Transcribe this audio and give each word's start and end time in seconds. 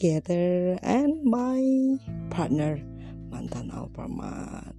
alligator, 0.00 0.78
and 0.82 1.22
my 1.24 1.60
partner, 2.30 2.80
Mantan 3.28 3.70
Alpamat. 3.70 4.72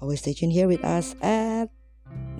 Always 0.00 0.20
stay 0.20 0.32
tuned 0.32 0.52
here 0.52 0.68
with 0.68 0.84
us 0.84 1.14
at 1.20 1.68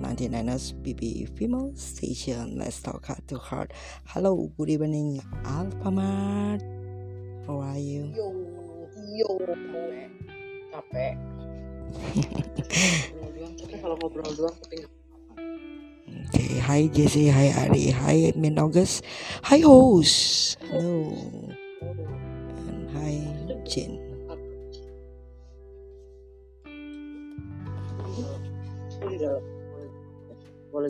99ers 0.01 0.73
BB 0.81 1.37
Female 1.37 1.75
Station. 1.75 2.57
Let's 2.57 2.81
talk 2.81 3.05
heart 3.05 3.27
to 3.27 3.37
heart. 3.37 3.73
Hello, 4.07 4.49
good 4.57 4.69
evening, 4.69 5.21
Alphamart. 5.45 6.65
How 7.45 7.61
are 7.61 7.77
you? 7.77 8.09
yo 8.17 8.29
yo 9.13 9.29
capek 10.73 11.13
doang 13.37 13.53
tapi 13.57 13.75
kalau 13.81 13.95
ngobrol 14.01 14.33
doang 14.33 14.53
tapi 14.65 14.81
nggak 14.81 14.93
Okay, 16.29 16.61
hi 16.61 16.85
Jesse, 16.89 17.29
hi 17.29 17.49
Ari, 17.53 17.89
hi 17.89 18.17
Min 18.37 18.57
August, 18.61 19.01
hi 19.45 19.61
host, 19.65 20.57
hello, 20.69 21.13
and 21.79 22.91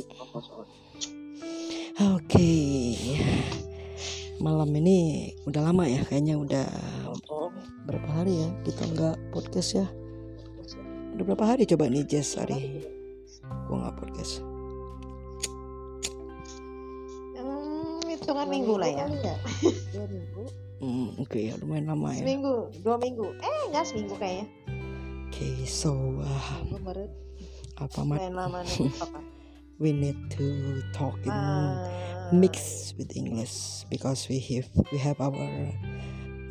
apa 0.09 0.37
soal 0.41 0.65
Oke, 1.99 2.95
malam 4.39 4.71
ini 4.79 5.35
udah 5.43 5.67
lama 5.67 5.83
ya, 5.83 5.99
kayaknya 6.07 6.39
udah 6.39 6.63
berapa 7.83 8.07
hari 8.07 8.39
ya 8.39 8.47
kita 8.63 8.87
nggak 8.95 9.15
podcast 9.35 9.83
ya? 9.83 9.87
Udah 11.19 11.23
berapa 11.27 11.43
hari 11.43 11.67
coba 11.67 11.91
nih 11.91 12.07
Jess 12.07 12.39
Ari? 12.39 12.87
Gua 13.67 13.83
nggak 13.83 13.95
podcast. 13.99 14.39
Hmm, 17.35 17.99
hitungan 18.07 18.47
minggu 18.47 18.79
lah 18.79 18.87
ya. 18.87 19.05
Dua 19.91 20.07
minggu. 20.07 20.68
Hmm, 20.79 21.11
oke 21.19 21.39
ya 21.39 21.59
lumayan 21.59 21.91
lama 21.91 22.15
ya. 22.15 22.23
Seminggu, 22.23 22.71
dua 22.83 22.95
minggu. 22.95 23.27
Eh, 23.43 23.59
enggak 23.67 23.83
seminggu 23.83 24.15
kayaknya. 24.15 24.47
Oke, 25.29 25.67
so 25.67 26.19
uh, 26.23 26.51
apa 27.79 27.99
mat? 28.03 28.17
main 28.19 28.35
lama 28.35 28.63
nih. 28.63 28.91
Apa? 29.05 29.19
We 29.79 29.95
need 29.95 30.19
to 30.35 30.47
talk 30.91 31.15
in 31.23 31.31
Ah, 31.31 31.87
mix 32.35 32.91
with 32.99 33.15
English 33.15 33.87
because 33.87 34.27
we 34.27 34.43
have 34.51 34.67
we 34.91 34.99
have 34.99 35.15
our 35.23 35.47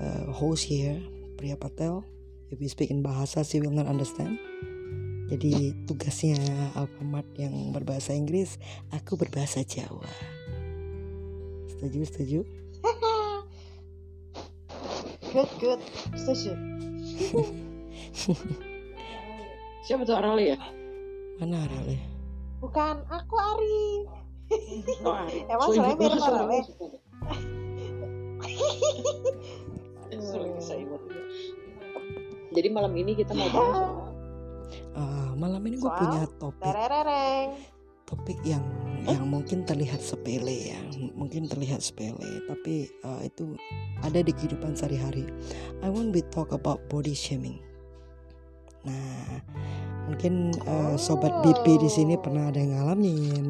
uh, 0.01 0.33
host 0.33 0.65
here 0.65 0.97
Priya 1.37 1.61
Patel. 1.61 2.05
If 2.49 2.57
we 2.61 2.69
speak 2.73 2.89
in 2.89 3.05
bahasa, 3.05 3.45
she 3.45 3.61
will 3.61 3.75
not 3.75 3.85
understand. 3.85 4.41
Jadi 5.29 5.77
tugasnya 5.85 6.41
Alfamart 6.73 7.29
yang 7.37 7.77
berbahasa 7.77 8.17
Inggris, 8.17 8.57
aku 8.89 9.21
berbahasa 9.21 9.61
Jawa. 9.61 10.09
Setuju, 11.69 12.01
setuju. 12.09 12.41
Good, 15.29 15.51
good. 15.61 15.81
Setuju. 16.17 16.53
siapa 19.85 20.05
tuh 20.05 20.17
Arali 20.17 20.53
ya 20.53 20.59
Mana 21.39 21.65
Arale? 21.65 21.97
Bukan 22.59 23.05
aku 23.09 23.35
Ari. 23.37 23.83
oh, 25.03 25.15
Ari. 25.15 25.39
Emang 25.53 25.69
suaranya 25.71 25.97
mirip 25.97 26.23
Arale? 26.23 26.59
Eh, 30.09 30.19
jadi 32.49 32.69
malam 32.73 32.93
ini 32.97 33.13
kita 33.15 33.37
mau 33.37 33.49
bahas 33.53 33.87
Ah, 34.99 35.31
malam 35.39 35.63
ini 35.63 35.79
gue 35.79 35.87
punya 35.91 36.27
topik 36.43 36.65
Terereng. 36.65 37.49
topik 38.03 38.39
yang 38.43 38.65
yang 39.09 39.25
mungkin 39.25 39.65
terlihat 39.65 40.05
sepele 40.05 40.77
ya, 40.77 40.81
mungkin 41.17 41.49
terlihat 41.49 41.81
sepele, 41.81 42.45
tapi 42.45 42.93
uh, 43.09 43.25
itu 43.25 43.57
ada 44.05 44.21
di 44.21 44.33
kehidupan 44.37 44.77
sehari-hari. 44.77 45.25
I 45.81 45.89
want 45.89 46.13
we 46.13 46.21
talk 46.29 46.53
about 46.53 46.85
body 46.93 47.17
shaming. 47.17 47.57
Nah, 48.85 49.41
mungkin 50.13 50.53
uh, 50.69 50.95
sobat 51.01 51.33
BP 51.41 51.81
di 51.81 51.91
sini 51.91 52.15
pernah 52.21 52.53
ada 52.53 52.61
yang 52.61 52.77
ngalamin. 52.77 53.49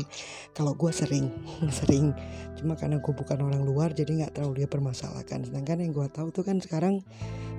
Kalau 0.55 0.79
gue 0.79 0.91
sering, 0.95 1.31
sering. 1.83 2.15
Cuma 2.59 2.79
karena 2.79 3.03
gue 3.03 3.15
bukan 3.15 3.39
orang 3.43 3.63
luar, 3.67 3.91
jadi 3.91 4.25
nggak 4.25 4.39
terlalu 4.39 4.63
dia 4.65 4.69
permasalahkan. 4.71 5.43
Sedangkan 5.43 5.83
yang 5.83 5.91
gue 5.91 6.07
tahu 6.11 6.31
tuh 6.31 6.47
kan 6.47 6.63
sekarang 6.63 7.03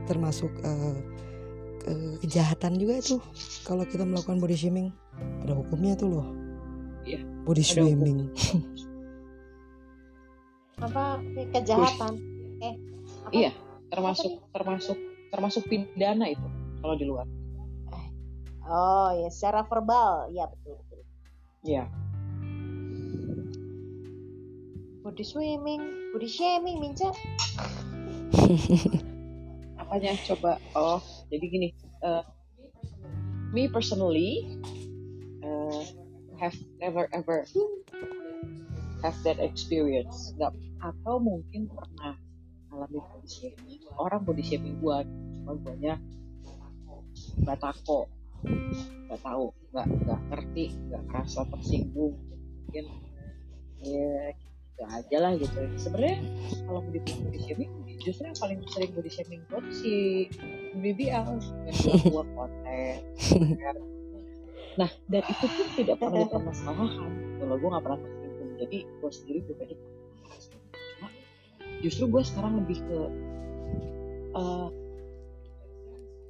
termasuk 0.08 0.52
uh, 0.64 0.96
ke- 1.84 2.16
kejahatan 2.24 2.80
juga 2.80 3.00
itu. 3.00 3.20
Kalau 3.68 3.84
kita 3.84 4.08
melakukan 4.08 4.40
body 4.40 4.56
shaming, 4.56 4.96
ada 5.44 5.52
hukumnya 5.52 6.00
tuh 6.00 6.10
loh. 6.16 6.39
Iya, 7.08 7.20
Body 7.44 7.64
ada 7.64 7.82
hukum. 7.84 7.88
shaming. 7.88 8.20
Apa 10.86 11.04
kejahatan? 11.52 12.14
Eh, 12.60 12.76
apa? 13.28 13.36
Iya. 13.36 13.52
termasuk 13.90 14.38
termasuk 14.54 14.94
termasuk 15.34 15.66
pidana 15.66 16.30
itu 16.30 16.46
kalau 16.80 16.94
di 16.94 17.10
luar 17.10 17.26
Oh, 18.70 19.10
ya 19.18 19.34
secara 19.34 19.66
verbal. 19.66 20.30
Ya, 20.30 20.46
betul. 20.46 20.78
betul. 20.78 21.02
Iya. 21.66 21.90
Body 25.02 25.26
swimming, 25.26 25.82
body 26.14 26.30
shaming, 26.30 26.78
Minca. 26.78 27.10
apanya 29.90 30.14
coba 30.22 30.62
oh 30.78 31.02
jadi 31.34 31.46
gini 31.50 31.68
uh, 32.06 32.22
me 33.50 33.66
personally 33.66 34.46
uh, 35.42 35.82
have 36.40 36.56
never 36.80 37.12
ever 37.12 37.44
have 39.04 39.18
that 39.28 39.38
experience. 39.44 40.32
Nggak 40.40 40.56
atau 40.80 41.20
mungkin 41.20 41.68
pernah 41.68 42.16
alami 42.72 43.00
body 43.04 43.28
shaming. 43.28 43.84
Orang 44.00 44.24
body 44.24 44.44
shaming 44.44 44.80
gua 44.80 45.04
cuma 45.04 45.54
guanya 45.60 46.00
nggak 47.44 47.60
tako. 47.60 48.08
Nggak 49.12 49.22
tahu 49.22 49.52
nggak 49.76 49.88
nggak 50.08 50.20
ngerti 50.32 50.66
nggak 50.88 51.04
merasa 51.12 51.44
tersinggung. 51.52 52.16
Mungkin 52.16 52.86
ya 53.84 54.32
gitu 54.32 54.84
aja 54.88 55.18
lah 55.20 55.32
gitu. 55.36 55.60
Sebenarnya 55.76 56.18
kalau 56.64 56.80
mau 56.80 56.92
dibilang 56.92 57.22
body 57.28 57.40
shaming 57.44 57.72
justru 58.00 58.32
yang 58.32 58.40
paling 58.40 58.60
sering 58.72 58.92
body 58.96 59.12
shaming 59.12 59.42
gue 59.52 59.60
tuh 59.60 59.76
si 59.76 59.94
BBL 60.80 61.28
yang 61.68 62.00
buat 62.08 62.28
konten. 62.32 62.98
nah 64.78 64.90
dan 65.10 65.24
itu 65.26 65.46
pun 65.50 65.68
tidak 65.74 65.96
pernah 65.98 66.20
dipermasalahkan 66.28 67.12
kalau 67.40 67.56
gue 67.58 67.70
nggak 67.70 67.84
pernah 67.84 68.00
tersinggung 68.04 68.52
jadi 68.60 68.78
gue 68.86 69.12
sendiri 69.12 69.40
pribadi 69.48 69.76
tersinggung. 70.30 70.72
cuma 70.76 71.10
justru 71.82 72.04
gue 72.12 72.22
sekarang 72.22 72.54
lebih 72.66 72.78
ke 72.84 73.00
eh, 74.38 74.70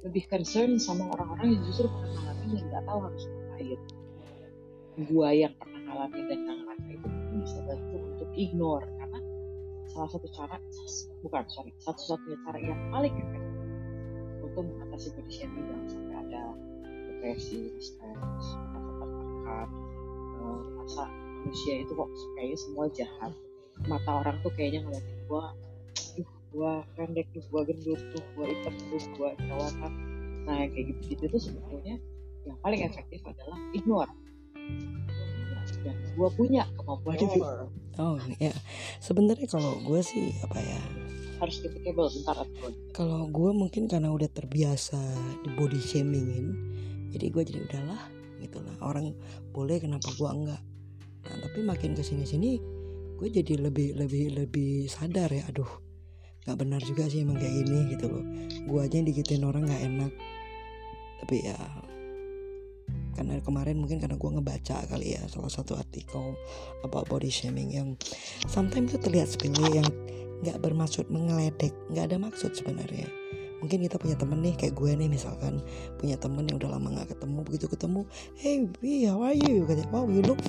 lebih 0.00 0.24
concern 0.32 0.80
sama 0.80 1.12
orang-orang 1.12 1.60
yang 1.60 1.62
justru 1.68 1.86
pernah 1.92 2.08
ngalamin 2.16 2.48
dan 2.56 2.64
nggak 2.72 2.84
tahu 2.88 2.98
harus 3.04 3.24
ngapain 3.28 3.80
gue 5.00 5.28
yang 5.36 5.52
pernah 5.60 5.80
ngalamin 5.84 6.24
dan 6.28 6.38
nggak 6.44 6.56
ngerasain 6.64 6.90
itu 6.96 7.08
mungkin 7.08 7.36
bisa 7.44 7.58
bantu 7.68 7.96
untuk 8.16 8.30
ignore 8.36 8.86
karena 8.96 9.18
salah 9.90 10.10
satu 10.12 10.26
cara 10.32 10.56
bukan 11.20 11.44
sorry 11.52 11.72
satu-satunya 11.82 12.38
cara 12.48 12.58
yang 12.62 12.80
paling 12.88 13.14
efektif 13.16 13.54
untuk 14.40 14.64
mengatasi 14.66 15.08
jangan 15.28 15.82
sampai 15.86 16.09
ada 16.09 16.09
depresi, 17.20 17.68
stres, 17.76 18.00
rasa 18.72 18.96
tertekan, 18.96 19.68
eh, 20.40 20.60
rasa 20.80 21.04
manusia 21.44 21.74
itu 21.84 21.92
kok 21.92 22.08
kayaknya 22.32 22.56
semua 22.56 22.84
jahat 22.96 23.32
mata 23.84 24.10
orang 24.24 24.40
tuh 24.40 24.52
kayaknya 24.56 24.88
ngeliatin 24.88 25.20
gua 25.28 25.52
duh 26.16 26.30
gua 26.48 26.72
pendek 26.96 27.28
tuh 27.36 27.44
gua 27.52 27.68
gendut 27.68 28.00
tuh 28.16 28.24
gua 28.32 28.48
hitam 28.48 28.72
tuh 28.88 29.04
gua 29.20 29.36
jerawatan 29.36 29.92
nah 30.48 30.64
kayak 30.64 30.96
gitu-gitu 30.96 31.24
tuh 31.28 31.40
sebetulnya 31.40 32.00
yang 32.48 32.56
paling 32.64 32.80
efektif 32.88 33.20
adalah 33.28 33.60
ignore 33.76 34.12
dan 35.84 35.96
gua 36.16 36.28
punya 36.32 36.64
kemampuan 36.80 37.20
itu 37.20 37.44
Oh 38.00 38.16
ya, 38.40 38.54
sebenarnya 38.96 39.44
kalau 39.44 39.76
gue 39.84 40.00
sih 40.00 40.32
apa 40.40 40.56
ya? 40.56 40.80
harus 41.40 41.56
capable 41.64 42.08
bentar 42.08 42.36
Kalau 42.92 43.24
gue 43.32 43.50
mungkin 43.56 43.88
karena 43.88 44.12
udah 44.12 44.28
terbiasa 44.28 45.00
di 45.40 45.48
body 45.56 45.80
shamingin, 45.80 46.52
jadi 47.10 47.26
gue 47.30 47.42
jadi 47.42 47.60
udahlah 47.66 48.02
gitu 48.40 48.58
lah. 48.64 48.76
Orang 48.80 49.12
boleh 49.52 49.78
kenapa 49.82 50.08
gue 50.14 50.30
enggak? 50.30 50.62
Nah 51.28 51.36
tapi 51.44 51.60
makin 51.62 51.92
ke 51.92 52.02
sini 52.02 52.24
sini, 52.24 52.56
gue 53.20 53.28
jadi 53.28 53.60
lebih 53.60 53.98
lebih 53.98 54.34
lebih 54.34 54.88
sadar 54.88 55.28
ya. 55.28 55.44
Aduh, 55.52 55.68
nggak 56.48 56.56
benar 56.56 56.80
juga 56.82 57.06
sih 57.10 57.22
emang 57.22 57.36
kayak 57.36 57.54
gini 57.66 57.78
gitu 57.92 58.06
loh. 58.08 58.24
Gue 58.66 58.80
aja 58.86 58.96
yang 58.96 59.06
digitin 59.06 59.44
orang 59.44 59.68
nggak 59.68 59.82
enak. 59.84 60.12
Tapi 61.20 61.36
ya 61.44 61.58
karena 63.20 63.36
kemarin 63.44 63.76
mungkin 63.76 64.00
karena 64.00 64.16
gue 64.16 64.30
ngebaca 64.32 64.76
kali 64.88 65.12
ya 65.12 65.22
salah 65.28 65.52
satu 65.52 65.76
artikel 65.76 66.32
about 66.86 67.04
body 67.12 67.28
shaming 67.28 67.68
yang 67.68 67.92
sometimes 68.48 68.96
itu 68.96 68.98
terlihat 69.02 69.28
sepele 69.28 69.60
yang 69.76 69.88
nggak 70.40 70.56
bermaksud 70.64 71.04
mengeledek 71.12 71.74
nggak 71.92 72.08
ada 72.08 72.16
maksud 72.16 72.56
sebenarnya 72.56 73.04
mungkin 73.60 73.84
kita 73.84 74.00
punya 74.00 74.16
temen 74.16 74.40
nih 74.40 74.56
kayak 74.56 74.74
gue 74.74 74.90
nih 74.96 75.08
misalkan 75.08 75.60
punya 76.00 76.16
temen 76.16 76.48
yang 76.48 76.56
udah 76.56 76.76
lama 76.76 76.88
nggak 76.96 77.12
ketemu 77.16 77.38
begitu 77.44 77.66
ketemu 77.68 78.00
hey 78.36 78.64
B 78.66 79.04
how 79.04 79.20
are 79.20 79.36
you? 79.36 79.68
Katanya 79.68 79.88
wow 79.92 80.08
you 80.08 80.24
look 80.24 80.40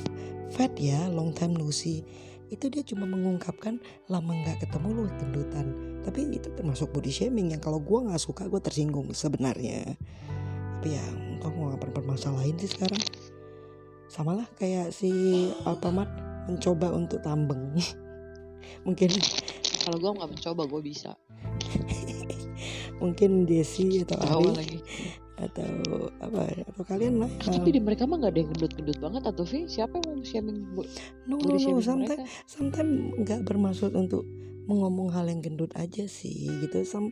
fat 0.51 0.71
ya 0.79 1.07
long 1.11 1.35
time 1.35 1.55
no 1.55 1.69
see. 1.69 2.03
Itu 2.51 2.67
dia 2.67 2.83
cuma 2.83 3.07
mengungkapkan 3.07 3.79
lama 4.11 4.31
nggak 4.31 4.67
ketemu 4.67 4.87
lu 4.91 5.03
gendutan. 5.19 5.65
Tapi 6.03 6.35
itu 6.35 6.51
termasuk 6.51 6.91
body 6.91 7.11
shaming 7.11 7.55
yang 7.55 7.63
kalau 7.63 7.79
gue 7.79 7.99
nggak 8.11 8.19
suka 8.19 8.47
gue 8.51 8.59
tersinggung 8.59 9.07
sebenarnya. 9.15 9.95
Tapi 10.81 10.97
ya 10.97 11.05
kok 11.39 11.53
nggak 11.53 11.79
pernah 11.79 11.95
permasalahin 11.95 12.59
sih 12.59 12.71
sekarang. 12.71 12.99
Samalah 14.11 14.43
kayak 14.59 14.91
si 14.91 15.11
Alpamat 15.63 16.11
mencoba 16.51 16.91
untuk 16.91 17.23
tambeng. 17.23 17.71
Mungkin. 18.85 19.09
Kalau 19.81 19.97
gue 19.97 20.11
nggak 20.13 20.31
mencoba, 20.35 20.61
gue 20.67 20.81
bisa. 20.83 21.15
mungkin 23.01 23.44
Desi 23.44 24.00
atau 24.00 24.15
Tahu 24.15 24.45
Ari 24.45 24.53
lagi. 24.56 24.80
atau 25.36 25.69
apa 26.21 26.42
atau 26.69 26.83
kalian 26.86 27.18
lah 27.18 27.30
Tapi 27.42 27.69
di 27.71 27.81
mereka 27.81 28.06
mah 28.06 28.15
nggak 28.15 28.30
ada 28.30 28.39
yang 28.39 28.50
gendut-gendut 28.53 28.98
banget 29.00 29.24
atau 29.25 29.42
Vi? 29.42 29.65
Siapa 29.65 29.98
yang 29.98 30.07
mau 30.07 30.21
shaming 30.21 30.57
bu- 30.71 30.89
no 31.25 31.36
no 31.36 31.57
no 31.57 31.81
sometimes 31.81 32.30
sometimes 32.45 32.94
nggak 33.18 33.42
bermaksud 33.42 33.92
untuk 33.92 34.21
mengomong 34.62 35.09
hal 35.09 35.25
yang 35.25 35.42
gendut 35.42 35.74
aja 35.74 36.06
sih 36.06 36.30
gitu 36.62 36.86
Sam, 36.86 37.09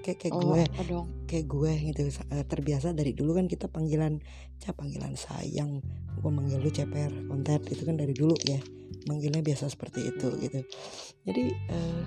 kayak 0.00 0.14
kayak 0.20 0.32
Oh, 0.32 0.54
gue 0.54 0.62
dong? 0.86 1.06
kayak 1.26 1.46
gue 1.46 1.72
gitu 1.90 2.00
eh, 2.06 2.46
terbiasa 2.46 2.94
dari 2.94 3.10
dulu 3.10 3.34
kan 3.34 3.44
kita 3.44 3.66
panggilan 3.66 4.22
cap 4.56 4.78
panggilan 4.78 5.12
sayang 5.12 5.82
gue 6.14 6.30
manggil 6.30 6.62
lu 6.62 6.70
ceper 6.70 7.10
kontet 7.26 7.66
itu 7.66 7.82
kan 7.82 7.98
dari 7.98 8.14
dulu 8.14 8.38
ya 8.40 8.62
manggilnya 9.04 9.42
biasa 9.42 9.66
seperti 9.66 10.06
itu 10.06 10.28
gitu 10.38 10.62
jadi 11.26 11.44
eh, 11.50 12.02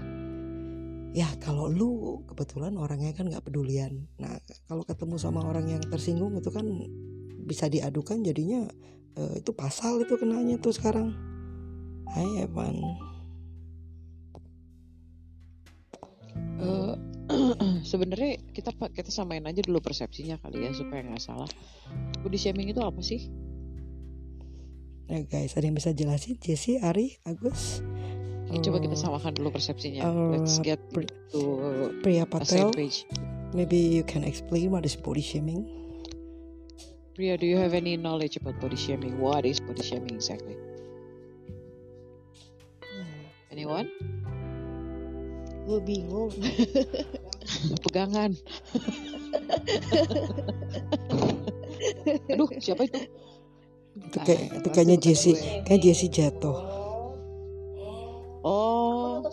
ya 1.18 1.25
kalau 1.42 1.66
lu 1.66 2.22
kebetulan 2.30 2.78
orangnya 2.78 3.10
kan 3.18 3.25
nggak 3.25 3.50
pedulian. 3.50 4.06
Nah 4.22 4.38
kalau 4.69 4.86
ketemu 4.86 5.18
sama 5.18 5.42
orang 5.42 5.66
yang 5.66 5.81
tersinggung 5.81 6.38
itu 6.38 6.54
kan 6.54 6.69
bisa 7.42 7.66
diadukan 7.66 8.22
jadinya 8.22 8.69
eh, 9.18 9.42
itu 9.42 9.50
pasal 9.58 10.06
itu 10.06 10.14
kenanya 10.14 10.62
tuh 10.62 10.78
sekarang. 10.78 11.18
Hai 12.14 12.46
Evan. 12.46 12.78
Eh, 16.62 16.96
Sebenarnya 17.92 18.38
kita 18.54 18.72
kita 18.94 19.10
samain 19.10 19.44
aja 19.44 19.66
dulu 19.66 19.81
persepsinya 19.81 20.38
kali 20.38 20.69
ya 20.69 20.72
supaya 20.78 21.02
nggak 21.02 21.24
salah. 21.24 21.50
Body 22.22 22.38
shaming 22.38 22.69
itu 22.69 22.80
apa 22.86 23.02
sih? 23.02 23.25
ya 25.08 25.24
guys 25.24 25.56
ada 25.56 25.66
yang 25.66 25.78
bisa 25.80 25.96
jelasin? 25.96 26.36
Jesse 26.36 26.84
Ari 26.84 27.16
Agus 27.24 27.80
Coba 28.50 28.80
kita 28.80 28.92
Eh, 28.92 28.98
samakan 28.98 29.34
dulu 29.34 29.50
persepsinya. 29.52 30.02
eh, 30.02 30.30
Let's 30.34 30.58
get 30.60 30.80
pri- 30.90 31.06
to 31.32 31.40
Priya 32.00 32.24
Patel 32.24 32.72
page. 32.72 33.04
maybe 33.52 33.76
you 33.78 34.02
can 34.02 34.22
explain 34.22 34.70
what 34.70 34.82
is 34.82 34.94
body 34.94 35.20
shaming 35.20 35.66
Priya, 37.14 37.34
do 37.34 37.44
you 37.44 37.56
have 37.56 37.74
any 37.74 37.98
knowledge 37.98 38.36
about 38.36 38.54
body 38.60 38.76
shaming? 38.76 39.18
What 39.18 39.42
is 39.42 39.58
body 39.58 39.82
shaming 39.82 40.14
exactly? 40.14 40.54
Anyone? 43.50 43.90
Gue 45.66 45.82
bingung. 45.82 46.30
Pegangan. 47.84 48.38
Aduh, 52.30 52.48
siapa 52.58 52.86
itu? 52.86 52.98
itu 53.98 54.18
kayak 54.22 54.42
itu 54.62 54.68
kayaknya 54.70 54.98
Jesse 55.02 55.34
kayak 55.66 55.82
Jesse 55.82 56.06
jatuh 56.08 56.54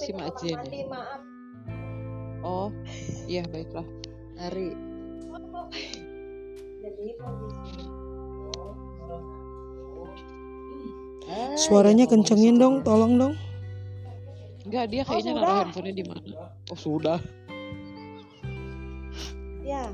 si 0.05 0.13
Mak 0.13 0.29
Jen. 0.39 0.57
mandi, 0.57 0.81
maaf. 0.87 1.21
Oh, 2.45 2.69
iya 3.25 3.41
baiklah. 3.49 3.87
Ari 4.37 4.77
Jadi 6.85 7.07
kondisi. 7.17 7.83
Ah, 11.25 11.57
suaranya 11.57 12.05
ya 12.05 12.13
ngomong 12.13 12.21
kencengin 12.21 12.57
dong 12.61 12.75
tolong 12.85 13.17
dong 13.17 13.35
Enggak, 14.65 14.93
dia 14.93 15.03
Oh, 15.03 15.09
kayaknya 15.09 15.33
sudah. 15.33 15.45
naruh 15.45 15.61
handphonenya 15.61 15.95
di 15.95 16.05
mana? 16.05 16.29
Oh, 16.69 16.79
sudah. 16.79 17.19
Ya. 19.61 19.85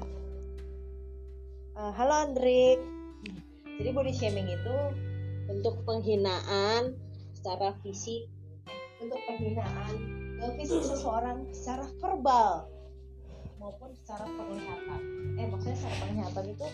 Eh, 1.75 1.93
halo 1.95 2.15
Andrik. 2.15 2.79
Jadi 3.79 3.91
body 3.91 4.13
shaming 4.13 4.47
itu 4.47 4.77
bentuk 5.47 5.75
penghinaan 5.83 6.95
secara 7.35 7.75
fisik, 7.83 8.31
bentuk 9.01 9.21
penghinaan 9.25 9.95
ke 10.37 10.47
fisik 10.61 10.85
seseorang 10.85 11.49
secara 11.57 11.89
verbal 12.05 12.69
maupun 13.57 13.93
secara 14.05 14.29
penglihatan. 14.29 15.01
Eh 15.41 15.47
maksudnya 15.49 15.77
secara 15.81 15.97
penglihatan 16.05 16.45
itu 16.53 16.67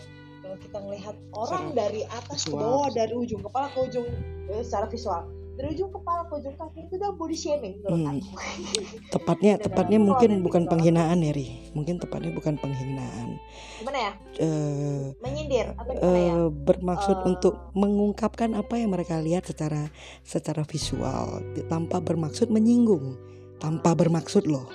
kalau 0.43 0.57
kita 0.59 0.77
melihat 0.83 1.15
orang 1.35 1.65
dari 1.71 2.01
atas 2.07 2.47
ke 2.47 2.53
bawah, 2.55 2.91
dari 2.91 3.13
ujung 3.15 3.41
kepala 3.43 3.71
ke 3.71 3.79
ujung 3.87 4.07
eh, 4.51 4.63
secara 4.63 4.91
visual, 4.91 5.23
dari 5.57 5.73
ujung 5.73 5.89
kepala 5.89 6.21
ke 6.29 6.33
ujung 6.37 6.53
kaki 6.53 6.85
itu 6.85 6.93
udah 6.95 7.11
body 7.17 7.33
shaming 7.33 7.73
menurut 7.81 7.97
Hmm. 7.97 8.21
aku. 8.21 8.29
tepatnya 9.13 9.53
tepatnya 9.57 9.97
mungkin 9.97 10.43
bukan 10.43 10.63
penghinaan 10.65 11.17
ya 11.19 11.31
Ri 11.33 11.47
mungkin 11.73 11.97
tepatnya 11.97 12.29
bukan 12.29 12.59
penghinaan 12.59 13.39
Gimana 13.79 13.97
ya? 13.97 14.11
eh 14.37 15.15
Menyindir 15.17 15.73
atau 15.73 15.91
gimana 15.95 16.19
ya? 16.19 16.33
eh, 16.37 16.49
bermaksud 16.51 17.17
Eh, 17.17 17.25
untuk 17.25 17.53
mengungkapkan 17.73 18.53
apa 18.53 18.77
yang 18.77 18.93
mereka 18.93 19.17
lihat 19.17 19.47
secara 19.47 19.89
secara 20.21 20.61
visual 20.61 21.41
tanpa 21.65 21.97
bermaksud 21.97 22.53
menyinggung 22.53 23.17
tanpa 23.57 23.97
bermaksud 23.97 24.45
loh. 24.45 24.69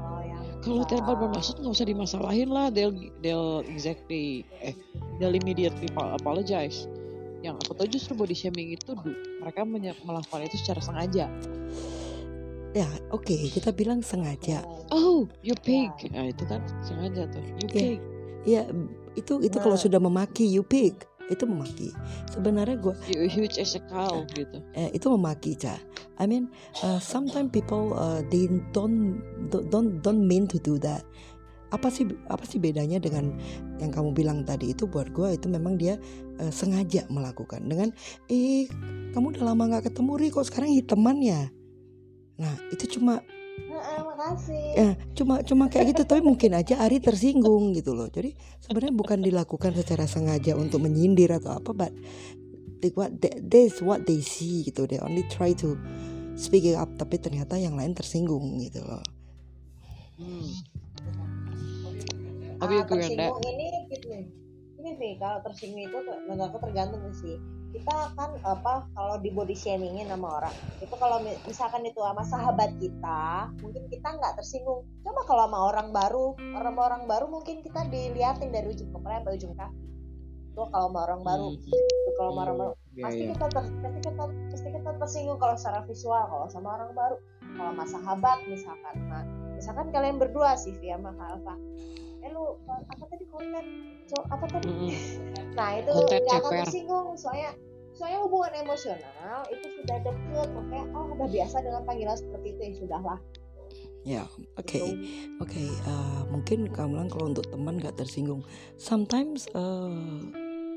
Oh, 0.00 0.20
yang 0.24 0.40
Kalau 0.64 0.84
tanpa 0.88 1.12
bermaksud 1.12 1.60
nggak 1.60 1.72
usah 1.72 1.88
dimasalahin 1.88 2.48
lah. 2.48 2.72
They'll 2.72 2.92
they'll 3.20 3.60
exactly 3.68 4.44
eh 4.60 4.72
they'll 5.20 5.36
immediately 5.36 5.88
apo- 5.92 6.16
apologize. 6.16 6.88
Yang 7.40 7.56
aku 7.62 7.72
tahu 7.74 7.88
justru 7.88 8.12
body 8.14 8.32
shaming 8.32 8.68
itu 8.70 8.92
du- 8.92 9.16
mereka 9.38 9.64
melakukan 9.64 10.44
itu 10.44 10.56
secara 10.56 10.80
sengaja. 10.80 11.26
ya 12.70 12.86
oke 13.10 13.34
kita 13.50 13.74
bilang 13.74 13.98
sengaja 13.98 14.62
Oh, 14.90 15.26
you 15.42 15.58
pig. 15.58 15.90
Nah, 16.08 16.22
itu 16.24 16.46
kan 16.46 16.62
sengaja 16.80 17.26
tuh. 17.26 17.42
You 17.58 17.66
Iya. 17.66 17.74
pig. 17.74 17.98
ya 18.40 18.62
itu 19.12 19.36
itu 19.38 19.56
kalau 19.58 19.74
Nah. 19.74 19.82
sudah 19.82 19.98
memaki 19.98 20.46
you 20.46 20.62
pig 20.62 20.94
itu 21.26 21.44
memaki 21.44 21.90
sebenarnya 22.26 22.74
gua 22.76 22.94
You 23.06 23.26
huge 23.26 23.58
as 23.58 23.74
a 23.74 23.82
cow 23.82 24.22
gitu. 24.30 24.62
eh, 24.72 24.90
itu 24.90 25.06
memaki 25.06 25.54
ca 25.54 25.76
I 26.16 26.24
mean 26.24 26.46
uh, 26.80 26.96
sometimes 26.96 27.50
people 27.50 27.90
uh, 27.92 28.22
they 28.26 28.46
don't 28.70 29.18
don't 29.50 30.00
don't 30.00 30.22
mean 30.22 30.46
to 30.46 30.58
do 30.58 30.78
that 30.78 31.02
apa 31.70 31.88
sih 31.88 32.06
apa 32.26 32.42
sih 32.46 32.58
bedanya 32.58 32.98
dengan 32.98 33.34
yang 33.78 33.90
kamu 33.94 34.10
bilang 34.14 34.38
tadi? 34.42 34.74
Itu 34.74 34.90
buat 34.90 35.14
gue 35.14 35.38
itu 35.38 35.46
memang 35.46 35.78
dia 35.78 35.96
uh, 36.42 36.52
sengaja 36.52 37.06
melakukan. 37.10 37.62
Dengan 37.66 37.94
eh 38.26 38.66
kamu 39.14 39.38
udah 39.38 39.44
lama 39.54 39.62
nggak 39.76 39.90
ketemu 39.90 40.12
Ri 40.18 40.28
kok 40.34 40.46
sekarang 40.46 40.70
hitaman 40.74 41.18
ya? 41.22 41.42
Nah 42.42 42.54
itu 42.74 42.98
cuma 42.98 43.22
makasih. 44.20 44.64
ya 44.76 44.90
cuma 45.16 45.40
cuma 45.46 45.64
kayak 45.70 45.96
gitu. 45.96 46.02
Tapi 46.04 46.20
mungkin 46.20 46.58
aja 46.58 46.82
Ari 46.82 46.98
tersinggung 46.98 47.72
gitu 47.72 47.94
loh. 47.94 48.10
Jadi 48.10 48.34
sebenarnya 48.60 48.94
bukan 48.94 49.18
dilakukan 49.22 49.72
secara 49.78 50.04
sengaja 50.04 50.58
untuk 50.58 50.84
menyindir 50.84 51.32
atau 51.38 51.56
apa 51.56 51.70
but 51.72 51.92
they, 52.80 52.90
what 52.92 53.12
they, 53.20 53.32
this 53.40 53.80
what 53.80 54.04
they 54.04 54.20
see 54.20 54.66
gitu. 54.66 54.84
They 54.84 55.00
only 55.00 55.24
try 55.30 55.56
to 55.62 55.78
speak 56.34 56.64
it 56.66 56.76
up 56.76 56.88
tapi 56.96 57.20
ternyata 57.20 57.56
yang 57.56 57.76
lain 57.76 57.96
tersinggung 57.96 58.60
gitu 58.60 58.84
loh. 58.84 59.04
Hmm. 60.20 60.79
On 62.60 62.68
that? 62.68 62.86
tersinggung 62.88 63.40
ini 63.46 63.66
gitu 63.88 64.06
nih. 64.10 64.24
Ini 64.80 64.90
sih 64.96 65.12
kalau 65.20 65.38
tersinggung 65.44 65.82
itu 65.84 65.98
menurut 66.28 66.48
aku 66.52 66.58
tergantung 66.68 67.02
sih. 67.12 67.36
Kita 67.70 68.10
kan 68.18 68.34
apa 68.42 68.90
kalau 68.92 69.16
di 69.22 69.30
body 69.30 69.54
shamingin 69.54 70.10
sama 70.10 70.42
orang 70.42 70.54
itu 70.82 70.90
kalau 70.98 71.22
mi- 71.22 71.38
misalkan 71.46 71.86
itu 71.86 72.02
sama 72.02 72.26
sahabat 72.26 72.74
kita 72.82 73.46
mungkin 73.62 73.86
kita 73.86 74.08
nggak 74.10 74.34
tersinggung. 74.42 74.82
Coba 75.06 75.20
kalau 75.22 75.42
sama 75.46 75.58
orang 75.70 75.88
baru 75.94 76.26
orang 76.56 76.74
orang 76.74 77.02
baru 77.06 77.26
mungkin 77.30 77.62
kita 77.62 77.86
diliatin 77.86 78.50
dari 78.50 78.74
ujung 78.74 78.90
kepala 78.90 79.22
sampai 79.22 79.34
ujung 79.38 79.54
kaki. 79.54 79.80
Itu 80.50 80.62
kalau 80.66 80.86
sama 80.90 81.00
orang 81.06 81.20
baru. 81.22 81.46
Hmm. 81.54 81.62
Itu 81.62 82.10
kalau 82.18 82.30
sama 82.34 82.42
orang 82.48 82.58
baru 82.58 82.74
Iya, 82.90 83.06
pasti 83.06 83.22
iya. 83.22 83.30
kita 83.32 83.46
ter- 83.54 83.70
pasti 83.80 83.98
kita 84.02 84.24
pasti 84.50 84.68
kita 84.74 84.90
tersinggung 84.98 85.38
kalau 85.38 85.54
secara 85.54 85.80
visual 85.86 86.22
kalau 86.26 86.46
sama 86.50 86.68
orang 86.74 86.90
baru 86.90 87.16
kalau 87.54 87.70
sama 87.70 87.84
sahabat 87.86 88.38
misalkan 88.50 88.94
nah, 89.06 89.22
misalkan 89.54 89.86
kalian 89.94 90.16
berdua 90.18 90.58
sih 90.58 90.74
via 90.82 90.98
sama 90.98 91.14
Alfa 91.22 91.54
eh 92.20 92.30
lu 92.32 92.58
apa 92.68 93.04
tadi 93.08 93.24
konten 93.28 93.64
so, 94.06 94.16
apa 94.28 94.46
tadi 94.48 94.68
Mm-mm. 94.68 94.90
nah 95.58 95.76
itu 95.76 95.90
nggak 95.90 96.20
akan 96.28 96.50
ceper. 96.50 96.60
tersinggung 96.66 97.06
soalnya 97.16 97.50
soalnya 97.96 98.18
hubungan 98.24 98.52
emosional 98.64 99.38
itu 99.52 99.66
sudah 99.82 99.96
deket 100.00 100.48
makanya 100.56 100.84
oh 100.96 101.04
udah 101.12 101.28
biasa 101.28 101.56
dengan 101.60 101.82
panggilan 101.84 102.16
seperti 102.16 102.46
itu 102.56 102.60
ya 102.60 102.72
sudahlah 102.80 103.18
ya 104.00 104.22
oke 104.56 104.80
Gitu. 104.80 104.96
oke 105.44 105.60
eh, 105.60 106.22
mungkin 106.32 106.72
kamu 106.72 107.12
kalau 107.12 107.28
untuk 107.28 107.44
teman 107.52 107.76
nggak 107.76 108.00
tersinggung 108.00 108.40
sometimes 108.80 109.44
eh, 109.52 109.92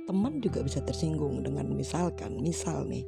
teman 0.03 0.43
juga 0.43 0.59
bisa 0.63 0.83
tersinggung 0.83 1.39
dengan 1.43 1.71
misalkan 1.71 2.43
misal 2.43 2.83
nih 2.83 3.07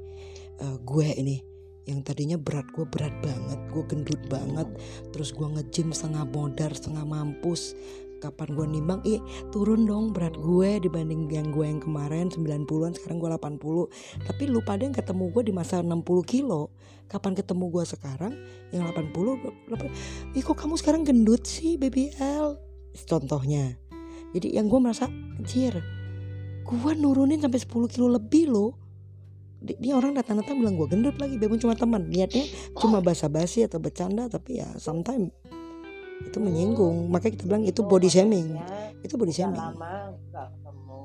eh, 0.64 0.78
gue 0.88 1.08
ini 1.20 1.44
yang 1.86 2.02
tadinya 2.02 2.40
berat 2.40 2.66
gue 2.74 2.86
berat 2.90 3.14
banget 3.22 3.60
gue 3.70 3.84
gendut 3.86 4.22
banget 4.26 4.66
terus 5.14 5.30
gue 5.36 5.46
nge-gym 5.46 5.94
setengah 5.94 6.26
modar 6.26 6.74
setengah 6.74 7.06
mampus 7.06 7.78
kapan 8.22 8.50
gue 8.56 8.66
nimbang? 8.68 9.00
Ih 9.04 9.20
turun 9.50 9.86
dong 9.88 10.12
berat 10.16 10.36
gue 10.38 10.82
dibanding 10.84 11.28
yang 11.28 11.52
gue 11.52 11.66
yang 11.66 11.82
kemarin 11.82 12.32
90-an 12.32 12.96
sekarang 12.96 13.18
gue 13.20 13.30
80 13.30 14.28
tapi 14.28 14.44
lu 14.48 14.60
pada 14.64 14.82
yang 14.84 14.96
ketemu 14.96 15.24
gue 15.32 15.44
di 15.50 15.54
masa 15.54 15.82
60 15.82 16.02
kilo. 16.24 16.74
Kapan 17.06 17.38
ketemu 17.38 17.70
gue 17.70 17.84
sekarang 17.86 18.34
yang 18.74 18.90
80 18.90 19.70
80, 19.70 20.38
ih 20.38 20.44
kok 20.44 20.58
kamu 20.58 20.74
sekarang 20.80 21.02
gendut 21.06 21.46
sih 21.46 21.78
baby 21.78 22.10
L? 22.18 22.58
Contohnya. 23.06 23.78
Jadi 24.36 24.58
yang 24.58 24.68
gue 24.68 24.80
merasa 24.82 25.08
anjir 25.40 25.80
gue 26.66 26.92
nurunin 26.98 27.38
sampai 27.38 27.62
10 27.62 27.94
kilo 27.94 28.08
lebih 28.10 28.50
loh. 28.50 28.74
Di- 29.62 29.78
dia 29.78 29.98
orang 29.98 30.18
datang-datang 30.18 30.62
bilang 30.62 30.76
gue 30.78 30.88
gendut 30.90 31.16
lagi 31.22 31.38
memang 31.38 31.62
cuma 31.62 31.78
teman. 31.78 32.10
Niatnya 32.10 32.46
cuma 32.74 33.06
basa-basi 33.06 33.64
atau 33.64 33.78
bercanda 33.78 34.26
tapi 34.26 34.60
ya 34.60 34.70
sometimes 34.82 35.30
itu 36.24 36.38
menyinggung. 36.40 37.12
Makanya 37.12 37.34
kita 37.36 37.44
bilang 37.46 37.64
itu 37.66 37.82
body 37.82 38.08
shaming. 38.08 38.56
Itu 39.02 39.20
body 39.20 39.34
shaming. 39.34 39.60
lama 39.60 40.16
nggak 40.32 40.48
ketemu. 40.54 41.04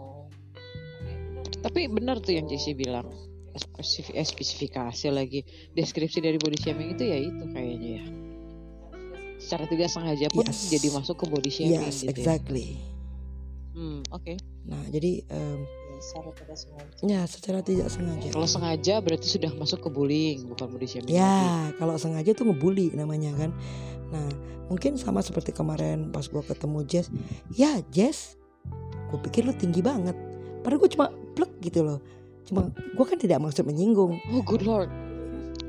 Tapi 1.60 1.80
benar 1.90 2.16
tuh 2.22 2.32
yang 2.38 2.46
Jesse 2.46 2.72
bilang. 2.72 3.10
Spesifik 3.50 4.14
eh, 4.14 4.22
spesifikasi 4.22 5.06
lagi. 5.10 5.40
Deskripsi 5.74 6.22
dari 6.22 6.38
body 6.38 6.56
shaming 6.56 6.94
itu 6.94 7.02
ya 7.02 7.18
itu 7.18 7.44
kayaknya 7.50 7.90
ya. 7.98 8.04
Secara 9.40 9.64
tidak 9.66 9.88
sengaja 9.88 10.26
pun 10.30 10.44
Yes. 10.46 10.68
jadi 10.68 10.88
masuk 10.94 11.16
ke 11.16 11.24
body 11.26 11.50
shaming 11.50 11.80
yes 11.82 12.04
gitu 12.04 12.12
ya. 12.12 12.12
exactly. 12.14 12.66
Hmm, 13.70 14.02
oke. 14.10 14.34
nah 14.66 14.82
jadi 14.90 15.22
ya, 15.24 15.58
secara 16.00 16.32
tidak 16.32 16.56
sengaja 16.56 16.94
ya 17.04 17.20
secara 17.28 17.58
tidak 17.60 17.88
sengaja 17.92 18.28
Kalau 18.32 18.48
sengaja 18.48 18.94
berarti 19.04 19.26
sudah 19.28 19.52
masuk 19.54 19.84
ke 19.84 19.88
bullying, 19.92 20.48
bukan 20.48 20.66
body 20.72 20.88
shaming. 20.88 21.12
lagi. 21.12 21.20
Ya, 21.20 21.76
kalau 21.76 21.94
sengaja 22.00 22.30
tuh 22.32 22.48
ngebully 22.48 22.92
namanya 22.96 23.30
kan. 23.36 23.50
Nah, 24.10 24.28
mungkin 24.72 24.96
sama 24.96 25.20
seperti 25.20 25.52
kemarin 25.52 26.08
pas 26.10 26.26
gue 26.26 26.42
ketemu 26.42 26.78
Jess. 26.88 27.12
Ya, 27.54 27.78
Jess, 27.92 28.40
gue 29.12 29.18
pikir 29.30 29.44
lu 29.46 29.54
tinggi 29.54 29.84
banget. 29.84 30.16
Padahal 30.64 30.80
gue 30.82 30.90
cuma 30.96 31.06
plek 31.36 31.52
gitu 31.62 31.84
loh. 31.84 31.98
Cuma 32.48 32.72
gue 32.72 33.04
kan 33.06 33.20
tidak 33.20 33.38
maksud 33.38 33.62
menyinggung. 33.68 34.18
Oh 34.34 34.42
good 34.42 34.64
lord. 34.66 34.90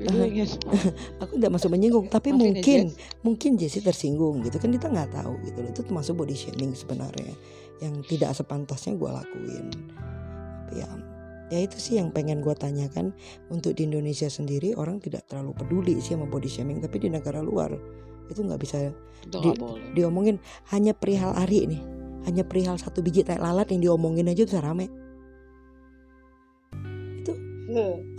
Aku 1.22 1.38
tidak 1.38 1.50
maksud 1.54 1.70
menyinggung, 1.70 2.10
tapi 2.10 2.34
Maafin 2.34 2.42
ya, 2.42 2.46
mungkin 2.50 2.80
mungkin 3.22 3.50
Jessie 3.54 3.84
tersinggung 3.84 4.42
gitu 4.42 4.58
kan 4.58 4.74
kita 4.74 4.90
nggak 4.90 5.14
tahu 5.14 5.38
gitu 5.46 5.58
loh. 5.62 5.70
Itu 5.70 5.80
termasuk 5.86 6.18
body 6.18 6.34
shaming 6.34 6.74
sebenarnya 6.74 7.34
yang 7.82 8.02
tidak 8.06 8.34
sepantasnya 8.34 8.98
gue 8.98 9.10
lakuin. 9.10 9.66
Ya 10.72 10.88
ya 11.52 11.60
itu 11.60 11.76
sih 11.76 12.00
yang 12.00 12.08
pengen 12.08 12.40
gue 12.40 12.56
tanyakan 12.56 13.12
untuk 13.52 13.76
di 13.76 13.84
Indonesia 13.84 14.24
sendiri 14.32 14.72
orang 14.72 15.04
tidak 15.04 15.28
terlalu 15.28 15.52
peduli 15.52 16.00
sih 16.00 16.16
sama 16.16 16.24
body 16.24 16.48
shaming 16.48 16.80
tapi 16.80 16.96
di 16.96 17.12
negara 17.12 17.44
luar 17.44 17.76
itu 18.32 18.40
nggak 18.40 18.56
bisa 18.56 18.88
Itu 19.20 19.36
Di- 19.36 19.60
boleh. 19.60 19.92
diomongin 19.92 20.40
hanya 20.72 20.96
perihal 20.96 21.36
Ari 21.36 21.68
nih 21.68 21.82
hanya 22.24 22.48
perihal 22.48 22.80
satu 22.80 23.04
biji 23.04 23.20
tai 23.20 23.36
lalat 23.36 23.68
yang 23.68 23.84
diomongin 23.84 24.32
aja 24.32 24.48
bisa 24.48 24.64
rame 24.64 24.88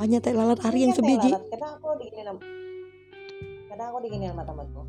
hanya 0.02 0.18
tai 0.20 0.34
lalat 0.34 0.60
Ari 0.66 0.90
yang 0.90 0.94
Iya, 0.94 1.00
sebiji 1.00 1.30
Teh 1.30 1.34
Lalat. 1.38 1.44
Kadang 1.54 1.72
aku 1.78 1.88
diginin 2.02 2.26
sama 2.26 2.42
kadang 3.70 3.88
aku 3.90 4.00
diginin 4.06 4.30
sama 4.34 4.44
temanku. 4.46 4.82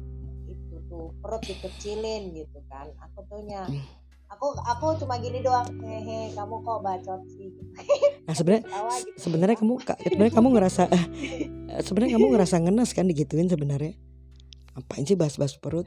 Itu 0.49 0.77
tuh 0.89 1.05
perut 1.21 1.43
dikecilin 1.45 2.23
gitu 2.33 2.59
kan. 2.69 2.87
Aku 3.09 3.19
tuh 3.29 3.41
nya 3.45 3.69
Hmm. 3.69 3.85
Aku 4.35 4.47
aku 4.59 4.87
cuma 4.99 5.15
gini 5.23 5.41
doang. 5.41 5.67
Hehe, 5.81 6.35
kamu 6.35 6.55
kok 6.61 6.79
bacot 6.83 7.23
sih. 7.31 7.55
nah 8.27 8.35
sebenarnya 8.39 8.65
gitu. 8.67 9.19
sebenarnya 9.21 9.57
kamu 9.59 9.75
ka- 9.83 10.01
sebenarnya 10.01 10.35
kamu 10.35 10.49
ngerasa 10.59 10.83
eh, 10.95 11.83
sebenarnya 11.83 12.13
kamu 12.19 12.27
ngerasa 12.35 12.57
ngenes 12.63 12.91
kan 12.95 13.07
digituin 13.07 13.51
sebenarnya 13.51 13.95
apain 14.75 15.07
sih 15.07 15.15
bahas-bahas 15.15 15.55
perut 15.59 15.87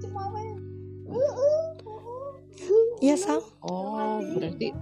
cuma 0.00 0.32
apa 0.32 0.38
ya? 0.40 0.54
Uh, 1.12 1.16
uh, 1.16 1.64
uh. 1.84 2.30
Iya 3.02 3.16
sam 3.20 3.42
Oh 3.60 4.20
berarti 4.22 4.72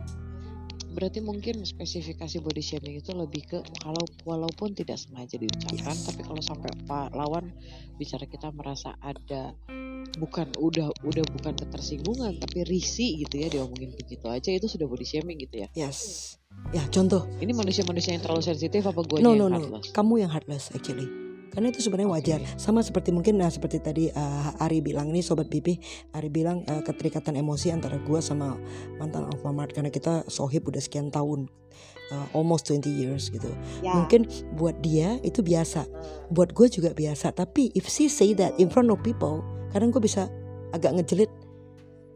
berarti 0.91 1.23
mungkin 1.23 1.63
spesifikasi 1.63 2.43
body 2.43 2.63
shaming 2.63 2.99
itu 2.99 3.15
lebih 3.15 3.47
ke 3.47 3.59
kalau 3.79 4.03
walaupun 4.27 4.75
tidak 4.75 4.99
sengaja 4.99 5.39
diucapkan 5.39 5.95
Yes. 5.95 6.07
tapi 6.11 6.23
kalau 6.27 6.43
sampai 6.43 6.71
lawan 7.15 7.55
bicara 7.97 8.27
kita 8.27 8.51
merasa 8.51 8.99
ada 8.99 9.55
bukan 10.19 10.51
udah 10.59 10.91
udah 11.07 11.25
bukan 11.39 11.55
ketersinggungan 11.55 12.43
tapi 12.43 12.67
risih 12.67 13.23
gitu 13.23 13.39
ya 13.39 13.47
diomongin 13.47 13.95
begitu 13.95 14.27
aja 14.27 14.51
itu 14.51 14.67
sudah 14.67 14.91
body 14.91 15.07
shaming 15.07 15.39
gitu 15.39 15.63
ya? 15.63 15.69
Yes. 15.79 16.35
Ya 16.75 16.83
contoh. 16.91 17.31
Ini 17.39 17.55
manusia-manusia 17.55 18.19
yang 18.19 18.23
terlalu 18.27 18.43
sensitif 18.43 18.83
apa 18.83 19.01
gue 19.07 19.23
no 19.23 19.33
yang 19.33 19.47
no 19.47 19.47
no. 19.47 19.57
heartless? 19.63 19.87
kamu 19.95 20.13
yang 20.27 20.31
heartless 20.35 20.75
actually 20.75 21.30
karena 21.51 21.75
itu 21.75 21.83
sebenarnya 21.83 22.11
wajar. 22.11 22.41
Sama 22.57 22.81
seperti 22.81 23.11
mungkin 23.11 23.39
nah 23.43 23.51
seperti 23.51 23.83
tadi 23.83 24.05
uh, 24.11 24.63
Ari 24.63 24.81
bilang 24.81 25.11
ini 25.11 25.21
sobat 25.21 25.51
Bibi 25.51 25.77
Ari 26.15 26.31
bilang 26.31 26.63
uh, 26.71 26.83
keterikatan 26.87 27.35
emosi 27.37 27.75
antara 27.75 27.99
gua 28.01 28.23
sama 28.23 28.57
mantan 28.97 29.27
Alfamart 29.27 29.75
karena 29.75 29.91
kita 29.91 30.27
sohib 30.31 30.71
udah 30.71 30.81
sekian 30.81 31.11
tahun 31.11 31.51
uh, 32.11 32.27
almost 32.35 32.69
20 32.69 32.91
years 32.91 33.31
gitu. 33.31 33.51
Ya. 33.81 33.95
mungkin 33.95 34.27
buat 34.59 34.79
dia 34.83 35.19
itu 35.23 35.41
biasa. 35.41 35.87
Buat 36.31 36.53
gue 36.55 36.67
juga 36.71 36.91
biasa. 36.93 37.33
Tapi 37.35 37.75
if 37.75 37.87
she 37.87 38.11
say 38.11 38.35
that 38.37 38.55
in 38.59 38.69
front 38.69 38.91
of 38.91 39.01
people 39.01 39.43
kadang 39.71 39.95
gue 39.95 40.03
bisa 40.03 40.27
agak 40.75 40.99
ngejelit 40.99 41.31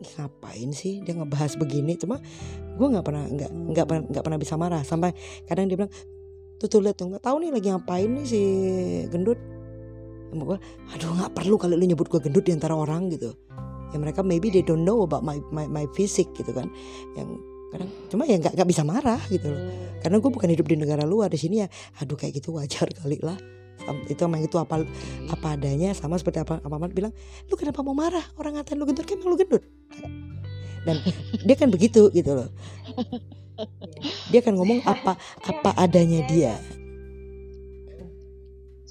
"Ih, 0.02 0.10
ngapain 0.18 0.70
sih 0.74 1.00
dia 1.02 1.14
ngebahas 1.14 1.54
begini? 1.54 1.94
Cuma 1.94 2.18
gue 2.74 2.86
nggak 2.90 3.06
pernah 3.06 3.24
nggak 3.30 3.50
nggak 3.50 3.86
pernah 3.86 4.02
nggak 4.10 4.24
pernah 4.26 4.40
bisa 4.40 4.54
marah. 4.58 4.82
Sampai 4.82 5.14
kadang 5.46 5.70
dia 5.70 5.78
bilang 5.78 5.92
tuh 6.61 6.66
tuh 6.70 6.80
lihat 6.82 6.96
tuh 6.96 7.11
nggak 7.11 7.25
tahu 7.25 7.37
nih 7.42 7.50
lagi 7.50 7.68
ngapain 7.70 8.11
nih 8.11 8.25
si 8.26 8.42
gendut. 9.11 9.38
Gue 10.34 10.58
aduh 10.90 11.11
nggak 11.14 11.32
perlu 11.34 11.54
kali 11.58 11.78
lu 11.78 11.84
nyebut 11.87 12.11
gue 12.11 12.20
gendut 12.23 12.44
di 12.46 12.52
antara 12.54 12.75
orang 12.75 13.11
gitu. 13.11 13.34
Ya 13.94 14.02
mereka 14.02 14.26
maybe 14.26 14.50
they 14.50 14.66
don't 14.66 14.82
know 14.82 15.06
about 15.06 15.23
my 15.23 15.38
my, 15.54 15.66
my 15.70 15.84
physique 15.94 16.30
gitu 16.34 16.50
kan. 16.50 16.66
Yang 17.14 17.38
kadang 17.70 17.90
cuma 18.11 18.23
ya 18.26 18.37
nggak 18.38 18.54
nggak 18.54 18.68
bisa 18.70 18.82
marah 18.87 19.18
gitu 19.30 19.50
loh. 19.50 19.58
Hmm. 19.58 19.99
karena 19.99 20.16
gue 20.23 20.30
bukan 20.30 20.49
hidup 20.52 20.66
di 20.70 20.76
negara 20.78 21.02
luar 21.02 21.26
di 21.32 21.40
sini 21.40 21.64
ya 21.64 21.68
aduh 21.99 22.14
kayak 22.14 22.38
gitu 22.38 22.54
wajar 22.54 22.87
kali 22.90 23.18
lah. 23.23 23.38
Itu 24.06 24.25
emang 24.25 24.40
itu 24.40 24.56
apa 24.56 24.87
apa 25.28 25.46
adanya 25.58 25.90
sama 25.92 26.16
seperti 26.16 26.40
apa 26.40 26.62
apa 26.62 26.76
bilang 26.90 27.11
lu 27.50 27.54
kenapa 27.58 27.82
mau 27.82 27.94
marah? 27.94 28.23
Orang 28.38 28.58
ngatain 28.58 28.78
lu 28.78 28.87
gendut 28.87 29.06
kan 29.06 29.18
lu 29.23 29.34
gendut 29.34 29.62
dan 30.84 31.00
dia 31.42 31.56
kan 31.56 31.68
begitu 31.72 32.08
gitu 32.12 32.30
loh 32.32 32.48
dia 34.30 34.40
kan 34.44 34.54
ngomong 34.54 34.80
apa 34.84 35.16
apa 35.44 35.70
adanya 35.76 36.24
dia 36.28 36.54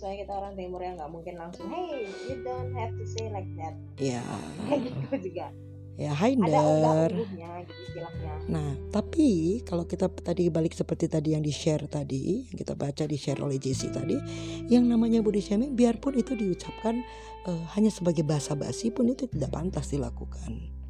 Soalnya 0.04 0.28
kita 0.28 0.36
orang 0.36 0.54
timur 0.60 0.84
yang 0.84 1.00
nggak 1.00 1.12
mungkin 1.16 1.40
langsung, 1.40 1.72
hey, 1.72 2.04
you 2.28 2.36
don't 2.44 2.76
have 2.76 2.92
to 2.92 3.08
say 3.08 3.32
like 3.32 3.48
that. 3.56 3.72
ya 3.96 4.20
Kayak 4.68 4.92
gitu 4.92 5.32
juga. 5.32 5.48
ya 5.96 6.12
Ada 6.12 6.28
Hinder 6.28 7.10
gitu. 7.24 8.04
Nah, 8.52 8.76
tapi 8.92 9.62
kalau 9.64 9.88
kita 9.88 10.12
tadi 10.12 10.52
balik 10.52 10.76
seperti 10.76 11.08
tadi 11.08 11.40
yang 11.40 11.40
di 11.40 11.56
share 11.56 11.88
tadi, 11.88 12.44
yang 12.52 12.58
kita 12.60 12.76
baca 12.76 13.08
di 13.08 13.16
share 13.16 13.40
oleh 13.40 13.56
Jesse 13.56 13.96
tadi, 13.96 14.20
yang 14.68 14.92
namanya 14.92 15.24
body 15.24 15.40
shaming, 15.40 15.72
biarpun 15.72 16.20
itu 16.20 16.36
diucapkan 16.36 17.00
eh, 17.48 17.64
hanya 17.80 17.88
sebagai 17.88 18.28
basa-basi 18.28 18.92
pun 18.92 19.08
itu 19.08 19.32
tidak 19.32 19.56
pantas 19.56 19.88
dilakukan. 19.88 20.83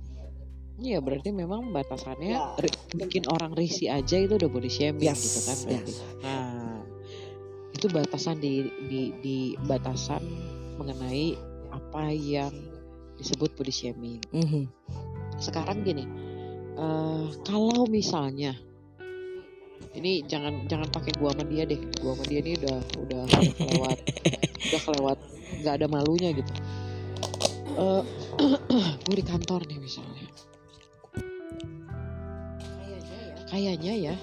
Iya 0.83 0.99
berarti 0.99 1.31
memang 1.31 1.71
batasannya 1.71 2.35
Ya. 2.35 2.43
bikin 2.93 3.23
orang 3.25 3.55
risih 3.55 3.87
aja 3.89 4.19
itu 4.19 4.35
udah 4.35 4.51
body 4.51 4.67
shaming 4.67 5.07
Yes, 5.07 5.23
gitu 5.23 5.39
kan 5.41 5.57
berarti. 5.63 5.87
yes. 5.87 5.97
Nah 6.19 6.83
itu 7.73 7.85
batasan 7.87 8.37
di, 8.37 8.53
di 8.85 9.01
di 9.17 9.37
batasan 9.63 10.19
mengenai 10.75 11.39
apa 11.71 12.11
yang 12.11 12.51
disebut 13.15 13.55
body 13.55 13.71
shaming. 13.71 14.19
Mhm. 14.29 14.67
Sekarang 15.39 15.81
gini, 15.81 16.03
eh, 16.75 17.25
kalau 17.41 17.87
misalnya 17.87 18.51
ini 19.93 20.25
jangan 20.25 20.67
jangan 20.67 20.89
pakai 20.89 21.15
gua 21.15 21.31
sama 21.31 21.47
dia 21.47 21.63
deh, 21.63 21.79
gua 21.97 22.11
sama 22.13 22.23
dia 22.27 22.39
ini 22.41 22.59
udah 22.59 22.77
udah 23.07 23.21
udah 23.23 23.53
kelewat 23.55 23.97
udah 24.67 24.81
kelewat 24.83 25.17
nggak 25.63 25.73
ada 25.79 25.87
malunya 25.87 26.29
gitu. 26.35 26.51
Eh 27.73 28.03
gue 29.05 29.15
di 29.15 29.23
kantor 29.23 29.63
nih 29.65 29.79
misalnya. 29.79 30.22
Kayaknya 33.53 33.93
ya. 34.09 34.15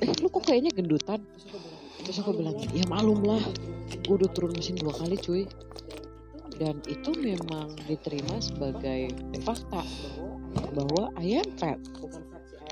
Eh 0.00 0.08
lu 0.24 0.32
kok 0.32 0.48
kayaknya 0.48 0.72
gendutan? 0.72 1.20
Terus 2.00 2.16
aku 2.24 2.32
bilang 2.32 2.56
ya 2.72 2.88
malum 2.88 3.20
lah. 3.20 3.44
Gue 4.08 4.16
udah 4.16 4.32
turun 4.32 4.56
mesin 4.56 4.80
dua 4.80 4.96
kali 4.96 5.20
cuy. 5.20 5.44
Dan 6.56 6.80
itu 6.88 7.12
memang 7.20 7.76
diterima 7.84 8.40
sebagai 8.40 9.12
fakta 9.44 9.84
bahwa 10.72 11.12
I 11.20 11.44
am 11.44 11.48
fat. 11.60 11.76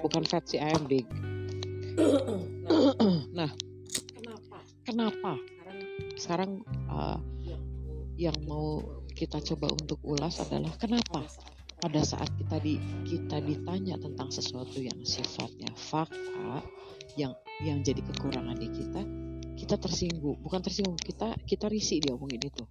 Bukan 0.01 0.25
fat 0.25 0.49
si 0.49 0.57
I 0.57 0.73
big. 0.89 1.05
Nah 3.37 3.53
kenapa? 4.89 5.37
Sekarang 6.17 6.65
uh, 6.89 7.21
yang 8.17 8.37
mau 8.49 8.81
kita 9.13 9.37
coba 9.53 9.69
untuk 9.77 10.01
ulas 10.05 10.41
adalah 10.41 10.73
kenapa 10.81 11.29
pada 11.81 12.05
saat 12.05 12.29
kita 12.37 12.61
di 12.61 12.77
kita 13.09 13.41
ditanya 13.41 13.97
tentang 13.97 14.29
sesuatu 14.29 14.79
yang 14.79 15.01
sifatnya 15.01 15.73
fakta 15.75 16.61
yang 17.17 17.33
yang 17.65 17.81
jadi 17.81 18.05
kekurangan 18.05 18.57
di 18.61 18.69
kita 18.69 19.03
kita 19.57 19.77
tersinggung 19.81 20.39
bukan 20.45 20.61
tersinggung 20.61 21.01
kita 21.01 21.35
kita 21.49 21.67
risih 21.73 22.05
dia 22.05 22.13
omongin 22.13 22.45
itu 22.45 22.65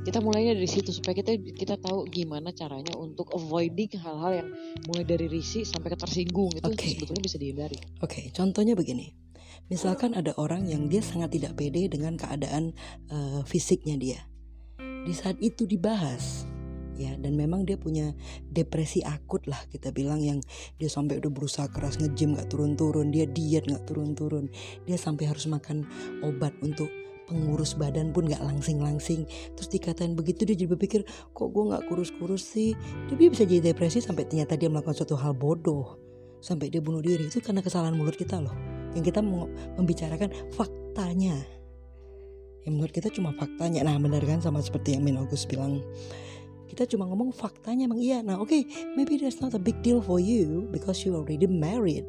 kita 0.00 0.24
mulainya 0.24 0.56
dari 0.56 0.68
situ 0.68 0.96
supaya 0.96 1.12
kita 1.20 1.36
kita 1.36 1.76
tahu 1.76 2.08
gimana 2.08 2.56
caranya 2.56 2.96
untuk 2.96 3.28
avoiding 3.36 4.00
hal-hal 4.00 4.32
yang 4.44 4.48
mulai 4.88 5.04
dari 5.04 5.28
risih 5.28 5.68
sampai 5.68 5.92
ke 5.92 5.98
tersinggung 6.00 6.52
itu 6.56 6.64
Oke. 6.64 6.96
sebetulnya 6.96 7.22
bisa 7.24 7.36
dihindari 7.36 7.76
Oke, 8.00 8.32
contohnya 8.32 8.72
begini. 8.72 9.12
Misalkan 9.70 10.18
ada 10.18 10.34
orang 10.34 10.66
yang 10.66 10.90
dia 10.90 10.98
sangat 10.98 11.36
tidak 11.38 11.54
pede 11.54 11.86
dengan 11.86 12.18
keadaan 12.18 12.74
eh, 13.06 13.40
fisiknya 13.46 13.94
dia. 13.94 14.20
Di 15.06 15.14
saat 15.14 15.38
itu 15.38 15.62
dibahas, 15.62 16.42
ya, 17.00 17.16
dan 17.16 17.32
memang 17.34 17.64
dia 17.64 17.80
punya 17.80 18.12
depresi 18.52 19.00
akut 19.00 19.48
lah 19.48 19.58
kita 19.72 19.88
bilang 19.90 20.20
yang 20.20 20.38
dia 20.76 20.92
sampai 20.92 21.16
udah 21.16 21.32
berusaha 21.32 21.66
keras 21.72 21.96
nge-gym 21.96 22.36
nggak 22.36 22.52
turun-turun, 22.52 23.08
dia 23.08 23.24
diet 23.24 23.64
nggak 23.64 23.88
turun-turun, 23.88 24.52
dia 24.84 25.00
sampai 25.00 25.24
harus 25.32 25.48
makan 25.48 25.88
obat 26.20 26.52
untuk 26.60 26.92
pengurus 27.30 27.78
badan 27.78 28.10
pun 28.10 28.26
nggak 28.26 28.42
langsing-langsing. 28.42 29.22
Terus 29.54 29.70
dikatain 29.70 30.18
begitu 30.18 30.42
dia 30.42 30.58
jadi 30.58 30.74
berpikir 30.74 31.06
kok 31.30 31.48
gue 31.54 31.64
nggak 31.70 31.86
kurus-kurus 31.86 32.42
sih? 32.42 32.74
Dia 33.06 33.30
bisa 33.30 33.46
jadi 33.46 33.70
depresi 33.70 34.02
sampai 34.02 34.26
ternyata 34.26 34.58
dia 34.58 34.66
melakukan 34.66 34.98
suatu 34.98 35.14
hal 35.14 35.38
bodoh 35.38 35.94
sampai 36.42 36.66
dia 36.68 36.82
bunuh 36.82 36.98
diri. 36.98 37.30
Itu 37.30 37.38
karena 37.38 37.62
kesalahan 37.62 37.94
mulut 37.94 38.18
kita 38.18 38.42
loh 38.42 38.52
yang 38.98 39.06
kita 39.06 39.22
membicarakan 39.78 40.34
faktanya. 40.50 41.38
Yang 42.66 42.72
menurut 42.74 42.92
kita 42.92 43.08
cuma 43.14 43.30
faktanya. 43.38 43.86
Nah 43.86 43.96
benar 44.02 44.26
kan? 44.26 44.42
Sama 44.42 44.58
seperti 44.58 44.98
yang 44.98 45.06
Min 45.06 45.16
August 45.16 45.46
bilang 45.46 45.80
kita 46.70 46.86
cuma 46.86 47.10
ngomong 47.10 47.34
faktanya 47.34 47.90
emang 47.90 47.98
iya. 47.98 48.22
Nah 48.22 48.38
oke 48.38 48.54
maybe 48.94 49.18
that's 49.18 49.42
not 49.42 49.58
a 49.58 49.60
big 49.60 49.82
deal 49.82 49.98
for 49.98 50.22
you 50.22 50.70
because 50.70 51.02
you 51.02 51.18
already 51.18 51.50
married. 51.50 52.06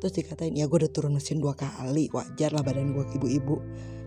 Terus 0.00 0.16
dikatain 0.16 0.56
ya 0.56 0.64
gue 0.64 0.78
udah 0.80 0.88
turun 0.88 1.12
mesin 1.12 1.44
dua 1.44 1.52
kali 1.52 2.08
wajar 2.16 2.56
lah 2.56 2.64
badan 2.64 2.96
gue 2.96 3.04
ibu-ibu. 3.20 3.60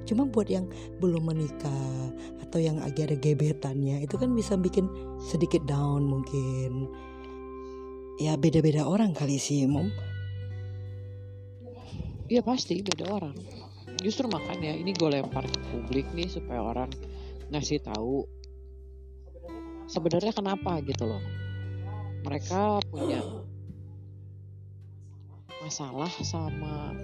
Cuma 0.10 0.26
buat 0.26 0.50
yang 0.50 0.66
belum 0.98 1.30
menikah 1.30 2.10
atau 2.42 2.58
yang 2.58 2.82
lagi 2.82 3.06
ada 3.06 3.14
gebetannya 3.14 4.02
itu 4.02 4.18
kan 4.18 4.34
bisa 4.34 4.58
bikin 4.58 4.90
sedikit 5.22 5.62
down 5.70 6.10
mungkin. 6.10 6.90
Ya 8.18 8.34
beda-beda 8.34 8.90
orang 8.90 9.14
kali 9.14 9.38
sih 9.38 9.70
mom. 9.70 9.94
Iya 12.32 12.42
pasti 12.42 12.82
beda 12.82 13.06
orang. 13.12 13.38
Justru 14.02 14.26
makanya 14.26 14.74
ini 14.74 14.98
gue 14.98 15.10
lempar 15.12 15.46
ke 15.46 15.60
publik 15.70 16.10
nih 16.18 16.32
supaya 16.32 16.64
orang 16.64 16.90
ngasih 17.52 17.84
tahu 17.84 18.26
sebenarnya 19.92 20.32
kenapa 20.32 20.80
gitu 20.88 21.04
loh. 21.04 21.20
Mereka 22.24 22.80
punya 22.88 23.20
masalah 25.60 26.10
sama 26.24 26.96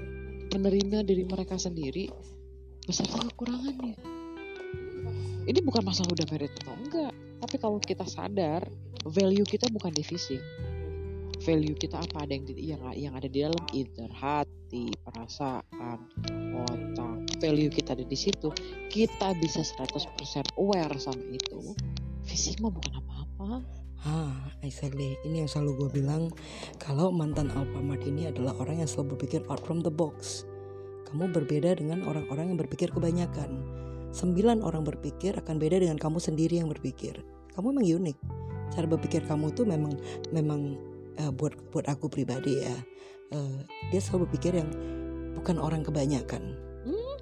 menerima 0.55 1.03
diri 1.03 1.27
mereka 1.27 1.59
sendiri 1.59 2.07
beserta 2.87 3.19
kekurangannya. 3.27 3.99
Ini 5.47 5.59
bukan 5.63 5.83
masalah 5.83 6.11
udah 6.15 6.27
merit 6.31 6.51
atau 6.63 6.75
enggak, 6.75 7.13
tapi 7.43 7.55
kalau 7.59 7.79
kita 7.79 8.03
sadar 8.07 8.63
value 9.07 9.47
kita 9.47 9.67
bukan 9.71 9.91
di 9.91 10.03
fisik. 10.03 10.39
Value 11.45 11.77
kita 11.77 12.01
apa 12.01 12.25
ada 12.25 12.33
yang 12.33 12.45
yang 12.57 12.81
yang 12.97 13.13
ada 13.13 13.29
di 13.29 13.45
dalam 13.45 13.63
either 13.71 14.09
hati, 14.09 14.89
perasaan, 15.05 15.99
otak. 16.65 17.17
Value 17.37 17.69
kita 17.69 17.93
ada 17.93 18.03
di 18.03 18.17
situ. 18.17 18.49
Kita 18.89 19.37
bisa 19.37 19.61
100% 19.61 20.57
aware 20.57 20.97
sama 20.97 21.23
itu. 21.29 21.77
Fisik 22.27 22.59
mah 22.59 22.69
bukan 22.69 22.99
apa-apa. 22.99 23.63
Ah, 24.05 24.53
exactly. 24.61 25.17
Ini 25.25 25.43
yang 25.45 25.49
selalu 25.49 25.71
gue 25.87 25.89
bilang 26.03 26.29
kalau 26.77 27.09
mantan 27.09 27.49
Alfamart 27.49 28.03
ini 28.05 28.29
adalah 28.29 28.53
orang 28.61 28.83
yang 28.83 28.89
selalu 28.89 29.17
berpikir 29.17 29.41
out 29.49 29.63
from 29.63 29.81
the 29.81 29.89
box. 29.89 30.45
Kamu 31.09 31.31
berbeda 31.31 31.79
dengan 31.79 32.03
orang-orang 32.05 32.53
yang 32.53 32.59
berpikir 32.59 32.91
kebanyakan. 32.91 33.63
Sembilan 34.11 34.61
orang 34.61 34.83
berpikir 34.85 35.39
akan 35.39 35.55
beda 35.57 35.81
dengan 35.81 35.97
kamu 35.97 36.19
sendiri 36.19 36.59
yang 36.59 36.69
berpikir. 36.69 37.23
Kamu 37.55 37.73
memang 37.73 37.87
unik. 37.87 38.17
Cara 38.75 38.85
berpikir 38.85 39.23
kamu 39.25 39.55
tuh 39.55 39.63
memang 39.65 39.95
memang 40.35 40.75
eh, 41.17 41.31
buat 41.31 41.55
buat 41.71 41.87
aku 41.87 42.11
pribadi 42.11 42.59
ya. 42.59 42.75
eh, 43.33 43.59
dia 43.91 43.99
selalu 44.03 44.27
berpikir 44.29 44.55
yang 44.61 44.69
bukan 45.35 45.57
orang 45.59 45.81
kebanyakan. 45.83 46.55
Hmm, 46.87 47.15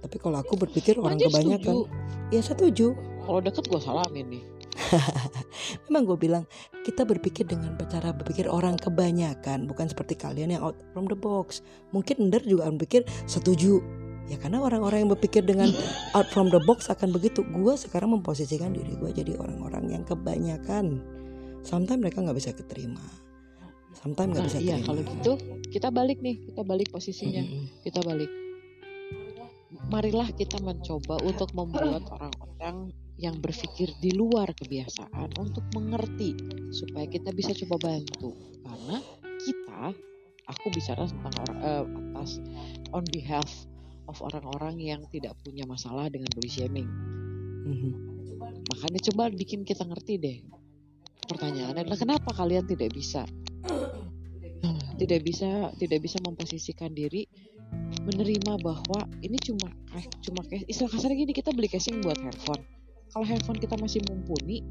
Tapi 0.00 0.16
kalau 0.20 0.40
aku 0.40 0.56
berpikir 0.56 0.96
orang 1.00 1.20
kebanyakan, 1.20 1.88
ya 2.32 2.40
setuju. 2.40 2.94
Kalau 3.22 3.40
deket 3.40 3.64
gue 3.70 3.80
salamin 3.80 4.26
nih. 4.38 4.44
Memang 5.88 6.08
gue 6.08 6.18
bilang 6.18 6.44
kita 6.82 7.04
berpikir 7.04 7.44
dengan 7.44 7.76
cara 7.86 8.10
berpikir 8.10 8.48
orang 8.48 8.80
kebanyakan 8.80 9.68
bukan 9.68 9.86
seperti 9.86 10.16
kalian 10.16 10.56
yang 10.56 10.62
out 10.64 10.76
from 10.96 11.06
the 11.06 11.16
box. 11.16 11.60
Mungkin 11.92 12.28
Ender 12.28 12.42
juga 12.42 12.66
akan 12.66 12.80
berpikir 12.80 13.04
setuju. 13.28 13.78
Ya 14.30 14.38
karena 14.40 14.62
orang-orang 14.64 15.04
yang 15.06 15.10
berpikir 15.12 15.44
dengan 15.44 15.68
out 16.16 16.26
from 16.32 16.48
the 16.48 16.58
box 16.64 16.88
akan 16.88 17.12
begitu. 17.12 17.44
Gue 17.52 17.76
sekarang 17.76 18.16
memposisikan 18.16 18.72
diri 18.72 18.96
gue 18.96 19.10
jadi 19.12 19.36
orang-orang 19.36 19.92
yang 19.92 20.02
kebanyakan. 20.08 21.04
Sometimes 21.62 22.00
mereka 22.00 22.24
nggak 22.24 22.38
bisa 22.38 22.50
keterima. 22.56 23.02
Sometimes 23.92 24.34
nggak 24.34 24.42
Nah 24.42 24.50
bisa 24.50 24.58
iya 24.58 24.76
terima. 24.80 24.86
kalau 24.88 25.02
gitu 25.04 25.32
kita 25.68 25.88
balik 25.92 26.18
nih, 26.24 26.36
kita 26.48 26.62
balik 26.64 26.88
posisinya. 26.90 27.44
Mm-mm. 27.44 27.64
Kita 27.84 28.00
balik. 28.02 28.30
Marilah 29.88 30.28
kita 30.32 30.56
mencoba 30.64 31.20
untuk 31.22 31.52
membuat 31.52 32.08
orang-orang 32.08 32.92
yang 33.20 33.38
berpikir 33.38 33.92
di 34.00 34.14
luar 34.16 34.50
kebiasaan 34.56 35.36
untuk 35.36 35.64
mengerti 35.76 36.32
supaya 36.72 37.04
kita 37.08 37.30
bisa 37.32 37.52
coba 37.64 37.92
bantu. 37.92 38.32
Karena 38.64 38.96
kita 39.42 39.92
aku 40.48 40.66
bicara 40.72 41.04
tentang 41.06 41.34
orang 41.48 41.58
eh, 41.60 41.84
atas 42.16 42.40
on 42.94 43.04
behalf 43.12 43.50
of 44.10 44.18
orang-orang 44.22 44.80
yang 44.80 45.00
tidak 45.12 45.36
punya 45.44 45.62
masalah 45.68 46.08
dengan 46.10 46.28
body 46.34 46.50
shaming. 46.50 46.90
Mhm. 47.62 47.92
makanya 48.42 49.00
coba 49.12 49.30
bikin 49.30 49.62
kita 49.62 49.86
ngerti 49.86 50.18
deh. 50.18 50.38
Pertanyaannya 51.30 51.86
adalah 51.86 51.98
kenapa 51.98 52.30
kalian 52.34 52.66
tidak 52.66 52.90
bisa? 52.90 53.22
Tidak 54.98 55.20
bisa 55.22 55.70
tidak 55.78 56.02
bisa 56.02 56.18
memposisikan 56.22 56.90
diri 56.90 57.26
menerima 58.02 58.58
bahwa 58.62 59.06
ini 59.22 59.38
cuma 59.38 59.70
eh, 59.94 60.06
cuma 60.26 60.42
kayak 60.46 60.66
istilah 60.66 60.90
kasarnya 60.90 61.22
gini 61.26 61.32
kita 61.34 61.50
beli 61.54 61.70
casing 61.70 62.02
buat 62.02 62.18
handphone 62.18 62.62
kalau 63.12 63.24
handphone 63.28 63.60
kita 63.60 63.76
masih 63.76 64.00
mumpuni 64.08 64.64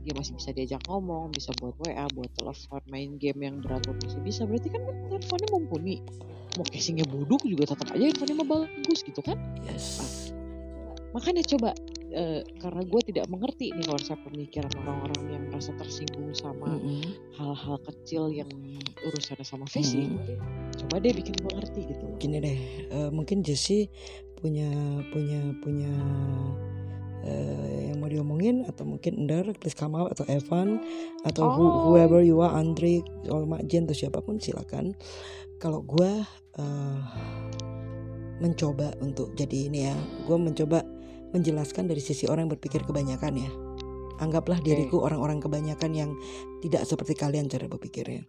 dia 0.00 0.16
masih 0.16 0.32
bisa 0.32 0.48
diajak 0.56 0.80
ngomong 0.88 1.28
bisa 1.36 1.52
buat 1.60 1.76
WA 1.84 2.08
buat 2.16 2.32
telepon 2.32 2.80
main 2.88 3.20
game 3.20 3.44
yang 3.44 3.60
berat 3.60 3.84
pun 3.84 4.00
masih 4.00 4.20
bisa. 4.24 4.48
Berarti 4.48 4.72
kan 4.72 4.80
handphonenya 5.12 5.48
mumpuni. 5.52 6.00
Mau 6.56 6.64
casingnya 6.64 7.04
buduk 7.04 7.44
juga 7.44 7.68
tetap 7.68 7.92
aja 7.92 8.08
handphonenya 8.08 8.36
mah 8.40 8.48
bagus 8.48 9.04
gitu 9.04 9.20
kan? 9.20 9.36
Yes. 9.68 10.32
makanya 11.10 11.42
coba 11.42 11.74
eh, 12.14 12.46
karena 12.62 12.86
gue 12.86 13.00
tidak 13.10 13.26
mengerti 13.26 13.74
nih 13.74 13.82
konsep 13.82 14.14
pemikiran 14.22 14.70
orang-orang 14.86 15.22
yang 15.26 15.42
merasa 15.50 15.74
tersinggung 15.74 16.30
sama 16.38 16.78
hal-hal 17.34 17.82
kecil 17.82 18.30
yang 18.30 18.46
urusannya 19.10 19.42
sama 19.42 19.66
fisik 19.66 20.06
Mm-mm. 20.06 20.38
coba 20.78 21.02
deh 21.02 21.10
bikin 21.10 21.34
gue 21.34 21.50
ngerti 21.50 21.80
gitu. 21.90 22.04
Gini 22.22 22.38
deh 22.38 22.58
eh, 22.94 23.10
mungkin 23.10 23.42
Jesse 23.42 23.90
punya 24.38 24.70
punya 25.10 25.50
punya 25.66 25.90
eh, 27.24 27.92
yang 27.92 28.00
mau 28.00 28.08
diomongin 28.08 28.64
atau 28.64 28.88
mungkin 28.88 29.26
Ender, 29.26 29.52
please 29.56 29.76
come 29.76 29.96
out 29.96 30.12
atau 30.12 30.24
Evan 30.26 30.80
atau 31.22 31.44
who- 31.52 31.68
Oh. 31.68 31.80
whoever 31.92 32.24
you 32.24 32.40
are 32.40 32.52
Andre, 32.52 33.04
Olma 33.28 33.60
Jen 33.64 33.84
atau 33.84 33.96
siapa 33.96 34.24
pun 34.24 34.40
silakan. 34.40 34.96
Kalau 35.60 35.84
gue 35.84 36.24
eh, 36.56 37.00
mencoba 38.40 38.96
untuk 39.04 39.36
jadi 39.36 39.68
ini 39.68 39.80
ya, 39.84 39.96
gue 40.24 40.36
mencoba 40.36 40.80
menjelaskan 41.30 41.86
dari 41.86 42.00
sisi 42.02 42.26
orang 42.26 42.48
yang 42.48 42.52
berpikir 42.56 42.82
kebanyakan 42.82 43.36
ya. 43.36 43.50
Anggaplah 44.20 44.60
diriku 44.60 45.00
orang-orang 45.00 45.40
kebanyakan 45.40 45.92
yang 45.96 46.10
tidak 46.60 46.84
seperti 46.84 47.16
kalian 47.16 47.48
cara 47.48 47.68
berpikirnya. 47.68 48.24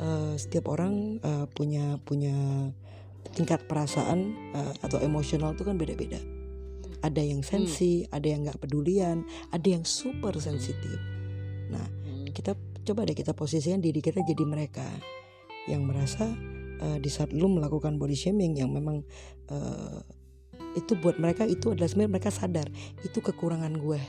Eh, 0.00 0.34
setiap 0.36 0.68
orang 0.72 1.20
eh, 1.20 1.46
punya 1.52 1.96
punya 2.04 2.32
tingkat 3.32 3.64
perasaan 3.68 4.32
eh, 4.52 4.72
atau 4.84 5.00
emosional 5.00 5.56
itu 5.56 5.64
kan 5.64 5.76
beda-beda. 5.80 6.20
Ada 7.02 7.18
yang 7.18 7.42
sensi, 7.42 8.06
ada 8.14 8.24
yang 8.30 8.46
nggak 8.46 8.62
pedulian, 8.62 9.26
ada 9.50 9.66
yang 9.66 9.82
super 9.82 10.38
sensitif. 10.38 10.98
Hmm. 11.68 12.26
Kita 12.30 12.54
coba 12.82 13.06
deh 13.06 13.14
kita 13.14 13.34
posisikan 13.36 13.78
diri 13.78 14.02
kita 14.02 14.22
jadi 14.26 14.44
mereka 14.46 14.84
yang 15.70 15.86
merasa 15.86 16.26
eh, 16.82 16.98
di 16.98 17.10
saat 17.10 17.30
lu 17.30 17.46
melakukan 17.46 17.98
body 17.98 18.16
shaming 18.16 18.58
yang 18.58 18.74
memang 18.74 19.06
eh, 19.50 20.00
itu 20.72 20.96
buat 20.96 21.20
mereka 21.20 21.44
itu 21.44 21.70
adalah 21.70 21.88
sebenarnya 21.88 22.12
mereka 22.16 22.30
sadar 22.32 22.66
itu 23.04 23.18
kekurangan 23.20 23.76
gue. 23.76 24.00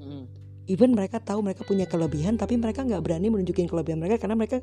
Hmm. 0.00 0.24
Even 0.64 0.96
mereka 0.96 1.20
tahu 1.20 1.44
mereka 1.44 1.64
punya 1.64 1.84
kelebihan 1.84 2.36
tapi 2.40 2.56
mereka 2.56 2.84
nggak 2.84 3.00
berani 3.04 3.28
menunjukin 3.32 3.68
kelebihan 3.68 4.00
mereka 4.00 4.20
karena 4.20 4.36
mereka 4.36 4.60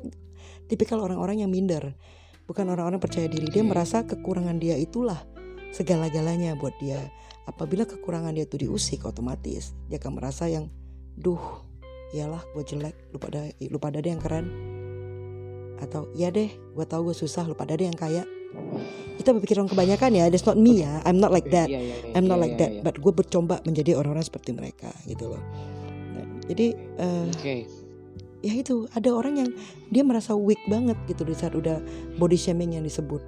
tipikal 0.66 1.02
orang-orang 1.02 1.42
yang 1.46 1.50
minder. 1.50 1.94
Bukan 2.42 2.66
orang-orang 2.66 2.98
percaya 2.98 3.30
diri. 3.30 3.46
Dia 3.50 3.62
Hmm. 3.62 3.70
merasa 3.70 4.02
kekurangan 4.02 4.58
dia 4.58 4.74
itulah 4.74 5.22
segala-galanya 5.72 6.54
buat 6.54 6.76
dia. 6.78 7.00
Apabila 7.48 7.82
kekurangan 7.82 8.36
dia 8.36 8.46
itu 8.46 8.54
diusik 8.54 9.02
otomatis 9.02 9.74
dia 9.90 9.98
akan 9.98 10.14
merasa 10.22 10.46
yang 10.46 10.70
duh, 11.18 11.40
iyalah 12.14 12.44
gue 12.54 12.62
jelek, 12.62 12.94
lu 13.10 13.18
pada 13.18 13.50
lu 13.58 13.78
pada 13.82 13.98
deh 13.98 14.12
yang 14.14 14.22
keren. 14.22 14.46
Atau 15.82 16.06
iya 16.14 16.30
deh, 16.30 16.52
gue 16.52 16.86
tahu 16.86 17.10
gue 17.10 17.16
susah, 17.18 17.42
lu 17.48 17.58
pada 17.58 17.74
deh 17.74 17.88
yang 17.88 17.98
kaya. 17.98 18.22
kita 19.16 19.32
berpikiran 19.32 19.64
kebanyakan 19.70 20.10
ya 20.12 20.24
that's 20.28 20.44
not 20.44 20.58
me 20.58 20.82
ya 20.82 21.00
I'm 21.08 21.16
not 21.16 21.32
like 21.32 21.48
that 21.52 21.70
Iya, 21.70 21.78
iya, 21.78 21.96
iya, 22.04 22.12
I'm 22.16 22.26
not 22.28 22.36
like 22.42 22.60
that 22.60 22.84
but 22.84 22.98
gue 22.98 23.12
bercoba 23.12 23.64
menjadi 23.64 23.96
orang-orang 23.96 24.24
seperti 24.24 24.52
mereka 24.52 24.90
gitu 25.08 25.32
loh 25.32 25.42
Nah, 26.12 26.26
jadi 26.50 26.76
eh, 26.76 27.26
Oke. 27.32 27.56
ya 28.44 28.52
itu 28.52 28.84
ada 28.92 29.08
orang 29.14 29.40
yang 29.40 29.50
dia 29.88 30.02
merasa 30.04 30.36
weak 30.36 30.60
banget 30.68 30.98
gitu 31.08 31.24
di 31.24 31.32
saat 31.32 31.56
udah 31.56 31.80
body 32.20 32.36
shaming 32.36 32.76
yang 32.76 32.84
disebut 32.84 33.22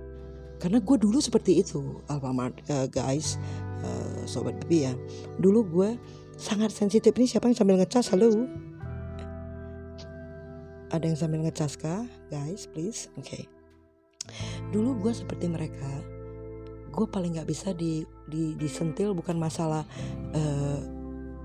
karena 0.63 0.79
gue 0.81 0.97
dulu 0.97 1.19
seperti 1.19 1.61
itu 1.61 1.99
Alfamart 2.07 2.63
eh, 2.71 2.87
guys 2.89 3.37
eh, 3.85 4.23
sobat 4.25 4.57
bebi 4.65 4.89
ya. 4.91 4.95
Dulu 5.39 5.61
gue 5.69 5.91
sangat 6.35 6.75
sensitif. 6.75 7.15
Ini 7.15 7.27
siapa 7.31 7.47
yang 7.51 7.59
sambil 7.59 7.77
ngecas? 7.79 8.11
Halo? 8.11 8.31
Ada 10.91 11.05
yang 11.11 11.19
sambil 11.19 11.43
ngecas 11.43 11.75
kah? 11.79 12.07
Guys 12.31 12.71
please. 12.71 13.11
Oke. 13.19 13.47
Dulu 14.73 14.99
gue 15.05 15.13
seperti 15.13 15.47
mereka 15.51 15.91
gue 16.95 17.07
paling 17.11 17.35
nggak 17.35 17.51
bisa 17.51 17.75
di, 17.75 18.07
di 18.31 18.55
disentil 18.55 19.19
bukan 19.19 19.35
masalah 19.35 19.83
eh, 20.31 20.81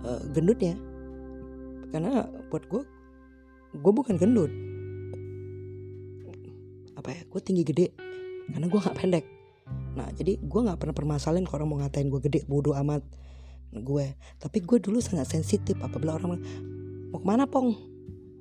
eh, 0.05 0.21
gendutnya 0.29 0.77
karena 1.89 2.29
buat 2.53 2.69
gue 2.69 2.85
gue 3.73 3.93
bukan 3.93 4.15
gendut. 4.17 4.53
Apa 6.93 7.09
ya? 7.15 7.21
Gue 7.31 7.41
tinggi 7.41 7.63
gede 7.65 8.08
karena 8.53 8.65
gue 8.67 8.79
nggak 8.79 8.97
pendek. 8.97 9.25
Nah 9.95 10.07
jadi 10.13 10.37
gue 10.39 10.61
nggak 10.65 10.79
pernah 10.79 10.95
permasalahin 10.95 11.45
kalau 11.45 11.63
orang 11.63 11.69
mau 11.69 11.77
ngatain 11.81 12.07
gue 12.09 12.21
gede 12.23 12.39
bodoh 12.45 12.75
amat. 12.77 13.01
Gue 13.73 14.17
tapi 14.41 14.61
gue 14.65 14.77
dulu 14.81 14.97
sangat 15.01 15.29
sensitif 15.29 15.77
apabila 15.81 16.17
orang 16.17 16.39
mau 17.11 17.19
ke 17.21 17.25
mana 17.25 17.45
pong? 17.45 17.77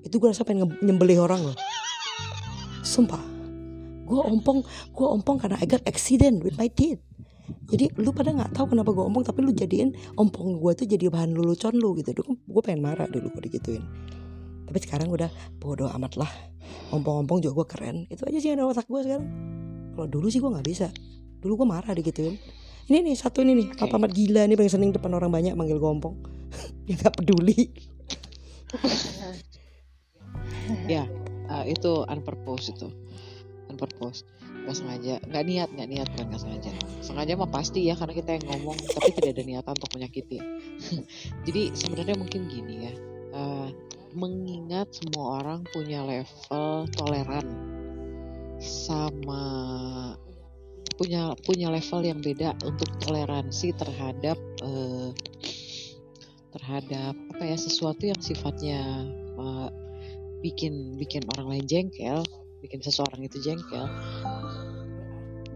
Itu 0.05 0.21
gue 0.23 0.33
rasa 0.33 0.45
pengen 0.45 0.69
nge- 0.69 0.81
nyembelih 0.85 1.25
orang 1.25 1.53
loh. 1.53 1.57
Sumpah. 2.81 3.21
Gue 4.09 4.21
ompong 4.25 4.65
gue 4.93 5.07
ompong 5.09 5.37
karena 5.37 5.61
I 5.61 5.69
got 5.69 5.85
accident 5.85 6.41
with 6.41 6.57
my 6.57 6.73
teeth. 6.73 7.01
Jadi 7.69 7.93
lu 7.97 8.13
pada 8.13 8.33
nggak 8.33 8.53
tahu 8.57 8.77
kenapa 8.77 8.93
gue 8.93 9.05
ompong 9.05 9.25
tapi 9.25 9.41
lu 9.45 9.53
jadiin 9.53 9.93
ompong 10.17 10.61
gue 10.61 10.73
tuh 10.77 10.87
jadi 10.89 11.13
bahan 11.13 11.37
lelucon 11.37 11.77
lu 11.77 11.97
gitu. 12.01 12.17
Gue 12.25 12.63
pengen 12.65 12.85
marah 12.85 13.09
dulu 13.09 13.29
gue 13.37 13.53
digituin. 13.53 13.85
Tapi 14.69 14.79
sekarang 14.85 15.09
udah 15.09 15.33
bodoh 15.57 15.89
amat 15.97 16.21
lah. 16.21 16.29
Ompong-ompong 16.93 17.41
juga 17.41 17.65
gue 17.65 17.67
keren. 17.69 17.97
Itu 18.13 18.29
aja 18.29 18.37
sih 18.37 18.53
yang 18.53 18.61
ada 18.61 18.69
otak 18.69 18.85
gue 18.89 19.01
sekarang 19.01 19.29
kalau 19.99 20.07
dulu 20.07 20.31
sih 20.31 20.39
gue 20.39 20.47
nggak 20.47 20.67
bisa 20.67 20.87
dulu 21.43 21.67
gue 21.67 21.67
marah 21.67 21.91
digituin 21.91 22.39
ini 22.89 23.13
nih 23.13 23.17
satu 23.19 23.43
ini 23.43 23.59
nih 23.59 23.67
Oke. 23.75 23.83
apa 23.91 23.95
amat 23.99 24.13
gila 24.15 24.47
nih 24.47 24.55
paling 24.55 24.71
seneng 24.71 24.91
depan 24.95 25.11
orang 25.19 25.35
banyak 25.35 25.59
manggil 25.59 25.83
gue 25.83 25.91
ompong 25.91 26.15
dia 26.87 26.95
nggak 27.03 27.15
peduli 27.19 27.75
Ya, 30.85 31.09
eh, 31.49 31.65
itu 31.73 32.05
unpurpose 32.05 32.77
itu. 32.77 32.89
Unpurpose. 33.73 34.25
Gak 34.69 34.77
sengaja, 34.77 35.17
nggak 35.25 35.45
niat, 35.49 35.69
nggak 35.73 35.89
niat 35.89 36.09
bukan 36.13 36.27
nggak 36.29 36.43
sengaja. 36.45 36.71
Sengaja 37.01 37.33
mah 37.41 37.49
pasti 37.49 37.89
ya 37.89 37.97
karena 37.97 38.13
kita 38.13 38.37
yang 38.37 38.45
ngomong, 38.53 38.77
tapi 38.77 39.17
tidak 39.17 39.41
ada 39.41 39.43
niatan 39.49 39.73
untuk 39.73 39.93
menyakiti. 39.97 40.39
Jadi 41.49 41.73
sebenarnya 41.73 42.17
mungkin 42.21 42.53
gini 42.53 42.75
ya, 42.85 42.93
eh, 43.33 43.69
mengingat 44.13 44.93
semua 44.93 45.41
orang 45.41 45.65
punya 45.73 46.05
level 46.05 46.85
toleran 46.97 47.78
sama 48.59 49.43
punya 50.99 51.31
punya 51.47 51.71
level 51.71 52.01
yang 52.03 52.19
beda 52.19 52.59
untuk 52.67 52.91
toleransi 52.99 53.71
terhadap 53.79 54.39
eh, 54.67 55.11
terhadap 56.59 57.15
apa 57.15 57.43
ya 57.47 57.57
sesuatu 57.57 58.03
yang 58.03 58.19
sifatnya 58.19 59.07
eh, 59.39 59.69
bikin 60.43 60.99
bikin 60.99 61.23
orang 61.35 61.59
lain 61.59 61.67
jengkel, 61.67 62.23
bikin 62.63 62.83
seseorang 62.83 63.27
itu 63.27 63.39
jengkel. 63.43 63.87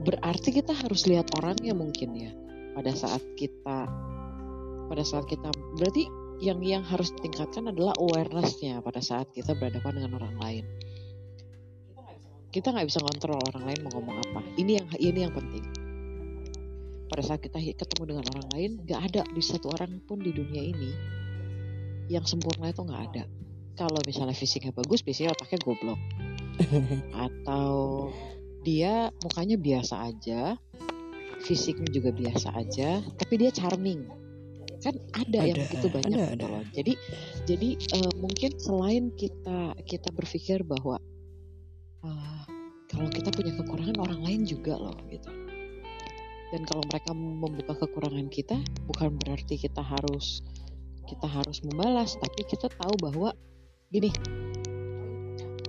Berarti 0.02 0.50
kita 0.50 0.74
harus 0.74 1.06
lihat 1.06 1.30
orangnya 1.38 1.74
mungkin 1.74 2.10
ya 2.14 2.30
pada 2.74 2.90
saat 2.94 3.22
kita 3.38 3.86
pada 4.90 5.02
saat 5.06 5.24
kita 5.30 5.48
berarti 5.78 6.04
yang 6.42 6.58
yang 6.58 6.82
harus 6.82 7.14
ditingkatkan 7.14 7.70
adalah 7.70 7.94
awarenessnya 8.02 8.82
pada 8.82 8.98
saat 8.98 9.30
kita 9.30 9.54
berhadapan 9.54 10.02
dengan 10.02 10.12
orang 10.18 10.36
lain. 10.42 10.64
Kita 12.52 12.68
nggak 12.70 12.86
bisa 12.86 13.00
kontrol 13.00 13.40
orang 13.40 13.64
lain 13.64 13.80
mau 13.88 13.96
ngomong 13.96 14.16
apa. 14.28 14.40
Ini 14.60 14.72
yang 14.78 14.88
ini 15.00 15.18
yang 15.24 15.32
penting. 15.32 15.64
Pada 17.08 17.22
saat 17.24 17.40
kita 17.40 17.56
ketemu 17.60 18.02
dengan 18.12 18.24
orang 18.36 18.46
lain, 18.52 18.70
nggak 18.84 19.00
ada 19.08 19.22
di 19.32 19.40
satu 19.40 19.72
orang 19.72 20.00
pun 20.04 20.20
di 20.20 20.32
dunia 20.32 20.60
ini 20.60 20.92
yang 22.12 22.28
sempurna 22.28 22.68
itu 22.68 22.84
nggak 22.84 23.02
ada 23.12 23.24
kalau 23.76 24.00
misalnya 24.04 24.36
fisiknya 24.36 24.72
bagus 24.74 25.00
biasanya 25.00 25.32
otaknya 25.32 25.58
goblok 25.64 26.00
atau 27.26 28.08
dia 28.62 29.08
mukanya 29.24 29.56
biasa 29.58 29.94
aja 30.12 30.60
fisiknya 31.42 31.88
juga 31.90 32.12
biasa 32.12 32.52
aja 32.54 33.02
tapi 33.18 33.40
dia 33.40 33.50
charming 33.50 34.06
kan 34.82 34.98
ada, 35.14 35.46
yang 35.46 35.62
Ada, 35.62 35.64
begitu 35.70 35.86
banyak 35.94 36.18
ada, 36.18 36.26
gitu 36.34 36.46
ada. 36.46 36.52
loh 36.52 36.64
jadi 36.74 36.92
jadi 37.46 37.68
eh, 37.78 38.12
mungkin 38.18 38.50
selain 38.58 39.04
kita 39.14 39.58
kita 39.86 40.08
berpikir 40.10 40.66
bahwa 40.66 40.98
ah, 42.02 42.31
kalau 43.02 43.18
kita 43.18 43.34
punya 43.34 43.50
kekurangan 43.58 43.98
orang 43.98 44.22
lain 44.22 44.46
juga 44.46 44.78
loh 44.78 44.94
gitu. 45.10 45.26
Dan 46.54 46.62
kalau 46.62 46.86
mereka 46.86 47.10
membuka 47.10 47.74
kekurangan 47.82 48.30
kita 48.30 48.54
bukan 48.86 49.18
berarti 49.18 49.58
kita 49.58 49.82
harus 49.82 50.46
kita 51.10 51.26
harus 51.26 51.66
membalas 51.66 52.14
tapi 52.14 52.46
kita 52.46 52.70
tahu 52.70 52.94
bahwa 53.02 53.34
gini 53.90 54.14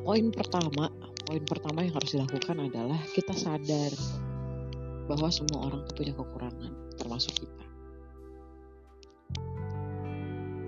poin 0.05 0.29
pertama 0.29 0.93
poin 1.25 1.41
pertama 1.41 1.81
yang 1.81 1.97
harus 1.97 2.13
dilakukan 2.13 2.69
adalah 2.69 3.01
kita 3.17 3.33
sadar 3.33 3.89
bahwa 5.09 5.33
semua 5.33 5.73
orang 5.73 5.89
punya 5.89 6.13
kekurangan 6.13 6.69
termasuk 7.01 7.33
kita. 7.33 7.65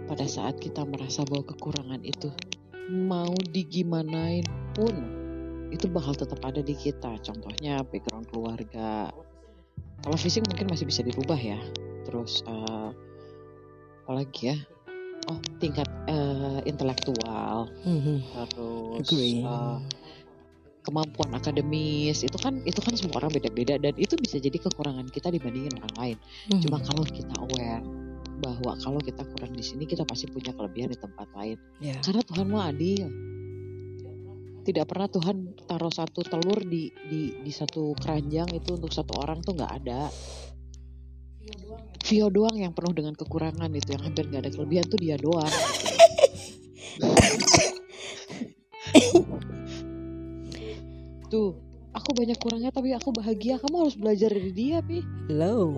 Pada 0.09 0.25
saat 0.25 0.57
kita 0.57 0.81
merasa 0.81 1.21
bahwa 1.29 1.45
kekurangan 1.45 2.01
itu 2.01 2.33
mau 2.89 3.37
digimanain 3.53 4.49
pun 4.73 5.24
itu 5.71 5.85
bakal 5.89 6.13
tetap 6.13 6.39
ada 6.45 6.61
di 6.61 6.73
kita. 6.73 7.17
Contohnya 7.21 7.81
background 7.85 8.29
keluarga. 8.29 9.09
Kalau 10.03 10.17
fisik 10.19 10.45
mungkin 10.45 10.69
masih 10.69 10.85
bisa 10.85 11.01
dirubah 11.01 11.37
ya. 11.39 11.57
Terus 12.05 12.45
eh, 12.45 12.89
apalagi 14.05 14.53
ya? 14.53 14.57
Oh 15.31 15.39
tingkat 15.57 15.89
eh, 16.05 16.59
intelektual. 16.69 17.71
Mhm. 17.85 18.17
terus 18.51 19.07
Agree. 19.09 19.41
eh, 19.41 19.77
kemampuan 20.85 21.33
akademis. 21.33 22.21
Itu 22.21 22.37
kan 22.37 22.61
itu 22.61 22.77
kan 22.77 22.93
semua 22.93 23.25
orang 23.25 23.33
beda-beda. 23.33 23.81
Dan 23.81 23.97
itu 23.97 24.13
bisa 24.21 24.37
jadi 24.37 24.61
kekurangan 24.61 25.09
kita 25.09 25.33
dibandingin 25.33 25.73
orang 25.81 25.95
lain. 25.97 26.17
Mhm. 26.53 26.61
cuma 26.69 26.77
kalau 26.83 27.03
kita 27.07 27.33
aware 27.41 27.81
bahwa 28.35 28.75
kalau 28.83 28.99
kita 28.99 29.23
kurang 29.31 29.55
di 29.55 29.63
sini 29.63 29.87
kita 29.87 30.03
pasti 30.03 30.27
punya 30.27 30.51
kelebihan 30.51 30.91
di 30.91 30.99
tempat 30.99 31.25
lain. 31.39 31.57
Ya. 31.79 31.95
karena 32.03 32.21
Tuhan 32.27 32.45
mau 32.51 32.61
adil 32.61 33.07
tidak 34.65 34.89
pernah 34.89 35.05
Tuhan 35.05 35.53
taruh 35.69 35.93
satu 35.93 36.25
telur 36.25 36.65
di 36.65 36.89
di 37.05 37.37
di 37.45 37.51
satu 37.53 37.93
keranjang 38.01 38.49
itu 38.57 38.73
untuk 38.73 38.89
satu 38.89 39.13
orang 39.21 39.45
tuh 39.45 39.53
nggak 39.53 39.73
ada 39.85 40.09
Vio 42.05 42.33
doang 42.33 42.57
yang 42.57 42.73
penuh 42.73 42.93
dengan 42.93 43.13
kekurangan 43.13 43.69
itu 43.69 43.93
yang 43.93 44.01
hampir 44.09 44.25
nggak 44.25 44.49
ada 44.49 44.51
kelebihan 44.57 44.85
tuh 44.89 44.97
dia 44.97 45.15
doang 45.21 45.53
tuh 51.29 51.61
aku 51.93 52.09
banyak 52.17 52.37
kurangnya 52.41 52.73
tapi 52.73 52.97
aku 52.97 53.13
bahagia 53.13 53.61
kamu 53.61 53.85
harus 53.85 53.93
belajar 53.93 54.33
dari 54.33 54.51
dia 54.51 54.81
pi 54.81 55.05
Hello. 55.29 55.73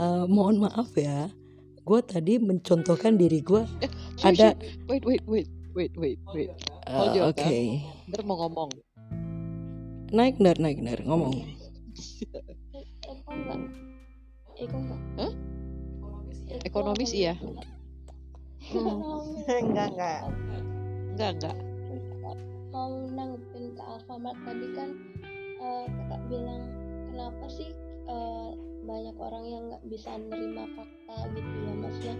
Eh, 0.00 0.24
mohon 0.32 0.64
maaf 0.64 0.96
ya. 0.96 1.28
Gue 1.84 2.00
tadi 2.00 2.40
mencontohkan 2.40 3.20
diri 3.20 3.44
gue 3.44 3.66
Sorry, 4.16 4.36
ada. 4.36 4.56
wait 4.88 5.04
wait 5.04 5.20
wait 5.28 5.48
wait 5.74 5.92
wait 5.96 6.18
wait 6.32 6.50
eh, 6.90 7.14
your 7.14 7.30
Oke. 7.30 7.58
Ntar 8.10 8.22
mau 8.26 8.36
ngomong. 8.42 8.70
Naik 10.10 10.42
nar 10.42 10.58
naik 10.58 10.82
nar 10.82 10.98
ngomong. 11.06 11.38
Eko 13.06 13.30
enggak 13.30 13.58
Eko 14.58 14.76
enggak 14.78 15.00
Hah? 15.18 15.32
Eko 16.50 16.62
ekonomis 16.66 17.12
iya? 17.14 17.34
Enggak 19.50 19.86
enggak. 19.94 20.20
Enggak 21.14 21.30
enggak. 21.38 21.56
Mau 22.70 22.90
nanggepin 23.10 23.74
ke 23.74 23.82
Alfamart 23.82 24.38
tadi 24.46 24.66
kan 24.74 24.90
eh, 25.62 25.84
kakak 25.86 26.22
bilang 26.26 26.62
kenapa 27.14 27.46
sih 27.50 27.70
eh, 28.10 28.50
banyak 28.82 29.16
orang 29.18 29.44
yang 29.46 29.62
nggak 29.70 29.84
bisa 29.86 30.10
nerima 30.18 30.66
fakta? 30.74 31.16
Gitu 31.38 31.54
ya 31.54 31.72
maksudnya 31.78 32.16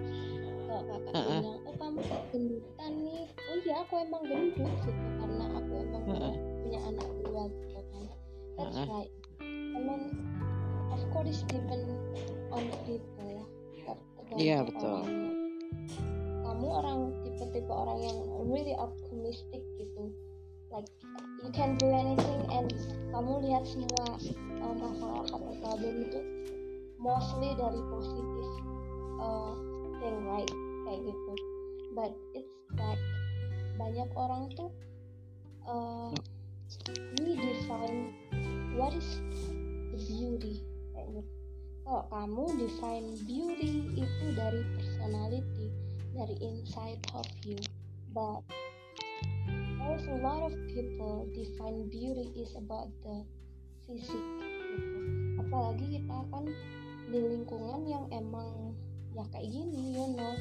kalau 0.71 0.87
kakak 0.87 1.13
Heeh. 1.19 1.41
bilang 1.43 1.59
oh 1.67 1.75
kamu 1.75 1.99
kok 2.07 2.23
gendutan 2.31 2.93
nih 3.03 3.25
oh 3.27 3.57
iya 3.67 3.75
aku 3.83 3.95
emang 3.99 4.23
gendut 4.23 4.75
gitu 4.87 5.07
karena 5.19 5.45
aku 5.59 5.73
emang 5.83 6.05
Heeh. 6.07 6.35
punya 6.63 6.81
anak 6.87 7.09
dua 7.27 7.43
gitu 7.51 7.81
kan 7.91 8.05
that's 8.55 8.79
Heeh. 8.79 8.87
right 8.87 9.13
I 9.43 9.79
mean 9.83 10.03
of 10.95 11.03
course 11.11 11.43
depend 11.51 11.91
on 12.55 12.63
people 12.87 13.27
ya 13.27 13.45
Iya, 14.39 14.63
betul. 14.63 15.03
orangnya. 15.03 15.33
kamu 16.47 16.67
orang 16.71 16.99
tipe-tipe 17.27 17.67
orang 17.67 17.99
yang 17.99 18.19
really 18.47 18.79
optimistic 18.79 19.59
gitu 19.75 20.15
like 20.71 20.87
you 21.43 21.51
can 21.51 21.75
do 21.83 21.91
anything 21.91 22.47
and 22.55 22.71
kamu 23.11 23.43
lihat 23.43 23.67
semua 23.67 24.07
uh, 24.63 24.75
masalah 24.79 25.27
atau 25.35 25.51
problem 25.59 25.95
itu 26.07 26.21
mostly 27.03 27.51
dari 27.59 27.83
positif 27.91 28.51
uh, 29.19 29.59
thing 30.01 30.17
right? 30.27 30.51
Kayak 30.89 31.01
gitu. 31.07 31.33
But 31.95 32.13
it's 32.35 32.51
like 32.75 33.03
banyak 33.77 34.09
orang 34.17 34.53
tuh 34.57 34.73
uh, 35.65 36.13
we 37.21 37.37
define 37.37 38.13
what 38.77 38.93
is 38.97 39.21
the 39.93 40.01
beauty 40.09 40.65
kayak 40.93 41.09
gitu. 41.21 41.33
Kalau 41.85 42.05
kamu 42.13 42.45
define 42.61 43.07
beauty 43.27 43.73
itu 43.99 44.25
dari 44.37 44.63
personality 44.79 45.67
dari 46.15 46.37
inside 46.41 47.03
of 47.17 47.27
you. 47.43 47.59
But 48.11 48.43
there's 49.81 50.07
a 50.07 50.19
lot 50.23 50.47
of 50.47 50.55
people 50.71 51.27
define 51.35 51.91
beauty 51.91 52.31
is 52.39 52.55
about 52.55 52.91
the 53.03 53.27
fisik 53.89 54.23
gitu. 54.77 54.99
Apalagi 55.43 55.99
kita 55.99 56.19
kan 56.31 56.45
di 57.11 57.19
lingkungan 57.19 57.83
yang 57.91 58.07
emang 58.15 58.77
ya 59.11 59.25
kayak 59.29 59.49
gini 59.49 59.95
you 59.95 60.07
know 60.15 60.35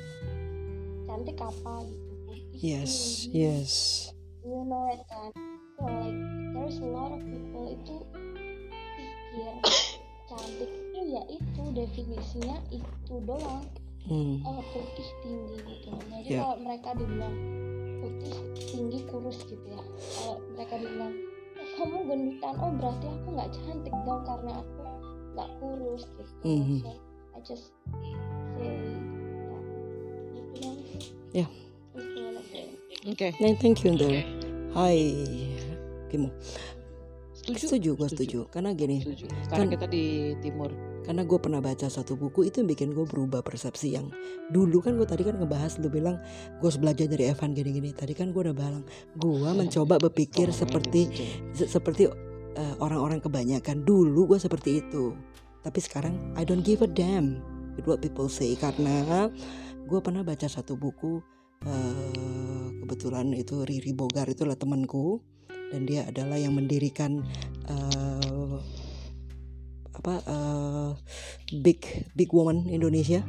cantik 1.06 1.38
apa 1.38 1.74
gitu 1.84 2.08
Yes, 2.52 3.24
yes. 3.32 3.72
you 4.44 4.60
know 4.68 4.84
it 4.92 5.00
kan 5.08 5.32
so 5.80 5.88
like 5.88 6.18
there's 6.52 6.78
a 6.78 6.88
lot 6.88 7.16
of 7.16 7.22
people 7.24 7.72
itu 7.72 7.96
pikir 9.32 9.54
cantik 10.28 10.68
itu 10.70 11.00
ya 11.08 11.24
itu 11.32 11.62
definisinya 11.72 12.58
itu 12.70 13.14
doang 13.24 13.64
Hmm. 14.10 14.42
oh 14.42 14.58
putih 14.74 15.06
tinggi 15.22 15.56
gitu 15.62 15.94
jadi 16.10 16.26
Ya. 16.26 16.42
kalau 16.42 16.58
mereka 16.60 16.98
dibilang 16.98 17.36
putih 18.02 18.36
tinggi 18.58 19.00
kurus 19.06 19.38
gitu 19.46 19.62
ya 19.70 19.84
kalau 20.18 20.42
mereka 20.50 20.82
dibilang 20.82 21.14
"Eh, 21.54 21.70
kamu 21.78 21.98
gendutan 22.10 22.54
oh 22.58 22.72
berarti 22.74 23.06
aku 23.06 23.28
nggak 23.38 23.50
cantik 23.54 23.94
dong 24.04 24.22
karena 24.26 24.52
aku 24.66 24.82
nggak 25.38 25.50
kurus 25.62 26.04
gitu 26.10 26.34
Mhm. 26.42 26.78
so 26.82 26.90
I 27.32 27.40
just 27.46 27.70
Ya. 31.40 31.48
Oke. 33.06 33.32
Nah, 33.40 33.56
thank 33.56 33.82
you, 33.82 33.96
Ndel. 33.96 34.22
Hai, 34.72 35.00
Kimo. 36.08 36.30
Setuju. 37.34 37.66
Setuju, 37.66 37.90
gue 37.96 38.08
setuju. 38.08 38.40
Karena 38.48 38.76
gini, 38.76 39.00
Setuju. 39.00 39.26
Karena 39.48 39.66
Kan- 39.66 39.72
kita 39.72 39.86
di 39.88 40.04
timur. 40.40 40.70
karena 41.00 41.26
gue 41.26 41.40
pernah 41.42 41.58
baca 41.58 41.90
satu 41.90 42.14
buku 42.14 42.46
itu 42.46 42.62
yang 42.62 42.70
bikin 42.70 42.94
gue 42.94 43.02
berubah 43.02 43.42
persepsi 43.42 43.98
yang 43.98 44.14
dulu 44.48 44.78
kan 44.78 44.94
gue 44.94 45.10
tadi 45.10 45.26
kan 45.26 45.42
ngebahas 45.42 45.82
lu 45.82 45.90
bilang 45.90 46.22
gue 46.62 46.68
harus 46.70 46.78
belajar 46.78 47.10
dari 47.10 47.26
Evan 47.26 47.58
gini-gini 47.58 47.98
tadi 47.98 48.14
kan 48.14 48.30
gue 48.30 48.38
udah 48.38 48.54
bilang 48.54 48.86
gue 49.18 49.50
mencoba 49.50 49.98
berpikir 49.98 50.54
seperti 50.54 51.10
se- 51.50 51.66
seperti 51.66 52.06
eh, 52.54 52.76
orang-orang 52.78 53.18
kebanyakan 53.18 53.82
dulu 53.82 54.30
gue 54.30 54.38
seperti 54.38 54.86
itu 54.86 55.18
tapi 55.66 55.82
sekarang 55.82 56.14
I 56.38 56.46
don't 56.46 56.62
give 56.62 56.86
a 56.86 56.90
damn 56.92 57.42
with 57.74 57.90
what 57.90 58.06
people 58.06 58.30
say 58.30 58.54
karena 58.54 59.34
gue 59.86 60.00
pernah 60.02 60.26
baca 60.26 60.48
satu 60.48 60.76
buku 60.76 61.22
eh, 61.64 62.68
kebetulan 62.84 63.32
itu 63.36 63.64
Riri 63.64 63.94
Bogar 63.96 64.28
itulah 64.28 64.58
temanku 64.58 65.24
dan 65.70 65.86
dia 65.86 66.10
adalah 66.10 66.36
yang 66.42 66.58
mendirikan 66.58 67.22
eh, 67.70 68.58
apa 69.96 70.16
eh, 70.24 70.92
big 71.60 72.10
big 72.16 72.30
woman 72.32 72.66
Indonesia 72.68 73.24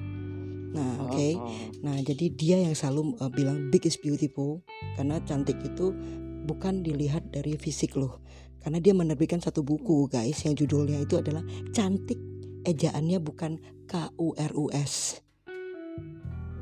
nah 0.70 1.02
oke 1.02 1.28
Oh, 1.34 1.50
Nah, 1.80 1.96
jadi 2.04 2.28
dia 2.28 2.56
yang 2.60 2.76
selalu 2.76 3.16
uh, 3.24 3.32
bilang 3.32 3.72
big 3.72 3.88
is 3.88 3.96
beautiful 3.96 4.60
karena 5.00 5.16
cantik 5.24 5.56
itu 5.64 5.96
bukan 6.44 6.84
dilihat 6.84 7.32
dari 7.32 7.56
fisik 7.56 7.96
loh. 7.96 8.20
Karena 8.60 8.76
dia 8.76 8.92
menerbitkan 8.92 9.40
satu 9.40 9.64
buku, 9.64 10.12
guys, 10.12 10.44
yang 10.44 10.52
judulnya 10.52 11.00
itu 11.00 11.16
adalah 11.16 11.40
Cantik 11.72 12.20
ejaannya 12.68 13.16
bukan 13.24 13.56
K 13.88 14.12
U 14.20 14.36
R 14.36 14.52
U 14.52 14.68
S. 14.68 15.24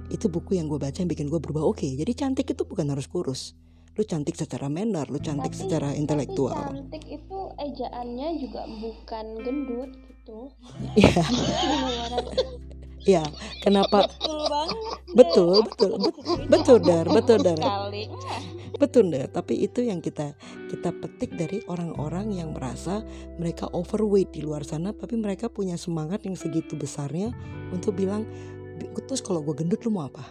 Itu 0.08 0.26
buku 0.26 0.56
yang 0.56 0.66
gue 0.66 0.76
baca 0.76 0.94
yang 0.94 1.06
bikin 1.06 1.28
gue 1.28 1.36
berubah. 1.36 1.62
Oke, 1.62 1.84
jadi 1.86 2.12
cantik 2.12 2.48
itu 2.48 2.62
bukan 2.62 2.88
harus 2.88 3.04
kurus. 3.04 3.52
Lu 3.92 4.02
cantik 4.02 4.34
secara 4.34 4.66
manner, 4.66 5.04
lu 5.06 5.18
cantik 5.18 5.50
Tapi- 5.50 5.60
secara 5.60 5.88
intelektual. 5.92 6.54
tapi 6.54 6.78
cantik 6.78 7.04
itu 7.08 7.38
ejaannya 7.58 8.28
juga 8.38 8.62
bukan 8.70 9.26
gendut 9.38 9.90
gitu 9.98 10.38
Iya, 10.94 11.24
iya. 13.10 13.22
Kenapa? 13.58 14.06
betul 14.06 14.38
banget 14.46 14.78
Betul, 15.08 15.54
betul, 15.64 15.90
bet- 15.98 16.20
betul, 16.46 16.76
Dar, 16.78 17.06
betul, 17.08 17.38
Dar. 17.40 17.58
Betul 18.78 19.10
deh, 19.10 19.26
tapi 19.26 19.58
itu 19.58 19.82
yang 19.82 19.98
kita 19.98 20.38
kita 20.68 20.94
petik 20.94 21.34
dari 21.34 21.58
orang-orang 21.66 22.30
yang 22.30 22.54
merasa 22.54 23.02
mereka 23.34 23.66
overweight 23.72 24.30
di 24.30 24.44
luar 24.44 24.62
sana, 24.62 24.94
tapi 24.94 25.18
mereka 25.18 25.50
punya 25.50 25.74
semangat 25.74 26.22
yang 26.22 26.38
segitu 26.38 26.78
besarnya 26.78 27.34
untuk 27.74 27.98
bilang, 27.98 28.22
"Bi- 28.22 28.57
terus 29.08 29.20
kalau 29.24 29.42
gue 29.42 29.54
gendut 29.56 29.82
lu 29.84 29.90
mau 29.94 30.06
apa? 30.06 30.24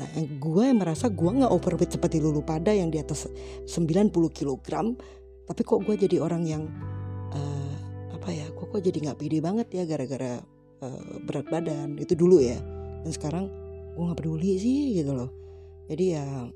Nah, 0.00 0.08
yang 0.16 0.40
gue 0.40 0.64
yang 0.64 0.80
merasa 0.80 1.12
gue 1.12 1.28
nggak 1.28 1.52
overweight 1.52 1.92
seperti 1.92 2.24
lulu 2.24 2.40
pada 2.40 2.72
yang 2.72 2.88
di 2.88 2.96
atas 2.96 3.28
90 3.68 4.08
kg, 4.32 4.96
tapi 5.44 5.60
kok 5.60 5.80
gue 5.84 5.94
jadi 6.00 6.16
orang 6.24 6.42
yang 6.48 6.64
eh, 7.36 7.76
apa 8.16 8.28
ya? 8.32 8.48
Kok 8.48 8.72
kok 8.72 8.80
jadi 8.80 8.96
nggak 8.96 9.18
pede 9.20 9.38
banget 9.44 9.68
ya 9.76 9.84
gara-gara 9.84 10.40
eh, 10.80 11.04
berat 11.20 11.46
badan 11.52 12.00
itu 12.00 12.16
dulu 12.16 12.40
ya, 12.40 12.56
dan 13.04 13.12
sekarang 13.12 13.44
gue 13.92 14.02
nggak 14.08 14.18
peduli 14.24 14.56
sih 14.56 14.96
gitu 15.04 15.12
loh. 15.12 15.30
Jadi 15.92 16.04
ya 16.16 16.48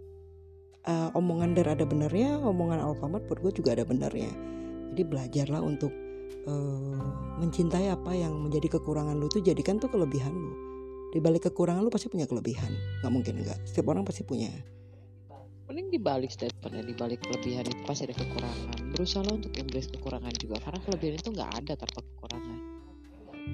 eh, 0.88 1.08
omongan 1.12 1.52
Der 1.52 1.68
ada 1.68 1.84
benernya, 1.84 2.40
omongan 2.40 2.80
Alfamart 2.80 3.28
buat 3.28 3.44
gue 3.44 3.52
juga 3.60 3.76
ada 3.76 3.84
benernya. 3.84 4.32
Jadi 4.94 5.02
belajarlah 5.04 5.60
untuk 5.60 5.92
eh, 6.44 7.00
mencintai 7.40 7.88
apa 7.90 8.12
yang 8.12 8.36
menjadi 8.36 8.78
kekurangan 8.78 9.16
lu 9.16 9.26
tuh 9.28 9.40
jadikan 9.40 9.80
tuh 9.80 9.88
kelebihan 9.90 10.32
lu. 10.32 10.52
Di 11.14 11.22
balik 11.22 11.46
kekurangan 11.46 11.82
lu 11.84 11.90
pasti 11.94 12.10
punya 12.10 12.26
kelebihan, 12.26 12.74
nggak 13.00 13.12
mungkin 13.12 13.38
enggak. 13.38 13.58
Setiap 13.62 13.94
orang 13.94 14.02
pasti 14.02 14.26
punya. 14.26 14.50
Mending 15.64 15.88
dibalik 15.94 16.28
statementnya, 16.28 16.84
dibalik 16.84 17.22
kelebihan 17.24 17.64
itu 17.64 17.80
pasti 17.88 18.10
ada 18.10 18.18
kekurangan. 18.18 18.78
Berusaha 18.92 19.24
untuk 19.30 19.54
embrace 19.56 19.88
kekurangan 19.94 20.34
juga, 20.36 20.60
karena 20.60 20.78
kelebihan 20.84 21.14
itu 21.16 21.28
nggak 21.32 21.50
ada 21.64 21.72
tanpa 21.78 22.00
kekurangan. 22.02 22.58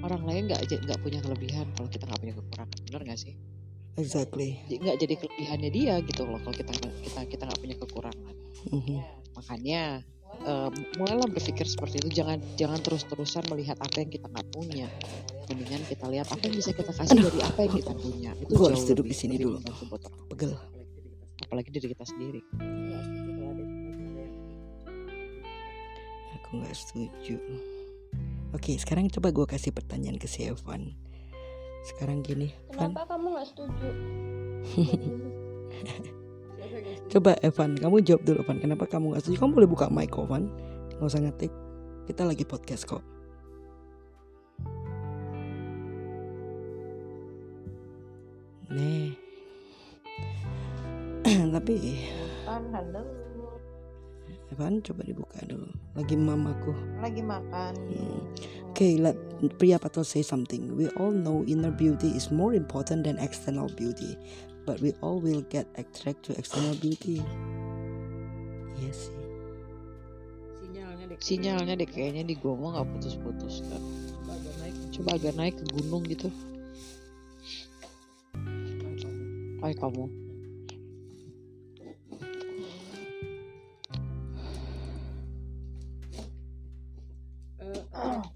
Orang 0.01 0.23
lain 0.25 0.49
nggak 0.49 0.59
aja- 0.59 0.81
nggak 0.81 0.99
punya 1.05 1.19
kelebihan 1.21 1.65
kalau 1.77 1.87
kita 1.87 2.03
nggak 2.09 2.21
punya 2.21 2.35
kekurangan, 2.35 2.77
benar 2.89 3.01
nggak 3.07 3.19
sih? 3.21 3.35
Exactly. 3.99 4.49
Nggak 4.71 4.97
jadi 5.03 5.13
kelebihannya 5.19 5.69
dia 5.69 5.93
gitu 6.01 6.23
loh 6.23 6.39
kalau 6.41 6.55
kita 6.55 6.71
kita 7.03 7.19
kita 7.27 7.43
nggak 7.43 7.59
punya 7.59 7.75
kekurangan. 7.75 8.35
Mhm. 8.71 8.97
Makanya 9.35 9.81
eh, 10.45 10.69
mulailah 10.97 11.27
berpikir 11.29 11.67
seperti 11.67 12.01
itu. 12.03 12.23
Jangan 12.23 12.39
jangan 12.57 12.79
terus-terusan 12.81 13.43
melihat 13.51 13.77
apa 13.79 14.01
yang 14.01 14.09
kita 14.09 14.27
nggak 14.29 14.47
punya. 14.51 14.87
Mendingan 15.51 15.83
kita 15.87 16.05
lihat 16.07 16.27
apa 16.31 16.41
yang 16.47 16.55
bisa 16.55 16.71
kita 16.71 16.91
kasih 16.95 17.17
dari 17.19 17.39
apa 17.43 17.59
yang 17.67 17.73
kita 17.75 17.93
punya. 17.95 18.31
Itu 18.39 18.51
Gua 18.55 18.71
harus 18.71 18.83
jauh 18.87 18.95
duduk 18.95 19.07
di 19.11 19.15
sini 19.15 19.35
dulu. 19.35 19.57
Pegel. 20.31 20.55
Apalagi 21.43 21.69
diri 21.73 21.87
kita 21.91 22.05
sendiri. 22.07 22.41
Aku 26.39 26.49
nggak 26.59 26.75
setuju. 26.75 27.35
Oke, 28.51 28.75
sekarang 28.75 29.07
coba 29.07 29.31
gue 29.31 29.47
kasih 29.47 29.71
pertanyaan 29.71 30.19
ke 30.19 30.27
si 30.27 30.43
Evan. 30.43 30.91
Sekarang 31.87 32.21
gini, 32.21 32.51
kenapa 32.69 33.09
kamu 33.09 33.33
nggak 33.33 33.47
setuju 33.49 33.89
Coba 37.11 37.35
Evan, 37.43 37.75
kamu 37.75 38.03
jawab 38.07 38.21
dulu 38.23 38.37
Evan. 38.43 38.57
Kenapa 38.63 38.87
kamu 38.87 39.11
nggak 39.11 39.21
setuju? 39.25 39.37
Kamu 39.43 39.51
boleh 39.59 39.69
buka 39.69 39.91
mic 39.91 40.11
kok, 40.11 40.25
Evan. 40.27 40.47
Nggak 40.97 41.09
usah 41.11 41.21
ngetik. 41.23 41.51
Kita 42.07 42.23
lagi 42.23 42.43
podcast 42.47 42.83
kok. 42.87 43.03
Nih. 48.71 49.11
Tapi 51.55 51.75
kan 52.47 52.63
halo 52.75 53.03
Evan 54.51 54.83
coba 54.83 55.07
dibuka 55.07 55.39
dulu. 55.47 55.67
Lagi 55.95 56.15
mamaku. 56.19 56.75
lagi 56.99 57.23
makan 57.23 57.73
Hmm. 57.75 58.19
Okay, 58.71 58.95
let 58.97 59.19
Priya 59.59 59.75
Patel 59.77 60.07
say 60.07 60.23
something. 60.23 60.79
We 60.79 60.87
all 60.95 61.11
know 61.11 61.43
inner 61.43 61.75
beauty 61.75 62.15
is 62.15 62.31
more 62.31 62.55
important 62.55 63.03
than 63.03 63.19
external 63.19 63.67
beauty, 63.67 64.15
but 64.71 64.79
we 64.79 64.95
all 65.03 65.19
will 65.19 65.43
get 65.51 65.67
attracted 65.75 66.23
to 66.23 66.39
external 66.39 66.71
beauty. 66.79 67.19
Iya 68.79 68.91
sih. 68.95 69.11
Sinyalnya 71.19 71.75
deh 71.75 71.89
kayaknya 71.91 72.23
di 72.23 72.39
Gomo 72.39 72.71
nggak 72.71 72.87
putus-putus 72.87 73.67
kan. 73.67 73.83
Coba 74.95 75.19
agak 75.19 75.35
naik 75.35 75.59
ke 75.59 75.65
gunung 75.75 76.07
gitu. 76.07 76.31
Hai 79.59 79.75
kamu. 79.75 80.07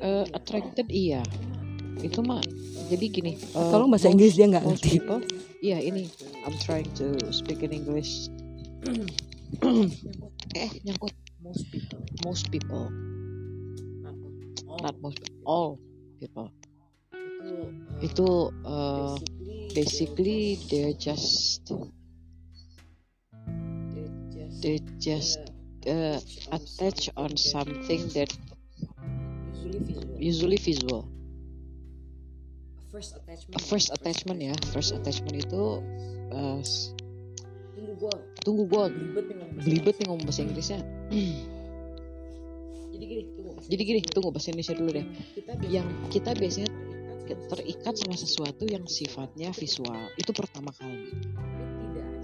Eh, 0.03 0.25
attracted 0.35 0.91
iya. 0.91 1.23
Itu 2.03 2.19
mah 2.27 2.43
jadi 2.91 3.05
gini. 3.07 3.39
eh, 3.39 3.69
Tolong 3.71 3.87
bahasa 3.87 4.11
Inggris 4.11 4.35
dia 4.35 4.51
nggak 4.51 4.67
ngerti. 4.67 4.99
people- 4.99 5.23
Iya 5.65 5.81
ini. 5.81 6.05
I'm 6.45 6.53
trying 6.61 6.93
to 7.01 7.17
speak 7.33 7.65
in 7.65 7.73
English. 7.73 8.29
eh 10.61 10.69
nyangkut. 10.85 11.09
Most 11.41 11.65
people. 11.73 12.01
Most 12.21 12.45
people. 12.53 12.93
Not 14.05 14.13
all, 14.69 14.79
not 14.85 14.95
most 15.01 15.25
all 15.41 15.81
people. 16.21 16.53
Itu 17.97 17.97
uh, 17.97 17.97
itu 18.05 18.27
uh, 18.61 19.17
basically 19.73 20.61
they're 20.69 20.93
just 20.93 21.65
they 24.61 24.77
just 25.01 25.41
uh, 25.89 26.21
attach 26.53 27.09
on 27.17 27.33
something 27.41 28.05
that 28.13 28.29
usually 29.65 29.81
visual. 29.81 30.13
usually 30.21 30.59
visual 30.61 31.14
first 32.95 33.11
attachment. 33.19 33.59
First 33.67 33.89
attachment 33.91 34.39
ya. 34.39 34.55
First 34.71 34.91
attachment 34.95 35.35
itu 35.35 35.63
uh, 36.31 36.59
tunggu 37.75 37.93
gua. 37.99 38.15
tunggu 38.39 38.63
gua. 38.71 38.83
Belibet 39.59 39.99
nih 39.99 40.07
ngomong 40.07 40.23
bahasa 40.23 40.47
Inggrisnya. 40.47 40.79
Inggris. 41.11 41.43
jadi 42.95 43.03
gini 43.11 43.23
tunggu 43.35 43.51
jadi 43.67 43.81
gini 43.83 43.99
tunggu 44.07 44.29
bahasa 44.31 44.47
Indonesia 44.55 44.75
dulu 44.79 44.89
deh. 44.95 45.05
Kita 45.35 45.51
yang 45.67 45.87
kita 46.07 46.31
biasanya 46.31 46.71
terikat 47.51 47.93
sama 47.99 48.15
sesuatu 48.15 48.63
yang 48.63 48.87
sifatnya 48.87 49.51
visual. 49.51 50.07
Itu 50.15 50.31
pertama 50.31 50.71
kali. 50.71 51.11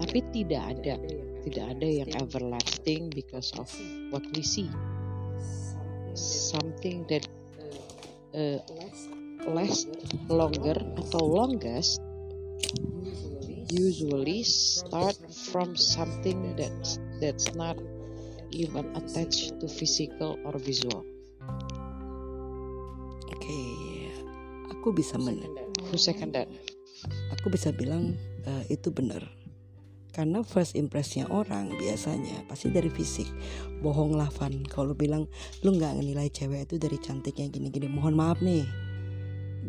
tapi 0.02 0.18
tidak 0.32 0.62
ada. 0.72 0.94
tidak 1.42 1.64
ada 1.74 1.88
yang 1.90 2.10
everlasting 2.22 3.10
because 3.10 3.50
of 3.58 3.66
what 4.14 4.22
we 4.32 4.40
see. 4.40 4.70
something 6.14 7.08
that 7.08 7.24
uh, 8.36 8.60
last 9.48 9.90
longer 10.30 10.76
atau 10.98 11.22
longest 11.22 11.98
usually 13.72 14.44
start 14.44 15.16
from 15.48 15.72
something 15.74 16.54
that's 16.54 17.00
that's 17.18 17.56
not 17.56 17.74
even 18.52 18.84
attached 18.94 19.56
to 19.58 19.66
physical 19.66 20.36
or 20.44 20.54
visual. 20.60 21.02
Oke 23.32 23.60
aku 24.68 24.92
bisa 24.92 25.16
men 25.16 25.40
who 25.88 25.96
second 25.96 26.36
that? 26.36 26.46
aku 27.34 27.50
bisa 27.50 27.74
bilang 27.74 28.14
eh, 28.46 28.64
itu 28.70 28.92
benar. 28.94 29.24
Karena 30.12 30.44
first 30.44 30.76
impressionnya 30.76 31.32
orang 31.32 31.72
biasanya 31.80 32.44
pasti 32.44 32.68
dari 32.68 32.92
fisik. 32.92 33.24
Bohong 33.80 34.12
lah 34.12 34.28
Van. 34.28 34.60
Kalau 34.68 34.92
bilang 34.92 35.24
lu 35.64 35.72
nggak 35.72 36.04
nilai 36.04 36.28
cewek 36.28 36.68
itu 36.68 36.76
dari 36.76 37.00
cantiknya 37.00 37.48
gini-gini. 37.48 37.88
Mohon 37.88 38.20
maaf 38.20 38.38
nih 38.44 38.91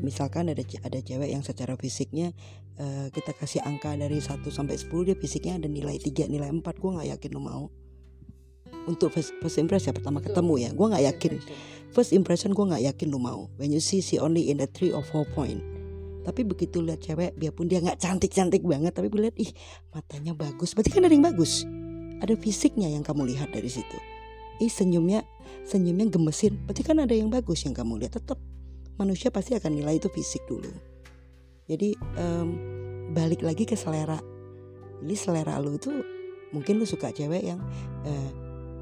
misalkan 0.01 0.49
ada 0.49 0.63
ada 0.63 0.99
cewek 0.99 1.29
yang 1.29 1.45
secara 1.45 1.77
fisiknya 1.77 2.33
eh, 2.81 3.07
kita 3.13 3.37
kasih 3.37 3.61
angka 3.61 3.93
dari 3.93 4.17
1 4.17 4.41
sampai 4.49 4.75
10 4.79 4.89
dia 5.07 5.15
fisiknya 5.17 5.61
ada 5.61 5.69
nilai 5.69 6.01
3 6.01 6.29
nilai 6.29 6.49
4 6.49 6.63
gua 6.81 7.01
nggak 7.01 7.09
yakin 7.17 7.31
lu 7.33 7.41
mau. 7.43 7.65
Untuk 8.83 9.15
first, 9.15 9.31
first 9.39 9.61
impression 9.61 9.93
ya 9.93 9.95
pertama 9.95 10.19
ketemu 10.19 10.53
ya 10.59 10.69
gua 10.73 10.97
nggak 10.97 11.05
yakin. 11.13 11.33
First 11.93 12.11
impression 12.11 12.51
gua 12.57 12.73
nggak 12.73 12.83
yakin 12.93 13.07
lu 13.13 13.19
mau. 13.21 13.47
When 13.61 13.69
you 13.69 13.79
see 13.79 14.01
she 14.01 14.17
only 14.17 14.49
in 14.49 14.59
the 14.59 14.67
3 14.67 14.97
or 14.97 15.05
4 15.05 15.23
point. 15.37 15.61
Tapi 16.23 16.47
begitu 16.47 16.79
lihat 16.79 17.03
cewek 17.03 17.35
biarpun 17.35 17.67
dia 17.67 17.83
nggak 17.83 17.99
cantik 17.99 18.31
cantik 18.31 18.63
banget 18.63 18.95
tapi 18.95 19.11
lihat 19.11 19.35
ih 19.35 19.51
matanya 19.91 20.31
bagus. 20.31 20.71
Berarti 20.71 20.91
kan 20.95 21.03
ada 21.03 21.13
yang 21.13 21.27
bagus. 21.27 21.67
Ada 22.23 22.39
fisiknya 22.39 22.87
yang 22.87 23.03
kamu 23.03 23.27
lihat 23.35 23.51
dari 23.51 23.67
situ. 23.67 23.99
Ih 24.63 24.71
senyumnya 24.71 25.27
senyumnya 25.67 26.07
gemesin. 26.07 26.55
Berarti 26.63 26.81
kan 26.87 27.03
ada 27.03 27.11
yang 27.11 27.27
bagus 27.27 27.67
yang 27.67 27.75
kamu 27.75 27.99
lihat. 27.99 28.15
Tetap 28.23 28.39
manusia 28.97 29.33
pasti 29.33 29.57
akan 29.57 29.71
nilai 29.73 29.97
itu 29.97 30.09
fisik 30.11 30.43
dulu. 30.45 30.69
Jadi 31.65 31.95
em, 32.19 32.47
balik 33.15 33.41
lagi 33.41 33.63
ke 33.63 33.73
selera. 33.73 34.19
Jadi 35.03 35.15
selera 35.15 35.59
lu 35.59 35.75
itu 35.75 35.91
mungkin 36.53 36.79
lu 36.79 36.85
suka 36.85 37.09
cewek 37.09 37.43
yang 37.43 37.59
eh, 38.05 38.29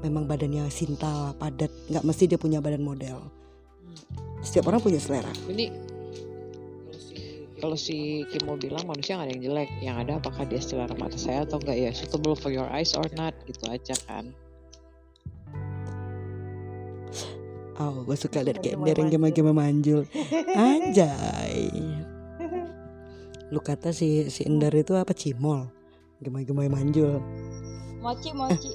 memang 0.04 0.26
badannya 0.28 0.68
sintal 0.68 1.32
padat 1.38 1.70
nggak 1.88 2.04
mesti 2.04 2.24
dia 2.28 2.38
punya 2.38 2.58
badan 2.58 2.82
model. 2.82 3.22
Setiap 4.42 4.70
orang 4.70 4.82
punya 4.82 4.98
selera. 4.98 5.30
Ini 5.46 5.70
kalau 7.62 7.78
si 7.78 8.26
Kimo 8.26 8.58
bilang 8.58 8.90
manusia 8.90 9.14
nggak 9.14 9.26
ada 9.30 9.34
yang 9.38 9.44
jelek. 9.46 9.70
Yang 9.78 9.96
ada 10.02 10.12
apakah 10.18 10.44
dia 10.50 10.60
selera 10.60 10.94
mata 10.98 11.14
saya 11.14 11.46
atau 11.46 11.62
enggak 11.62 11.78
ya 11.78 11.90
suitable 11.94 12.34
for 12.34 12.50
your 12.50 12.66
eyes 12.74 12.98
or 12.98 13.06
not 13.14 13.32
gitu 13.46 13.62
aja 13.70 13.94
kan 14.10 14.34
Oh, 17.80 18.04
gue 18.04 18.16
suka 18.18 18.44
liat 18.44 18.60
dia 18.60 18.76
yang 18.76 19.08
gema-gema 19.08 19.56
manjul. 19.56 20.04
Anjay. 20.56 21.72
Lu 23.48 23.60
kata 23.60 23.96
si 23.96 24.28
si 24.28 24.44
Endar 24.44 24.76
itu 24.76 24.92
apa 24.92 25.16
cimol? 25.16 25.72
Gema-gema 26.20 26.68
manjul. 26.68 27.20
moci 28.02 28.34
moci 28.34 28.74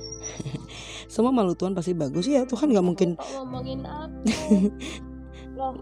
Semua 1.11 1.35
malu 1.35 1.51
Tuhan 1.51 1.75
pasti 1.75 1.91
bagus 1.91 2.31
ya. 2.31 2.47
Tuhan 2.47 2.71
nggak 2.71 2.85
mungkin 2.85 3.09
ngomongin 3.19 3.83
loh 5.59 5.75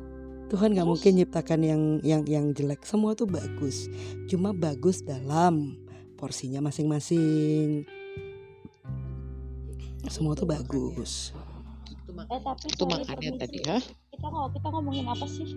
Tuhan 0.46 0.78
nggak 0.78 0.86
mungkin 0.86 1.12
nyiptakan 1.18 1.60
yang 1.66 1.82
yang 2.06 2.22
yang 2.26 2.46
jelek. 2.54 2.86
Semua 2.86 3.18
tuh 3.18 3.26
bagus. 3.26 3.90
Cuma 4.30 4.54
bagus 4.54 5.02
dalam 5.02 5.78
porsinya 6.18 6.62
masing-masing. 6.62 7.86
Semua 10.06 10.38
tuh 10.38 10.46
bagus. 10.46 11.34
Eh 12.16 12.42
tapi 12.42 12.66
itu 12.72 12.84
makannya 12.88 13.32
tadi 13.36 13.60
ha 13.68 13.78
kita 13.84 14.26
ngomong 14.32 14.52
kita 14.56 14.68
ngomongin 14.72 15.06
apa 15.12 15.26
sih 15.28 15.48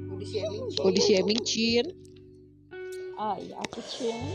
body 0.83 1.01
shaming 1.01 1.43
chin 1.47 1.87
ah 3.19 3.39
iya 3.39 3.55
aku 3.63 3.79
cium 3.87 4.35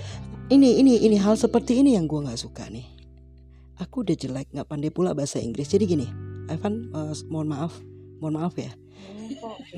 Ini 0.52 0.84
ini 0.84 1.00
ini 1.08 1.16
hal 1.16 1.40
seperti 1.40 1.80
ini 1.80 1.96
yang 1.96 2.04
gua 2.04 2.28
nggak 2.28 2.36
suka 2.36 2.68
nih. 2.68 2.84
Aku 3.80 4.04
udah 4.04 4.12
jelek 4.12 4.52
nggak 4.52 4.68
pandai 4.68 4.92
pula 4.92 5.16
bahasa 5.16 5.40
Inggris. 5.40 5.72
Jadi 5.72 5.88
gini, 5.88 6.08
Evan, 6.52 6.92
eh, 6.92 7.16
mohon 7.32 7.48
maaf, 7.48 7.80
mohon 8.20 8.36
maaf 8.36 8.52
ya. 8.60 8.76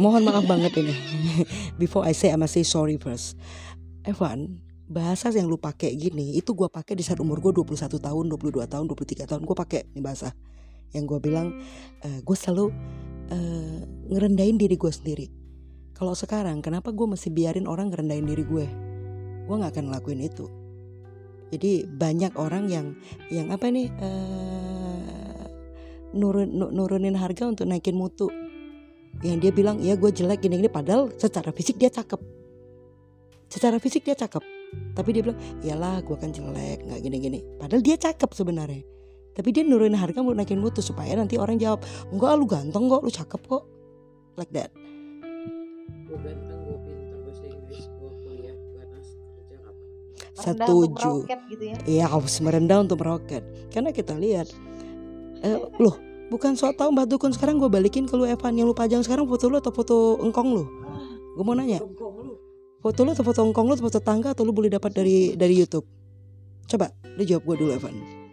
Mohon 0.02 0.26
maaf 0.26 0.44
banget 0.50 0.74
ini. 0.82 0.96
Before 1.82 2.02
I 2.02 2.18
say, 2.18 2.34
I 2.34 2.38
must 2.42 2.58
say 2.58 2.66
sorry 2.66 2.98
first. 2.98 3.38
Evan, 4.10 4.58
bahasa 4.90 5.30
yang 5.30 5.46
lu 5.46 5.62
pakai 5.62 5.94
gini, 5.94 6.34
itu 6.34 6.58
gua 6.58 6.66
pakai 6.66 6.98
di 6.98 7.06
saat 7.06 7.22
umur 7.22 7.38
gua 7.38 7.54
21 7.54 8.02
tahun, 8.02 8.26
22 8.26 8.66
tahun, 8.66 8.86
23 8.90 9.30
tahun. 9.30 9.42
Gua 9.46 9.56
pakai 9.56 9.86
ini 9.94 10.02
bahasa. 10.02 10.34
Yang 10.94 11.04
gua 11.10 11.20
bilang, 11.20 11.48
eh, 12.04 12.20
gue 12.22 12.38
selalu 12.38 12.70
eh, 13.32 13.80
ngerendahin 14.12 14.58
diri 14.60 14.76
gue 14.78 14.92
sendiri. 14.94 15.26
Kalau 15.96 16.14
sekarang, 16.14 16.60
kenapa 16.60 16.92
gue 16.92 17.08
masih 17.08 17.32
biarin 17.32 17.66
orang 17.66 17.90
ngerendahin 17.90 18.28
diri 18.28 18.44
gue? 18.46 18.66
Gue 19.48 19.56
nggak 19.56 19.74
akan 19.74 19.86
ngelakuin 19.90 20.22
itu. 20.22 20.46
Jadi 21.50 21.88
banyak 21.88 22.36
orang 22.36 22.68
yang 22.68 22.88
yang 23.32 23.50
apa 23.50 23.72
nih 23.72 23.88
eh, 23.90 25.16
nurun 26.16 26.48
nu- 26.48 26.72
nurunin 26.72 27.14
harga 27.16 27.46
untuk 27.46 27.68
naikin 27.68 27.94
mutu 27.94 28.32
yang 29.24 29.40
dia 29.40 29.52
bilang 29.52 29.80
ya 29.84 30.00
gue 30.00 30.12
jelek 30.12 30.44
gini-gini 30.44 30.72
padahal 30.72 31.12
secara 31.16 31.52
fisik 31.52 31.76
dia 31.80 31.92
cakep 31.92 32.20
secara 33.52 33.80
fisik 33.80 34.04
dia 34.08 34.16
cakep 34.16 34.44
tapi 34.96 35.10
dia 35.16 35.22
bilang 35.24 35.40
iyalah 35.64 36.04
gue 36.04 36.16
kan 36.20 36.32
jelek 36.32 36.84
nggak 36.88 37.00
gini-gini 37.04 37.40
padahal 37.60 37.84
dia 37.84 37.96
cakep 37.96 38.32
sebenarnya 38.32 38.84
tapi 39.36 39.52
dia 39.52 39.68
nurunin 39.68 40.00
harga 40.00 40.24
mau 40.24 40.32
naikin 40.32 40.64
mutu 40.64 40.80
supaya 40.80 41.12
nanti 41.20 41.36
orang 41.36 41.60
jawab 41.60 41.84
enggak 42.08 42.32
lu 42.40 42.46
ganteng 42.48 42.88
kok 42.88 43.04
lu 43.04 43.12
cakep 43.12 43.42
kok. 43.44 43.64
Like 44.40 44.52
that. 44.56 44.72
Gue 46.08 46.18
ganteng 46.24 46.60
gue 46.64 46.78
pintar 46.88 47.20
bahasa 47.20 47.44
Inggris 47.52 47.86
gue 47.92 48.12
kuliah 48.24 48.56
gue 48.56 48.80
anak 48.80 49.04
kerja 49.04 49.56
apa? 49.60 49.72
Rendah 50.40 50.68
untuk 50.72 50.96
setuju 50.96 51.12
meroket 51.12 51.40
gitu 51.52 51.64
ya. 51.68 51.76
Iya 51.84 52.06
harus 52.08 52.36
merendah 52.40 52.78
untuk 52.80 52.98
meroket. 53.04 53.44
Karena 53.76 53.90
kita 53.92 54.16
lihat 54.16 54.48
eh, 55.44 55.60
Loh 55.84 55.96
bukan 56.32 56.56
so 56.56 56.72
tau 56.72 56.90
Mbak 56.96 57.06
Dukun 57.12 57.36
sekarang 57.36 57.60
gue 57.60 57.68
balikin 57.68 58.08
ke 58.08 58.16
lu 58.16 58.24
Evan. 58.24 58.56
Yang 58.56 58.72
lu 58.72 58.76
pajang 58.76 59.04
sekarang 59.04 59.28
foto 59.28 59.52
lu 59.52 59.60
atau 59.60 59.76
foto 59.76 60.16
engkong 60.24 60.48
lu? 60.56 60.64
Gue 61.36 61.44
mau 61.44 61.60
nanya. 61.60 61.84
Foto 62.80 63.00
lu 63.04 63.12
atau 63.12 63.28
foto 63.28 63.44
engkong 63.44 63.68
lu 63.68 63.76
atau 63.76 63.88
foto 63.92 64.00
tangga 64.00 64.32
Atau 64.32 64.48
lu 64.48 64.56
boleh 64.56 64.72
dapat 64.72 64.96
dari 64.96 65.36
dari 65.36 65.60
Youtube? 65.60 65.84
Coba 66.72 66.88
lu 67.20 67.24
jawab 67.28 67.44
gue 67.44 67.56
dulu 67.60 67.72
Evan 67.76 68.25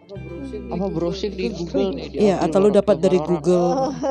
apa 0.73 0.87
browsing 0.87 0.89
apa 0.89 0.89
browsing 0.91 1.33
di 1.33 1.47
Google 1.51 1.89
nih 1.93 2.07
Iya 2.15 2.37
atau 2.41 2.59
lu 2.59 2.71
dapat 2.71 2.97
dari 2.99 3.17
orang. 3.17 3.29
Google 3.31 3.69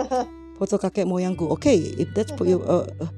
Foto 0.57 0.76
kakek 0.78 1.03
moyangku 1.03 1.45
Oke 1.45 1.70
if 1.74 2.09
that's 2.12 2.30
for 2.32 2.45
you 2.45 2.62
uh, 2.62 2.86
uh, 2.95 3.12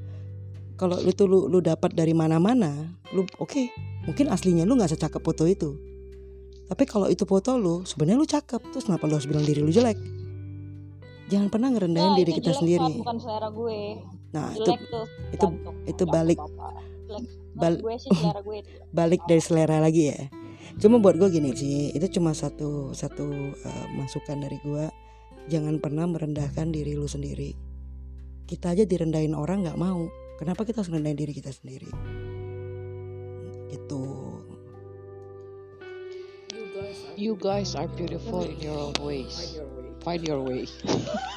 Kalau 0.74 0.96
itu 0.98 1.22
lu, 1.22 1.44
lu 1.44 1.60
dapat 1.60 1.92
dari 1.92 2.10
mana-mana 2.10 2.72
Lu 3.10 3.28
oke 3.36 3.68
Mungkin 4.04 4.28
aslinya 4.28 4.62
lu 4.62 4.74
gak 4.74 4.90
secakep 4.90 5.20
foto 5.20 5.44
itu 5.44 5.76
Tapi 6.64 6.84
kalau 6.84 7.06
itu 7.06 7.22
foto 7.22 7.54
lu 7.54 7.84
sebenarnya 7.84 8.16
lu 8.16 8.26
cakep 8.26 8.60
Terus 8.70 8.84
kenapa 8.84 9.04
lu 9.04 9.14
harus 9.14 9.24
bilang 9.24 9.42
diri 9.42 9.60
lu 9.60 9.68
jelek 9.68 9.96
Jangan 11.26 11.48
pernah 11.48 11.68
ngerendahin 11.68 12.04
Nah, 12.06 12.16
diri 12.16 12.30
itu 12.30 12.38
kita 12.38 12.50
jelek, 12.50 12.58
sendiri 12.58 12.90
bukan 12.98 13.16
selera 13.18 13.48
gue 13.48 13.80
Nah 14.30 14.48
itu 14.50 14.60
jelek 14.62 14.80
tuh 14.88 15.04
itu 15.30 15.46
gantung. 15.46 15.76
itu 15.84 16.02
Nggak 16.02 16.10
balik. 16.10 16.38
Jelek. 17.04 17.24
bal- 17.54 17.80
gue 17.80 17.94
sih 17.96 18.10
selera 18.10 18.40
gue 18.40 18.56
itu 18.62 18.70
balik 18.90 19.20
dari 19.24 19.40
selera 19.40 19.76
lagi 19.78 20.02
ya. 20.06 20.20
Cuma 20.78 20.98
buat 20.98 21.14
gue 21.16 21.28
gini 21.30 21.54
sih, 21.54 21.94
itu 21.94 22.18
cuma 22.18 22.34
satu 22.34 22.90
satu 22.92 23.26
eh, 23.54 23.86
masukan 23.94 24.42
dari 24.42 24.58
gue. 24.60 24.90
Jangan 25.48 25.78
pernah 25.78 26.08
merendahkan 26.08 26.72
diri 26.72 26.96
lu 26.96 27.06
sendiri. 27.06 27.52
Kita 28.44 28.72
aja 28.72 28.84
direndahin 28.84 29.36
orang 29.36 29.64
nggak 29.64 29.78
mau. 29.80 30.08
Kenapa 30.40 30.66
kita 30.66 30.82
harus 30.82 30.90
rendahin 30.90 31.16
diri 31.16 31.32
kita 31.32 31.52
sendiri? 31.52 31.88
Gitu. 33.70 34.02
you 36.54 36.66
guys 36.74 36.98
You 37.14 37.32
guys 37.38 37.70
are 37.74 37.90
beautiful 37.90 38.42
in 38.42 38.58
your 38.58 38.90
own 38.90 38.96
ways. 39.00 39.58
Find 40.02 40.22
your 40.26 40.42
way. 40.42 40.66
Find 40.66 40.92
your 40.98 41.14
way. 41.14 41.32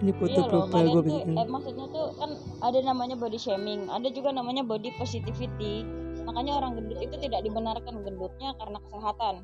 Ini 0.00 0.16
foto 0.16 0.32
Iya 0.32 0.60
kalian 0.72 0.88
gue 0.88 1.02
tuh, 1.04 1.04
bikin. 1.04 1.32
eh, 1.36 1.44
maksudnya 1.44 1.86
tuh 1.92 2.06
kan 2.16 2.30
ada 2.64 2.78
namanya 2.80 3.16
body 3.20 3.36
shaming, 3.36 3.84
ada 3.92 4.08
juga 4.08 4.32
namanya 4.32 4.64
body 4.64 4.96
positivity. 4.96 5.84
Makanya 6.30 6.62
orang 6.62 6.78
gendut 6.78 7.02
itu 7.02 7.16
tidak 7.26 7.42
dibenarkan 7.42 8.06
gendutnya 8.06 8.54
karena 8.54 8.78
kesehatan, 8.86 9.42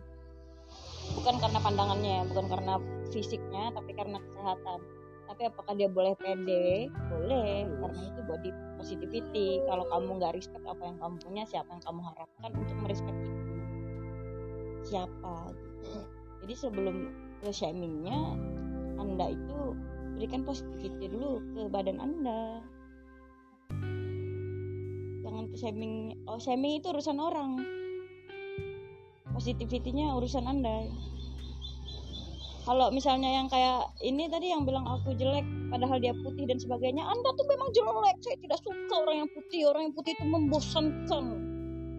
bukan 1.18 1.34
karena 1.42 1.58
pandangannya, 1.58 2.16
bukan 2.30 2.46
karena 2.46 2.74
fisiknya, 3.10 3.74
tapi 3.74 3.90
karena 3.90 4.22
kesehatan. 4.22 4.78
Tapi 5.26 5.42
apakah 5.50 5.74
dia 5.74 5.90
boleh 5.90 6.14
pede? 6.14 6.86
Boleh, 7.10 7.66
karena 7.66 8.00
itu 8.06 8.20
body 8.30 8.50
positivity. 8.78 9.58
Kalau 9.66 9.82
kamu 9.90 10.22
nggak 10.22 10.38
respect 10.38 10.62
apa 10.62 10.82
yang 10.86 10.96
kamu 11.02 11.16
punya, 11.18 11.42
siapa 11.42 11.66
yang 11.74 11.82
kamu 11.82 12.00
harapkan 12.06 12.50
untuk 12.54 12.76
merespek 12.78 13.14
itu? 13.18 13.32
Siapa? 14.86 15.50
Jadi 16.46 16.54
sebelum 16.54 17.10
ke 17.42 17.50
shamingnya, 17.50 18.38
anda 19.02 19.34
itu 19.34 19.74
berikan 20.14 20.46
positivity 20.46 21.10
dulu 21.10 21.42
ke 21.50 21.66
badan 21.66 21.98
anda 21.98 22.62
jangan 25.26 25.50
ke 25.50 25.56
shaming 25.58 26.14
oh 26.30 26.38
shaming 26.38 26.78
itu 26.78 26.86
urusan 26.94 27.18
orang. 27.18 27.58
Positivity-nya 29.34 30.14
urusan 30.14 30.46
anda. 30.46 30.86
Kalau 32.62 32.90
misalnya 32.94 33.30
yang 33.30 33.50
kayak 33.50 33.90
ini 34.06 34.30
tadi 34.30 34.54
yang 34.54 34.62
bilang 34.62 34.86
aku 34.86 35.14
jelek 35.18 35.44
padahal 35.70 35.98
dia 35.98 36.14
putih 36.14 36.46
dan 36.46 36.58
sebagainya 36.62 37.02
anda 37.02 37.34
tuh 37.34 37.46
memang 37.50 37.74
jelek. 37.74 38.16
Saya 38.22 38.38
tidak 38.38 38.58
suka 38.62 38.94
orang 39.02 39.26
yang 39.26 39.30
putih. 39.34 39.60
Orang 39.66 39.82
yang 39.90 39.94
putih 39.94 40.14
itu 40.14 40.24
membosankan. 40.24 41.24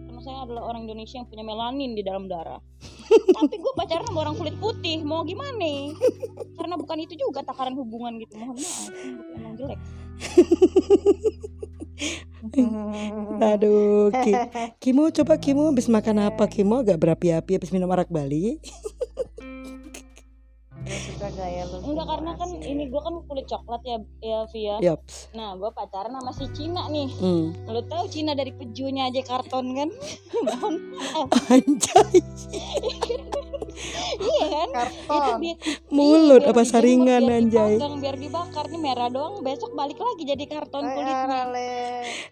Karena 0.08 0.20
saya 0.24 0.38
adalah 0.48 0.72
orang 0.72 0.88
Indonesia 0.88 1.20
yang 1.20 1.28
punya 1.28 1.44
melanin 1.44 1.92
di 1.92 2.02
dalam 2.02 2.26
darah. 2.26 2.60
Tapi 3.38 3.54
gue 3.54 3.72
pacaran 3.76 4.08
sama 4.08 4.24
orang 4.28 4.36
kulit 4.36 4.56
putih. 4.56 5.04
Mau 5.04 5.22
gimana 5.24 5.94
karena 6.58 6.74
bukan 6.74 6.98
itu 7.00 7.14
juga 7.16 7.44
takaran 7.44 7.76
hubungan 7.76 8.18
gitu. 8.20 8.36
Mohon 8.36 8.56
maaf 8.60 8.92
emang 9.36 9.54
jelek 9.56 9.80
Aduh, 13.52 14.10
Ki, 14.22 14.32
Kimo 14.78 15.10
coba 15.10 15.34
Kimo 15.38 15.70
habis 15.70 15.90
makan 15.90 16.30
apa 16.30 16.46
Kimo 16.46 16.82
agak 16.82 16.98
berapi-api 16.98 17.58
habis 17.58 17.70
minum 17.74 17.90
arak 17.90 18.10
Bali. 18.10 18.58
suka 20.90 21.28
gaya 21.30 21.62
lu. 21.64 21.78
Enggak 21.84 22.06
karena 22.08 22.32
kan 22.34 22.50
ini 22.54 22.84
gue 22.86 22.98
kan 22.98 23.14
kulit 23.22 23.44
coklat 23.44 23.82
ya 23.82 23.96
ya 24.18 24.38
Via 24.48 24.76
Yaps. 24.80 25.28
nah 25.30 25.52
gue 25.52 25.70
pacaran 25.70 26.10
sama 26.10 26.32
si 26.32 26.46
Cina 26.50 26.86
nih. 26.86 27.08
Hmm. 27.14 27.52
lo 27.66 27.80
tau 27.84 28.06
Cina 28.06 28.32
dari 28.32 28.50
pejunya 28.50 29.06
aja 29.06 29.20
karton 29.22 29.66
kan? 29.74 29.90
Anjay, 31.48 32.20
iya 34.18 34.46
kan? 34.48 34.68
Itu 34.68 35.08
karton 35.08 35.38
bi- 35.38 35.58
mulut 35.88 36.42
iya, 36.42 36.46
biar 36.46 36.50
apa 36.50 36.62
saringan 36.64 37.22
biar 37.22 37.36
anjay. 37.38 37.72
dipanggang, 37.74 37.94
biar 37.98 38.16
dibakar. 38.16 38.64
Nih 38.68 38.80
merah 38.80 39.08
doang 39.08 39.40
besok 39.40 39.72
balik 39.72 39.96
lagi 39.96 40.22
jadi 40.24 40.44
karton 40.46 40.82
Hai, 40.82 40.94
kulitnya. 40.94 41.16
Arale. 41.24 41.70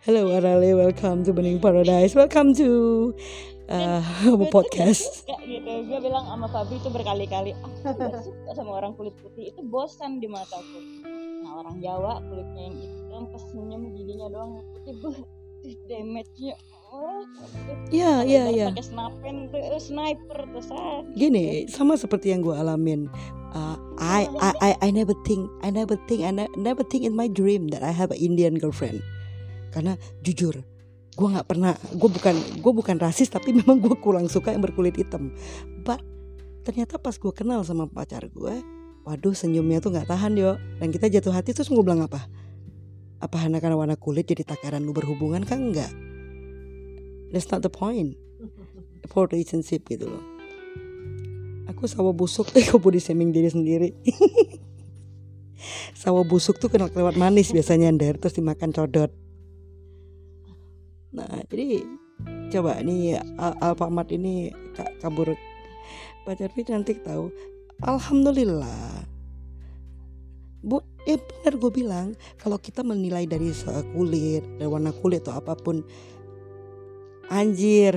Hello 0.03 0.23
Arale, 0.31 0.71
welcome 0.75 1.23
to 1.23 1.31
Bening 1.31 1.59
Paradise. 1.59 2.13
Welcome 2.13 2.55
to 2.55 3.13
uh, 3.71 4.03
Gua 4.25 4.47
tuh 4.47 4.51
podcast. 4.51 5.27
gak 5.27 5.37
suka 5.37 5.37
gitu 5.47 5.71
gue 5.87 5.99
bilang 6.03 6.25
sama 6.27 6.47
Fabi 6.51 6.75
itu 6.79 6.89
berkali-kali 6.91 7.51
aku 7.57 7.89
gak 7.99 8.23
suka 8.29 8.51
sama 8.55 8.71
orang 8.79 8.93
kulit 8.95 9.15
putih 9.21 9.51
itu 9.51 9.61
bosan 9.67 10.19
di 10.23 10.29
mataku 10.31 10.79
nah 11.43 11.63
orang 11.63 11.79
Jawa 11.79 12.19
kulitnya 12.27 12.63
yang 12.71 12.77
hitam 12.79 13.23
pas 13.31 13.43
senyum 13.53 13.83
giginya 13.95 14.27
doang 14.31 14.51
banget 14.59 15.07
damage-nya 15.91 16.55
oh, 16.95 17.27
Ya, 17.91 18.23
ya, 18.23 18.47
ya. 18.51 18.71
pakai 18.71 18.87
sniper 18.87 19.35
tuh 19.51 19.59
eh, 19.59 19.83
sniper 19.83 20.39
San. 20.63 21.03
Gini, 21.19 21.67
sama 21.67 21.99
seperti 21.99 22.31
yang 22.31 22.43
gue 22.43 22.55
alamin. 22.55 23.11
Uh, 23.51 23.75
I, 23.99 24.31
I, 24.39 24.51
I, 24.63 24.71
I 24.79 24.89
never 24.95 25.15
think, 25.27 25.51
I 25.67 25.71
never 25.75 25.99
think, 26.07 26.23
I 26.23 26.31
ne- 26.31 26.53
never 26.55 26.87
think 26.87 27.03
in 27.03 27.15
my 27.19 27.27
dream 27.27 27.67
that 27.75 27.83
I 27.83 27.91
have 27.91 28.15
an 28.15 28.19
Indian 28.23 28.59
girlfriend. 28.59 29.03
Karena 29.75 29.99
jujur, 30.23 30.63
gue 31.17 31.29
nggak 31.33 31.49
pernah, 31.49 31.73
gue 31.97 32.11
bukan, 32.13 32.37
gue 32.61 32.73
bukan 32.77 32.97
rasis, 33.01 33.33
tapi 33.33 33.51
memang 33.59 33.81
gue 33.81 33.97
kurang 33.97 34.29
suka 34.29 34.53
yang 34.53 34.61
berkulit 34.61 35.01
hitam. 35.01 35.33
But 35.81 36.05
ternyata 36.69 37.01
pas 37.01 37.17
gue 37.17 37.33
kenal 37.33 37.65
sama 37.65 37.89
pacar 37.89 38.29
gue, 38.29 38.55
waduh 39.09 39.33
senyumnya 39.33 39.81
tuh 39.81 39.97
nggak 39.97 40.13
tahan 40.13 40.37
yo. 40.37 40.61
Dan 40.77 40.93
kita 40.93 41.09
jatuh 41.09 41.33
hati 41.33 41.57
terus 41.57 41.73
gue 41.73 41.81
bilang 41.81 42.05
apa? 42.05 42.29
Apa 43.17 43.49
karena 43.49 43.81
warna 43.81 43.97
kulit 43.97 44.29
jadi 44.29 44.45
takaran 44.45 44.85
lu 44.85 44.93
berhubungan 44.93 45.41
kan 45.49 45.73
enggak? 45.73 45.89
That's 47.33 47.49
not 47.49 47.65
the 47.65 47.73
point 47.73 48.21
for 49.09 49.25
relationship 49.25 49.89
gitu 49.89 50.13
loh. 50.13 50.25
Aku 51.73 51.89
sawo 51.89 52.13
busuk, 52.13 52.53
eh 52.59 52.63
kok 52.63 52.79
body 52.79 53.01
shaming 53.01 53.33
diri 53.33 53.49
sendiri. 53.49 53.89
sawo 56.01 56.29
busuk 56.29 56.61
tuh 56.61 56.69
kena 56.69 56.93
lewat 56.93 57.17
manis 57.17 57.57
biasanya 57.57 57.89
Nder, 57.89 58.21
terus 58.21 58.37
dimakan 58.37 58.71
codot. 58.71 59.11
Nah 61.17 61.41
jadi 61.49 61.81
coba 62.53 62.79
nih 62.85 63.17
Al- 63.41 63.59
Alfamart 63.65 64.13
ini 64.13 64.53
kak 64.77 65.01
kabur 65.01 65.33
pacar 66.29 66.53
Fi 66.53 66.63
cantik 66.67 67.01
tahu. 67.01 67.33
Alhamdulillah. 67.81 69.07
Bu, 70.67 70.83
ya 71.07 71.15
benar 71.15 71.55
gue 71.63 71.71
bilang 71.71 72.09
kalau 72.43 72.59
kita 72.59 72.83
menilai 72.83 73.23
dari 73.29 73.55
kulit, 73.95 74.43
dari 74.59 74.67
warna 74.67 74.91
kulit 74.91 75.23
atau 75.23 75.39
apa 75.39 75.55
pun, 75.55 75.87
anjir, 77.31 77.95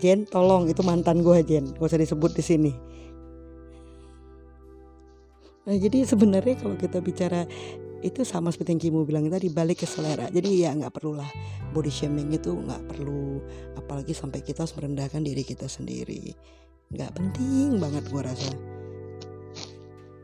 Jen, 0.00 0.24
tolong 0.24 0.64
itu 0.64 0.80
mantan 0.80 1.20
gue 1.20 1.44
Jen, 1.44 1.76
gak 1.76 1.84
usah 1.84 2.00
disebut 2.00 2.32
di 2.32 2.40
sini. 2.40 2.72
Nah 5.68 5.76
jadi 5.76 6.06
sebenarnya 6.08 6.56
kalau 6.56 6.78
kita 6.80 7.04
bicara 7.04 7.44
itu 8.04 8.24
sama 8.24 8.52
seperti 8.52 8.76
yang 8.76 8.82
Kimo 8.82 9.00
bilang 9.08 9.28
tadi 9.32 9.48
balik 9.48 9.84
ke 9.84 9.86
selera. 9.88 10.28
Jadi 10.28 10.66
ya 10.66 10.76
nggak 10.76 10.92
perlulah 10.92 11.28
body 11.72 11.92
shaming 11.92 12.32
itu 12.32 12.52
nggak 12.52 12.92
perlu, 12.92 13.40
apalagi 13.76 14.12
sampai 14.12 14.44
kita 14.44 14.64
harus 14.64 14.76
merendahkan 14.76 15.24
diri 15.24 15.42
kita 15.44 15.64
sendiri. 15.68 16.36
Nggak 16.92 17.10
penting 17.16 17.80
banget 17.80 18.04
gue 18.08 18.22
rasa. 18.22 18.52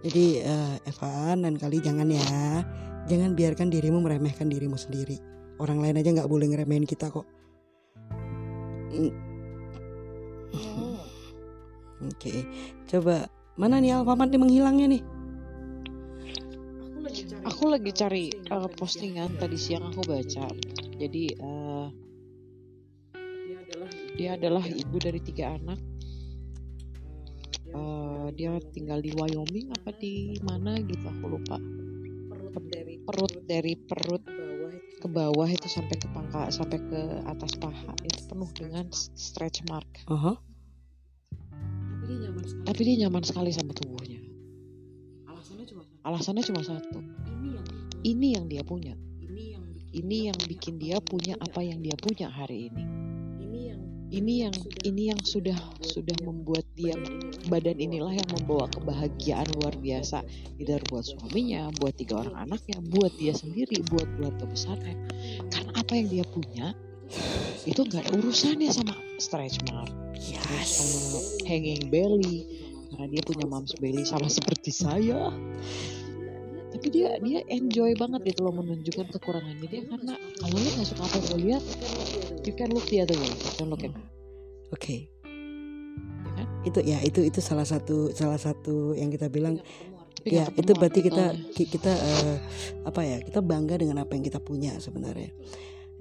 Jadi 0.02 0.42
eh, 0.42 0.74
Evan 0.90 1.46
dan 1.46 1.54
kali 1.56 1.78
jangan 1.78 2.10
ya, 2.10 2.66
jangan 3.06 3.38
biarkan 3.38 3.70
dirimu 3.70 4.02
meremehkan 4.02 4.50
dirimu 4.50 4.74
sendiri. 4.76 5.16
Orang 5.62 5.78
lain 5.78 6.00
aja 6.00 6.10
nggak 6.10 6.30
boleh 6.30 6.50
ngeremehin 6.50 6.84
kita 6.84 7.08
kok. 7.08 7.24
Mm. 8.92 9.14
Oke, 12.02 12.44
coba 12.90 13.30
mana 13.54 13.78
nih 13.78 13.94
Alfamart 13.94 14.34
nih 14.34 14.42
menghilangnya 14.42 14.86
nih? 14.98 15.02
Aku 17.42 17.66
lagi 17.66 17.90
cari. 17.90 18.30
Aku 18.30 18.38
lagi 18.38 18.46
cari 18.46 18.54
uh, 18.54 18.68
postingan 18.70 19.30
tadi 19.34 19.58
siang 19.58 19.90
aku 19.90 20.06
baca. 20.06 20.46
Jadi 20.94 21.24
uh, 21.42 21.90
Dia 23.18 23.58
adalah 23.58 23.90
dia 24.14 24.30
adalah 24.38 24.64
ibu 24.66 24.96
dari 25.02 25.18
tiga 25.18 25.58
anak. 25.58 25.78
Uh, 27.72 28.28
dia 28.38 28.52
tinggal 28.70 29.02
di 29.02 29.10
Wyoming 29.16 29.74
apa 29.74 29.90
di 29.98 30.38
mana 30.46 30.78
gitu 30.86 31.02
aku 31.02 31.26
lupa. 31.34 31.58
perut 32.30 32.64
dari 32.70 32.94
Perut 33.02 33.34
dari 33.48 33.72
perut 33.74 34.22
ke 34.22 34.30
bawah 34.38 34.70
itu 34.70 34.94
ke 35.02 35.08
bawah 35.10 35.48
itu 35.50 35.66
sampai 35.66 35.96
ke 35.98 36.06
pangkal 36.14 36.46
sampai 36.52 36.78
ke 36.78 37.00
atas 37.26 37.58
paha 37.58 37.90
itu 38.06 38.20
penuh 38.30 38.50
dengan 38.54 38.86
stretch 38.94 39.66
mark. 39.66 39.88
Aha. 40.06 40.38
tapi 42.02 42.06
dia 42.06 42.28
nyaman 42.28 42.44
sekali 42.44 42.64
Tapi 42.68 42.80
dia 42.86 42.96
nyaman 43.06 43.22
sekali 43.24 43.50
sama 43.50 43.72
tubuhnya. 43.74 44.20
alasannya 45.26 45.64
cuma 45.66 45.82
satu 45.82 45.98
Alasannya 46.06 46.42
cuma 46.46 46.62
satu. 46.62 46.98
Ini 48.02 48.34
yang 48.34 48.50
dia 48.50 48.62
punya. 48.66 48.94
ini 49.22 49.54
yang 49.54 49.64
bikin 49.70 49.92
Ini 49.92 50.18
yang 50.30 50.38
bikin 50.50 50.74
dia 50.82 50.96
punya 50.98 51.34
apa 51.38 51.60
yang 51.62 51.78
dia 51.82 51.94
punya 51.94 52.26
hari 52.26 52.70
ini. 52.70 52.84
ini 53.42 53.60
yang 53.70 53.80
Ini 54.12 54.34
yang 54.44 54.56
ini 54.84 55.02
yang 55.08 55.20
sudah 55.24 55.56
sudah 55.80 56.12
membuat 56.20 56.66
dia 56.76 56.92
badan 57.48 57.80
inilah 57.80 58.12
yang 58.12 58.28
membawa 58.36 58.68
kebahagiaan 58.68 59.48
luar 59.56 59.72
biasa 59.80 60.20
tidak 60.60 60.84
buat 60.92 61.06
suaminya, 61.08 61.72
buat 61.80 61.96
tiga 61.96 62.20
orang 62.20 62.50
anaknya, 62.50 62.76
buat 62.92 63.14
dia 63.16 63.32
sendiri, 63.32 63.80
buat 63.88 64.04
keluarga 64.18 64.44
besarnya. 64.44 64.96
Karena 65.48 65.72
apa 65.80 65.92
yang 65.96 66.08
dia 66.12 66.24
punya 66.28 66.66
itu 67.64 67.80
nggak 67.80 68.04
ada 68.04 68.12
urusannya 68.20 68.68
sama 68.68 68.92
stretch 69.16 69.64
mark, 69.70 69.92
terus 70.16 70.68
sama 70.68 71.20
hanging 71.48 71.88
belly, 71.88 72.44
karena 72.92 73.06
dia 73.16 73.22
punya 73.24 73.44
mom's 73.48 73.72
belly 73.80 74.04
sama 74.04 74.28
seperti 74.28 74.72
saya. 74.74 75.32
Tapi 76.82 76.98
dia 76.98 77.14
dia 77.22 77.46
enjoy 77.46 77.94
banget 77.94 78.34
gitu 78.34 78.42
loh 78.42 78.58
menunjukkan 78.58 79.06
kekurangannya 79.14 79.70
dia 79.70 79.86
karena 79.86 80.18
kalau 80.18 80.58
lu 80.58 80.66
nggak 80.66 80.82
suka 80.90 81.02
apa 81.06 81.14
yang 81.14 81.26
lu 81.30 81.38
lihat, 81.46 81.64
you 82.42 82.52
can 82.58 82.74
look 82.74 82.82
the 82.90 82.98
other 82.98 83.14
way, 83.22 83.30
you 83.30 83.52
can 83.54 83.70
look 83.70 83.86
at 83.86 83.94
Oke. 84.74 85.06
Ya 86.26 86.30
kan? 86.34 86.46
Itu 86.66 86.82
ya 86.82 86.98
itu 87.06 87.22
itu 87.22 87.38
salah 87.38 87.62
satu 87.62 88.10
salah 88.10 88.34
satu 88.34 88.98
yang 88.98 89.14
kita 89.14 89.30
bilang 89.30 89.62
Tapi 89.62 90.34
ya 90.34 90.50
itu 90.58 90.74
berarti 90.74 91.06
kita 91.06 91.38
kita 91.54 91.92
eh, 91.94 92.36
apa 92.82 93.00
ya 93.06 93.22
kita 93.22 93.38
bangga 93.38 93.78
dengan 93.78 94.02
apa 94.02 94.18
yang 94.18 94.26
kita 94.26 94.42
punya 94.42 94.74
sebenarnya. 94.82 95.30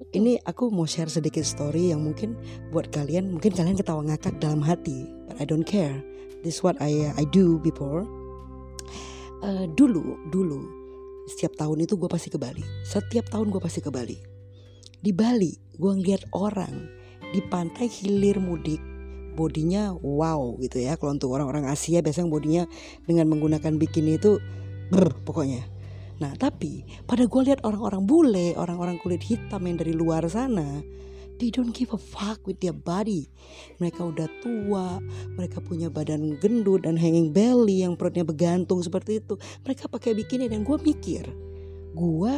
Betul. 0.02 0.18
ini 0.18 0.34
aku 0.42 0.66
mau 0.74 0.82
share 0.82 1.06
sedikit 1.06 1.46
story 1.46 1.94
yang 1.94 2.02
mungkin 2.02 2.34
buat 2.74 2.90
kalian 2.90 3.38
mungkin 3.38 3.54
kalian 3.54 3.78
ketawa 3.78 4.02
ngakak 4.02 4.34
dalam 4.42 4.58
hati 4.58 5.06
but 5.30 5.38
I 5.38 5.46
don't 5.46 5.62
care 5.62 6.02
this 6.42 6.58
what 6.58 6.74
I 6.82 7.14
I 7.14 7.22
do 7.30 7.62
before 7.62 8.02
Eh, 9.42 9.66
dulu 9.74 10.22
dulu. 10.30 10.62
Setiap 11.26 11.58
tahun 11.58 11.82
itu 11.82 11.98
gue 11.98 12.06
pasti 12.06 12.30
ke 12.30 12.38
Bali. 12.38 12.62
Setiap 12.86 13.26
tahun 13.26 13.50
gue 13.50 13.58
pasti 13.58 13.82
ke 13.82 13.90
Bali. 13.90 14.14
Di 15.02 15.10
Bali 15.10 15.50
gue 15.74 15.92
ngeliat 15.98 16.30
orang 16.30 16.86
di 17.34 17.42
pantai 17.50 17.90
hilir 17.90 18.38
mudik. 18.38 18.78
Bodinya 19.34 19.98
wow 19.98 20.54
gitu 20.62 20.78
ya. 20.78 20.94
Kalau 20.94 21.18
untuk 21.18 21.34
orang-orang 21.34 21.66
Asia 21.66 21.98
biasanya 22.06 22.30
bodinya 22.30 22.64
dengan 23.02 23.26
menggunakan 23.34 23.82
bikini 23.82 24.14
itu 24.14 24.38
brr, 24.94 25.10
pokoknya. 25.26 25.66
Nah 26.22 26.38
tapi 26.38 26.86
pada 27.02 27.26
gue 27.26 27.42
lihat 27.42 27.66
orang-orang 27.66 28.06
bule 28.06 28.54
orang-orang 28.54 29.02
kulit 29.02 29.26
hitam 29.26 29.66
yang 29.66 29.74
dari 29.74 29.90
luar 29.90 30.22
sana 30.30 30.86
they 31.42 31.50
don't 31.50 31.74
give 31.74 31.90
a 31.90 31.98
fuck 31.98 32.38
with 32.46 32.62
their 32.62 32.72
body. 32.72 33.26
Mereka 33.82 34.14
udah 34.14 34.30
tua 34.38 35.02
mereka 35.34 35.58
punya 35.58 35.90
badan 35.90 36.38
gendut 36.38 36.86
dan 36.86 36.94
hanging 36.94 37.34
belly 37.34 37.82
yang 37.82 37.98
perutnya 37.98 38.22
bergantung 38.22 38.78
seperti 38.78 39.18
itu. 39.18 39.34
Mereka 39.66 39.90
pakai 39.90 40.14
bikini 40.14 40.46
dan 40.46 40.62
gue 40.62 40.78
mikir 40.78 41.26
gue 41.92 42.34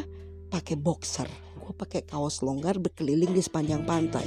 pakai 0.51 0.75
boxer 0.75 1.29
gue 1.55 1.73
pakai 1.77 2.05
kaos 2.05 2.43
longgar 2.43 2.81
berkeliling 2.81 3.37
di 3.37 3.45
sepanjang 3.45 3.85
pantai. 3.85 4.25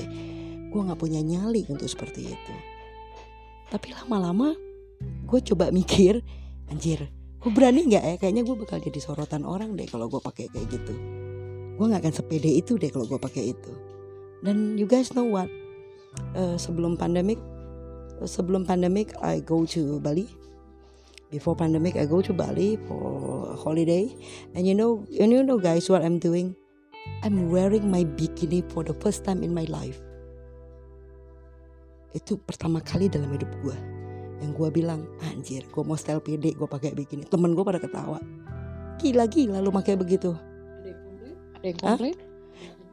Gue 0.69 0.82
nggak 0.86 1.01
punya 1.01 1.25
nyali 1.25 1.65
untuk 1.73 1.89
seperti 1.89 2.30
itu. 2.38 2.55
Tapi 3.73 3.97
lama-lama 3.97 4.53
gue 5.01 5.39
coba 5.53 5.73
mikir 5.73 6.21
anjir 6.69 7.09
gue 7.38 7.51
berani 7.53 7.89
nggak 7.89 8.03
ya? 8.05 8.15
Kayaknya 8.21 8.43
gue 8.45 8.55
bakal 8.61 8.78
jadi 8.82 8.99
sorotan 9.01 9.41
orang 9.41 9.73
deh 9.73 9.89
kalau 9.89 10.05
gue 10.05 10.21
pakai 10.21 10.53
kayak 10.53 10.69
gitu. 10.69 10.93
Gue 11.78 11.86
nggak 11.86 12.05
akan 12.05 12.13
sepede 12.13 12.49
itu 12.53 12.78
deh 12.78 12.93
kalau 12.93 13.09
gue 13.09 13.17
pakai 13.17 13.53
itu 13.57 13.86
dan 14.47 14.79
you 14.79 14.87
guys 14.87 15.11
know 15.11 15.27
what? 15.27 15.51
Eh, 16.39 16.55
sebelum 16.55 16.95
pandemic 16.95 17.35
sebelum 18.23 18.63
pandemic 18.63 19.11
I 19.19 19.43
go 19.43 19.67
to 19.75 19.99
Bali. 19.99 20.31
Before 21.27 21.59
pandemic 21.59 21.99
I 21.99 22.07
go 22.07 22.23
to 22.23 22.31
Bali 22.31 22.79
for 22.87 23.51
holiday. 23.59 24.07
And 24.55 24.63
you 24.63 24.71
know 24.71 25.03
and 25.19 25.35
you 25.35 25.43
know 25.43 25.59
guys 25.59 25.91
what 25.91 25.99
I'm 25.99 26.17
doing? 26.23 26.55
I'm 27.27 27.51
wearing 27.51 27.91
my 27.91 28.07
bikini 28.07 28.63
for 28.71 28.87
the 28.87 28.95
first 28.95 29.27
time 29.27 29.43
in 29.43 29.51
my 29.51 29.67
life. 29.67 29.99
Itu 32.15 32.39
pertama 32.39 32.79
kali 32.79 33.11
dalam 33.11 33.27
hidup 33.35 33.51
gue 33.59 33.75
yang 34.37 34.53
gue 34.53 34.69
bilang 34.69 35.01
anjir 35.27 35.65
gue 35.65 35.83
mau 35.83 35.97
style 35.99 36.23
pede 36.23 36.55
gue 36.55 36.67
pakai 36.71 36.95
bikini. 36.95 37.27
Temen 37.27 37.51
gue 37.51 37.67
pada 37.67 37.83
ketawa. 37.83 38.23
Gila 39.03 39.27
gila 39.27 39.59
lu 39.59 39.75
pakai 39.75 39.99
begitu. 39.99 40.31
Ada 41.59 41.65
yang 41.67 41.77
komplain? 41.83 42.26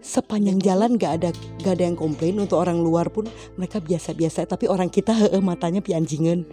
Sepanjang 0.05 0.61
jalan 0.61 1.01
gak 1.01 1.25
ada 1.25 1.31
gak 1.65 1.81
ada 1.81 1.89
yang 1.89 1.97
komplain 1.97 2.37
untuk 2.37 2.61
orang 2.61 2.77
luar 2.85 3.09
pun 3.09 3.25
mereka 3.57 3.81
biasa-biasa 3.81 4.45
tapi 4.45 4.69
orang 4.69 4.93
kita 4.93 5.17
heeh 5.17 5.41
matanya 5.41 5.81
pianjingan 5.81 6.45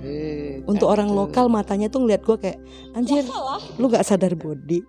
Eh, 0.00 0.64
untuk 0.64 0.88
orang 0.88 1.12
lokal 1.12 1.52
matanya 1.52 1.92
tuh 1.92 2.00
ngeliat 2.00 2.24
gue 2.24 2.36
kayak 2.40 2.58
anjir 2.96 3.20
lu 3.76 3.92
gak 3.92 4.04
sadar 4.04 4.32
body. 4.32 4.80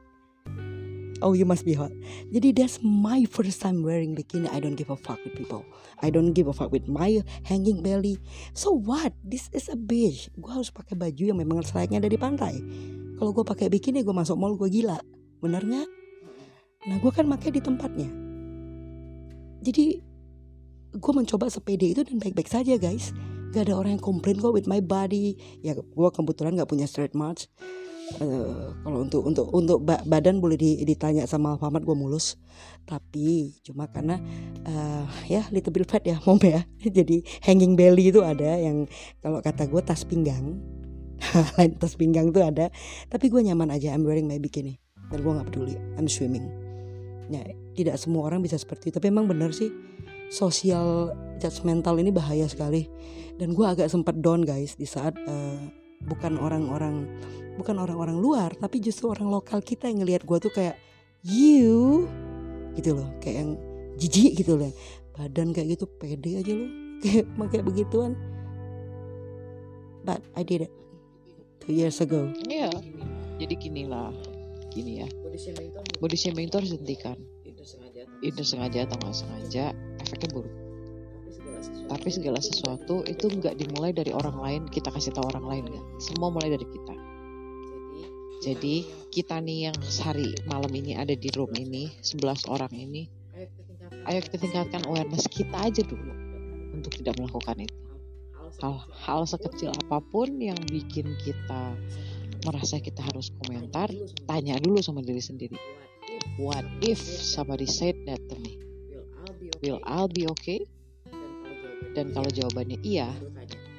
Oh 1.22 1.38
you 1.38 1.45
must 1.45 1.67
be 1.67 1.78
hot. 1.78 1.91
Jadi 2.34 2.55
that's 2.55 2.82
my 2.82 3.28
first 3.30 3.61
time 3.61 3.86
wearing 3.86 4.17
bikini. 4.17 4.49
I 4.49 4.57
don't 4.57 4.74
give 4.74 4.89
a 4.89 4.97
fuck 4.97 5.22
with 5.22 5.38
people. 5.38 5.67
I 6.01 6.09
don't 6.09 6.34
give 6.34 6.49
a 6.49 6.55
fuck 6.55 6.74
with 6.74 6.89
my 6.89 7.22
hanging 7.45 7.86
belly. 7.86 8.17
So 8.57 8.74
what? 8.74 9.13
This 9.22 9.51
is 9.53 9.69
a 9.69 9.78
beach 9.78 10.32
gue 10.34 10.49
harus 10.49 10.72
pakai 10.74 10.97
baju 10.97 11.36
yang 11.36 11.38
memang 11.38 11.61
selayaknya 11.61 12.07
dari 12.07 12.17
pantai. 12.17 12.57
Kalau 13.19 13.36
gue 13.36 13.45
pakai 13.45 13.67
bikini 13.67 14.01
gue 14.07 14.15
masuk 14.15 14.39
mall 14.39 14.55
gue 14.55 14.72
gila. 14.72 14.97
Bener 15.43 15.61
nggak 15.61 16.01
nah 16.82 16.98
gue 16.98 17.12
kan 17.14 17.26
pakai 17.30 17.50
di 17.54 17.62
tempatnya. 17.62 18.10
Jadi 19.62 20.02
gue 20.92 21.14
mencoba 21.14 21.48
sepede 21.48 21.94
itu 21.94 22.02
dan 22.02 22.18
baik-baik 22.18 22.50
saja 22.50 22.76
guys. 22.76 23.14
Gak 23.52 23.68
ada 23.68 23.78
orang 23.78 24.00
yang 24.00 24.04
komplain 24.04 24.40
kok 24.42 24.56
with 24.56 24.66
my 24.66 24.82
body. 24.82 25.38
Ya 25.62 25.78
gue 25.78 26.10
kebetulan 26.10 26.58
nggak 26.58 26.70
punya 26.72 26.90
straight 26.90 27.14
march. 27.14 27.48
Eh, 28.20 28.68
kalau 28.84 29.08
untuk 29.08 29.24
untuk 29.24 29.48
untuk 29.56 29.80
ba- 29.88 30.04
badan 30.04 30.44
boleh 30.44 30.60
di- 30.60 30.84
ditanya 30.84 31.24
sama 31.30 31.56
Alfamart 31.56 31.86
gue 31.86 31.96
mulus. 31.96 32.36
Tapi 32.84 33.56
cuma 33.64 33.88
karena 33.88 34.20
eh, 34.68 35.06
ya 35.32 35.48
little 35.54 35.72
bit 35.72 35.88
fat 35.88 36.04
ya 36.04 36.20
mom 36.28 36.42
ya. 36.42 36.66
Jadi 36.82 37.24
hanging 37.46 37.80
belly 37.80 38.12
itu 38.12 38.20
ada 38.26 38.58
yang 38.60 38.90
kalau 39.24 39.40
kata 39.40 39.70
gue 39.70 39.82
tas 39.86 40.04
pinggang. 40.04 40.60
Tas 41.78 41.94
pinggang 42.02 42.34
itu 42.34 42.42
ada. 42.42 42.74
Tapi 43.06 43.30
gue 43.30 43.46
nyaman 43.46 43.70
aja 43.70 43.94
I'm 43.94 44.02
wearing 44.02 44.26
my 44.26 44.42
bikini. 44.42 44.82
Dan 45.14 45.22
gue 45.22 45.32
nggak 45.32 45.54
peduli 45.54 45.78
I'm 46.00 46.10
swimming 46.10 46.61
ya 47.32 47.56
tidak 47.76 47.96
semua 47.96 48.28
orang 48.28 48.44
bisa 48.44 48.60
seperti 48.60 48.92
itu. 48.92 49.00
Tapi 49.00 49.08
emang 49.08 49.26
bener 49.26 49.56
sih 49.56 49.72
sosial 50.28 51.16
judgmental 51.40 51.96
ini 51.98 52.12
bahaya 52.12 52.46
sekali. 52.46 52.88
Dan 53.40 53.56
gue 53.56 53.66
agak 53.66 53.88
sempat 53.88 54.20
down 54.20 54.44
guys 54.44 54.76
di 54.76 54.86
saat 54.86 55.16
eh, 55.16 55.60
bukan 56.04 56.38
orang-orang 56.38 57.08
bukan 57.56 57.78
orang-orang 57.84 58.18
luar 58.18 58.56
tapi 58.58 58.82
justru 58.82 59.12
orang 59.12 59.28
lokal 59.28 59.62
kita 59.62 59.86
yang 59.92 60.02
ngelihat 60.02 60.24
gue 60.24 60.38
tuh 60.40 60.54
kayak 60.54 60.76
you 61.24 62.06
gitu 62.76 62.96
loh. 62.96 63.10
Kayak 63.24 63.48
yang 63.48 63.52
jijik 63.98 64.44
gitu 64.44 64.60
loh. 64.60 64.72
Badan 65.16 65.52
kayak 65.56 65.80
gitu 65.80 65.86
pede 66.00 66.40
aja 66.40 66.54
lo 66.56 66.68
kayak 67.04 67.26
pakai 67.40 67.62
begituan. 67.64 68.14
But 70.02 70.26
I 70.34 70.42
did 70.42 70.66
it 70.66 70.74
two 71.62 71.78
years 71.78 72.02
ago. 72.02 72.30
Iya. 72.50 72.74
Jadi 73.42 73.54
gini 73.58 73.90
lah, 73.90 74.14
gini 74.72 75.03
ya. 75.03 75.07
body 75.22 75.38
shaming 75.38 75.67
itu 75.69 75.80
Body 75.99 76.17
shaming 76.17 76.45
itu 76.47 76.55
harus 76.57 76.72
dihentikan. 76.72 77.17
tidak 77.43 77.67
sengaja 77.67 77.99
atau 78.07 78.17
Itu 78.24 78.41
sengaja 78.47 78.80
atau 78.88 78.95
nggak 78.97 79.15
sengaja, 79.15 79.65
efeknya 79.99 80.30
buruk. 80.32 80.53
tapi 81.22 81.30
segala 81.36 81.59
sesuatu 81.61 81.88
Tapi 81.91 82.07
segala 82.09 82.39
sesuatu 82.39 82.95
itu 83.05 83.26
nggak 83.28 83.55
dimulai 83.59 83.91
dari 83.91 84.11
orang 84.15 84.38
lain, 84.39 84.61
kita 84.72 84.89
kasih 84.89 85.11
tahu 85.11 85.28
orang 85.30 85.45
lain 85.45 85.63
kan. 85.69 85.84
Semua 85.99 86.32
mulai 86.32 86.49
dari 86.49 86.65
kita. 86.65 86.95
jadi 88.41 88.76
kita 89.13 89.38
nih 89.38 89.69
yang 89.69 89.78
hari 90.01 90.34
malam 90.49 90.74
ini 90.74 90.97
ada 90.97 91.13
di 91.13 91.30
room 91.38 91.53
ini, 91.53 91.93
11 92.01 92.49
orang 92.49 92.74
ini, 92.74 93.05
ayo 93.38 93.45
kita 93.53 93.61
tingkatkan 93.69 94.01
ayo 94.09 94.19
kita 94.26 94.38
tingkatkan 94.41 94.82
awareness 94.89 95.26
kita 95.30 95.57
aja 95.61 95.82
dulu 95.86 96.13
untuk 96.74 96.89
tidak 96.97 97.13
melakukan 97.22 97.69
itu. 97.69 97.78
Hal-hal 98.59 99.22
sekecil 99.30 99.72
apa 99.72 100.03
pun 100.03 100.41
yang 100.41 100.57
bikin 100.67 101.15
kita 101.24 101.78
merasa 102.46 102.82
kita 102.82 103.02
harus 103.06 103.34
komentar, 103.42 103.89
tanya 104.26 104.58
dulu 104.58 104.82
sama 104.82 105.02
diri 105.06 105.22
sendiri. 105.22 105.58
What 106.38 106.66
if 106.82 106.98
somebody 107.02 107.68
said 107.68 107.98
that 108.10 108.22
to 108.30 108.36
me? 108.39 108.62
Will 109.62 109.82
I 109.86 110.10
be 110.10 110.26
okay? 110.38 110.66
Dan 111.92 112.16
kalau 112.16 112.30
jawabannya 112.32 112.80
iya, 112.82 113.10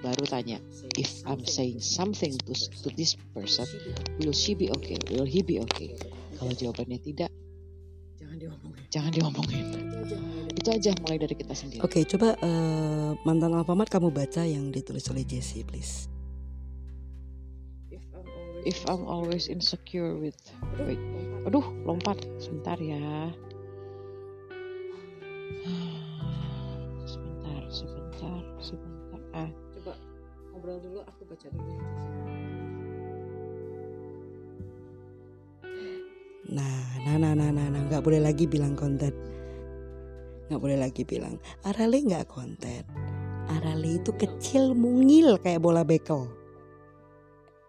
baru 0.05 0.27
tanya, 0.29 0.61
if 1.01 1.23
I'm 1.25 1.43
saying 1.43 1.81
something 1.81 2.37
to, 2.45 2.53
to 2.55 2.89
this 2.95 3.17
person, 3.33 3.67
will 4.21 4.37
she 4.37 4.53
be 4.53 4.69
okay? 4.79 4.99
Will 5.11 5.27
he 5.27 5.41
be 5.41 5.63
okay? 5.65 5.97
Kalau 6.37 6.53
jawabannya 6.53 6.99
tidak, 7.01 7.31
jangan 8.21 8.37
diomongin 8.37 8.83
jangan 8.93 9.11
diomongin. 9.11 9.67
itu 10.53 10.69
aja 10.69 10.93
mulai 11.01 11.17
dari 11.19 11.35
kita 11.35 11.57
sendiri. 11.57 11.81
Oke, 11.81 12.05
coba 12.05 12.37
eh, 12.39 13.11
mantan 13.25 13.57
Alfamart 13.57 13.89
kamu 13.89 14.13
baca 14.13 14.45
yang 14.45 14.69
ditulis 14.69 15.03
oleh 15.09 15.25
Jesse, 15.25 15.65
please. 15.65 16.12
If 18.65 18.85
I'm 18.87 19.07
always 19.07 19.49
insecure 19.49 20.15
with, 20.15 20.39
wait, 20.79 20.99
aduh, 21.47 21.65
lompat, 21.87 22.23
sebentar 22.39 22.79
ya. 22.79 23.31
Sebentar, 27.07 27.63
sebentar, 27.71 28.43
sebentar. 28.63 29.21
Ah, 29.35 29.51
coba 29.79 29.93
ngobrol 30.51 30.79
dulu 30.83 30.99
aku 31.07 31.23
baca 31.27 31.47
dulu 31.51 31.73
Nah, 36.53 36.85
nah, 37.07 37.17
nah, 37.17 37.33
nah, 37.33 37.51
nah, 37.55 37.67
nah, 37.71 37.83
nggak 37.87 38.03
boleh 38.03 38.21
lagi 38.21 38.45
bilang 38.51 38.75
konten. 38.75 39.15
Nggak 40.51 40.61
boleh 40.61 40.77
lagi 40.77 41.03
bilang. 41.07 41.39
Arale 41.65 42.03
nggak 42.03 42.29
konten. 42.29 42.85
Arale 43.49 44.03
itu 44.03 44.13
kecil 44.13 44.77
mungil 44.77 45.41
kayak 45.41 45.63
bola 45.63 45.87
bekel. 45.87 46.29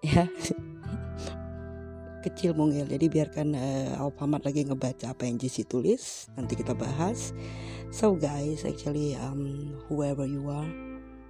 Ya. 0.03 0.27
Kecil 2.23 2.55
mungil. 2.55 2.87
Jadi 2.87 3.11
biarkan 3.11 3.47
eh, 3.53 3.99
Alfamart 3.99 4.47
lagi 4.47 4.63
ngebaca 4.63 5.11
apa 5.11 5.27
yang 5.27 5.35
Jesse 5.35 5.67
tulis. 5.67 6.31
Nanti 6.39 6.55
kita 6.55 6.71
bahas. 6.71 7.35
So 7.91 8.15
guys, 8.15 8.63
actually 8.63 9.19
um, 9.19 9.75
whoever 9.91 10.23
you 10.23 10.47
are, 10.47 10.71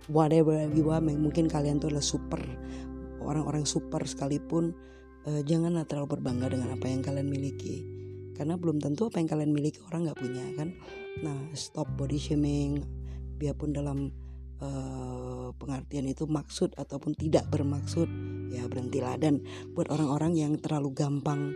whatever 0.08 0.70
you 0.72 0.94
are, 0.94 1.02
mungkin 1.02 1.50
kalian 1.50 1.82
tuh 1.82 1.92
adalah 1.92 2.06
super 2.06 2.40
orang-orang 3.24 3.64
super 3.64 4.04
sekalipun 4.04 4.76
eh, 5.26 5.42
janganlah 5.48 5.88
terlalu 5.88 6.20
berbangga 6.20 6.52
dengan 6.54 6.76
apa 6.76 6.86
yang 6.92 7.02
kalian 7.02 7.28
miliki 7.28 7.88
karena 8.34 8.60
belum 8.60 8.82
tentu 8.82 9.08
apa 9.08 9.22
yang 9.22 9.30
kalian 9.30 9.52
miliki 9.56 9.80
orang 9.88 10.10
nggak 10.10 10.20
punya 10.20 10.44
kan 10.58 10.70
nah 11.22 11.38
stop 11.56 11.88
body 11.96 12.20
shaming 12.20 12.82
biarpun 13.38 13.72
dalam 13.72 14.12
eh, 14.64 15.48
pengertian 15.60 16.08
itu 16.08 16.24
maksud 16.26 16.74
ataupun 16.80 17.14
tidak 17.20 17.46
bermaksud 17.52 18.08
ya 18.50 18.64
berhentilah 18.72 19.20
dan 19.20 19.44
buat 19.76 19.92
orang-orang 19.92 20.34
yang 20.40 20.54
terlalu 20.58 20.96
gampang 20.96 21.52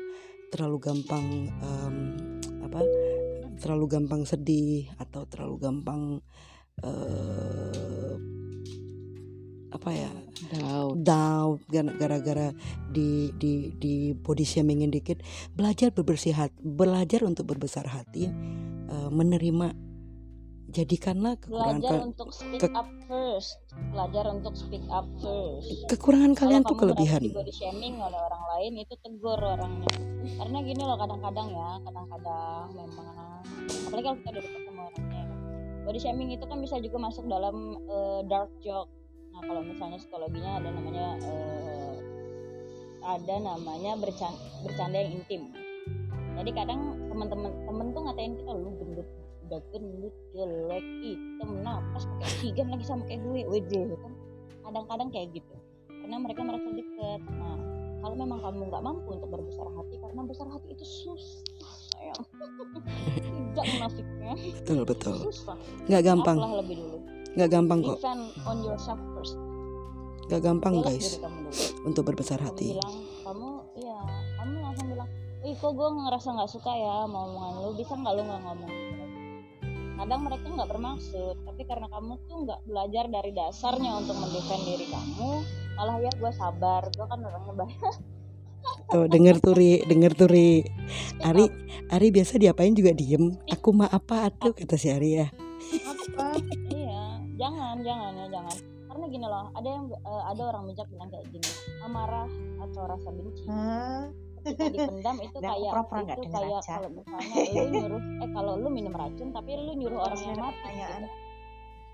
terlalu 0.52 0.78
gampang 0.80 1.52
em, 1.52 1.96
apa 2.64 2.80
terlalu 3.60 3.86
gampang 3.90 4.22
sedih 4.24 4.88
atau 5.00 5.28
terlalu 5.28 5.56
gampang 5.60 6.02
eh, 6.84 8.16
apa 9.68 9.90
ya 9.92 10.12
Down. 10.48 11.04
down 11.04 11.58
gara- 11.68 11.96
gara-gara 11.98 12.48
di 12.88 13.34
di 13.36 13.74
di 13.76 14.14
body 14.16 14.46
shamingin 14.46 14.94
dikit 14.94 15.20
belajar 15.52 15.92
berbersih 15.92 16.38
hati 16.38 16.56
belajar 16.64 17.26
untuk 17.26 17.52
berbesar 17.52 17.90
hati 17.90 18.30
eh, 18.88 19.10
menerima 19.12 19.87
jadikanlah 20.68 21.40
kekurangan 21.40 21.80
belajar 21.80 22.00
untuk 22.04 22.30
speak 22.36 22.62
ke- 22.62 22.76
up 22.76 22.90
first. 23.08 23.56
Belajar 23.96 24.26
untuk 24.36 24.54
speak 24.60 24.84
up 24.92 25.08
first. 25.24 25.88
Kekurangan 25.88 26.32
kalian 26.36 26.64
kalau 26.64 26.72
tuh 26.72 26.78
kelebihan. 26.84 27.24
body 27.32 27.54
shaming 27.56 27.96
oleh 28.04 28.20
orang 28.20 28.44
lain 28.56 28.74
itu 28.84 28.94
tegur 29.00 29.40
orangnya. 29.40 29.88
Karena 30.28 30.58
gini 30.60 30.82
loh 30.84 30.98
kadang-kadang 31.00 31.48
ya 31.56 31.70
kadang-kadang 31.88 32.66
memang 32.76 33.08
apalagi 33.88 34.06
kalau 34.06 34.18
kita 34.20 34.30
udah 34.36 34.44
dekat 34.44 34.62
sama 34.68 34.82
orangnya 34.92 35.24
body 35.88 36.00
shaming 36.04 36.30
itu 36.36 36.44
kan 36.44 36.58
bisa 36.60 36.76
juga 36.84 36.98
masuk 37.00 37.24
dalam 37.32 37.56
eh, 37.88 38.22
dark 38.28 38.52
joke. 38.60 38.92
Nah 39.32 39.42
kalau 39.48 39.62
misalnya 39.64 39.98
psikologinya 40.04 40.52
ada 40.60 40.70
namanya 40.76 41.06
eh, 41.24 41.96
ada 43.08 43.36
namanya 43.40 43.96
bercanda, 43.96 44.42
bercanda 44.68 45.00
yang 45.00 45.24
intim. 45.24 45.48
Jadi 46.38 46.52
kadang 46.54 47.08
teman-teman 47.08 47.50
temen 47.66 47.88
tuh 47.96 48.02
ngatain 48.04 48.36
kita 48.36 48.52
lu 48.52 48.70
gendut 48.78 49.08
udah 49.48 49.60
gendut 49.72 50.16
jelek 50.36 50.86
hitam 51.00 51.52
napas 51.64 52.04
pakai 52.04 52.28
oksigen 52.28 52.68
lagi 52.68 52.84
sama 52.84 53.04
kayak 53.08 53.24
gue 53.24 53.42
wede 53.48 53.82
kan. 53.96 54.14
Kadang-kadang 54.68 55.10
kayak 55.16 55.28
gitu. 55.32 55.56
Karena 55.88 56.18
mereka 56.20 56.42
merasa 56.44 56.68
deket. 56.68 57.22
Nah 57.32 57.58
kalau 58.04 58.16
memang 58.20 58.40
kamu 58.44 58.62
nggak 58.70 58.84
mampu 58.84 59.10
untuk 59.16 59.30
berbesar 59.32 59.66
hati 59.74 59.96
karena 59.98 60.22
besar 60.28 60.48
hati 60.52 60.68
itu 60.70 60.86
susah 60.86 61.74
sayang. 61.96 62.24
Tidak 63.56 63.66
munafiknya 63.74 64.32
betul 64.36 64.80
betul. 64.84 65.16
Susah. 65.32 65.58
Nggak 65.88 66.04
gampang. 66.04 66.38
Apalah 66.38 66.60
lebih 66.62 66.76
dulu. 66.84 66.98
Nggak 67.40 67.50
gampang 67.50 67.80
kok. 67.82 67.98
Defend 68.04 68.24
on 68.44 68.58
yourself 68.68 69.02
first. 69.16 69.36
Nggak 70.28 70.42
gampang 70.44 70.74
Bela 70.76 70.88
guys 70.92 71.08
untuk 71.88 72.04
berbesar 72.04 72.44
kamu 72.44 72.48
hati. 72.52 72.68
bilang 72.76 72.96
kamu 73.24 73.50
iya 73.80 74.00
kamu 74.36 74.56
langsung 74.60 74.88
bilang 74.92 75.10
ih 75.48 75.56
kok 75.56 75.72
gue 75.72 75.88
ngerasa 75.88 76.28
nggak 76.36 76.52
suka 76.52 76.72
ya 76.76 77.08
mau 77.08 77.32
omongan 77.32 77.54
lu? 77.64 77.70
Bisa 77.80 77.94
nggak 77.96 78.14
lu 78.20 78.22
nggak 78.28 78.42
ngomong 78.44 78.87
kadang 79.98 80.22
mereka 80.24 80.46
nggak 80.46 80.70
bermaksud 80.70 81.36
tapi 81.44 81.62
karena 81.66 81.88
kamu 81.90 82.14
tuh 82.30 82.38
nggak 82.46 82.62
belajar 82.70 83.06
dari 83.10 83.32
dasarnya 83.34 83.92
untuk 83.98 84.16
mendefend 84.22 84.64
diri 84.64 84.86
kamu 84.94 85.32
malah 85.78 85.98
ya 86.02 86.12
gue 86.14 86.32
sabar 86.38 86.86
gue 86.94 87.06
kan 87.06 87.20
orangnya 87.22 87.54
baik 87.54 87.78
tuh 88.88 89.06
denger 89.08 89.36
tuh 89.44 89.54
ri 89.56 89.84
denger 89.84 90.12
tuh 90.16 90.28
ri. 90.28 90.64
Ari 91.24 91.46
Ari 91.92 92.08
biasa 92.12 92.40
diapain 92.40 92.76
juga 92.76 92.92
diem? 92.92 93.36
Aku 93.52 93.72
mah 93.72 93.88
apa 93.92 94.28
tuh 94.32 94.52
kata 94.56 94.76
si 94.76 94.92
Ari 94.92 95.24
ya. 95.24 95.28
Apa 95.84 96.36
iya. 96.72 97.20
Jangan 97.36 97.84
jangan 97.84 98.12
ya 98.16 98.26
jangan. 98.32 98.56
Karena 98.88 99.06
gini 99.08 99.26
loh 99.28 99.48
ada 99.56 99.68
yang 99.68 99.86
eh, 99.92 100.24
ada 100.36 100.42
orang 100.52 100.64
bijak 100.72 100.88
bilang 100.92 101.10
kayak 101.12 101.26
gini 101.32 101.50
amarah 101.84 102.30
atau 102.64 102.84
rasa 102.88 103.08
benci? 103.12 103.44
Ketika 104.48 104.70
dipendam 104.72 105.16
itu 105.20 105.38
Nggak, 105.38 105.52
kayak 105.52 105.72
nggak 105.76 106.18
itu 106.18 106.30
kayak 106.30 106.52
aja. 106.58 106.72
kalau 106.72 106.90
misalnya 106.90 107.36
lu 107.52 107.66
nyuruh 107.70 108.02
eh 108.24 108.30
kalau 108.32 108.54
lu 108.56 108.70
minum 108.70 108.94
racun 108.94 109.28
tapi 109.30 109.50
lu 109.54 109.72
nyuruh 109.74 110.00
orang 110.02 110.20
yang 110.20 110.38
mati 110.38 110.56
pertanyaan. 110.58 111.02
gitu. 111.04 111.08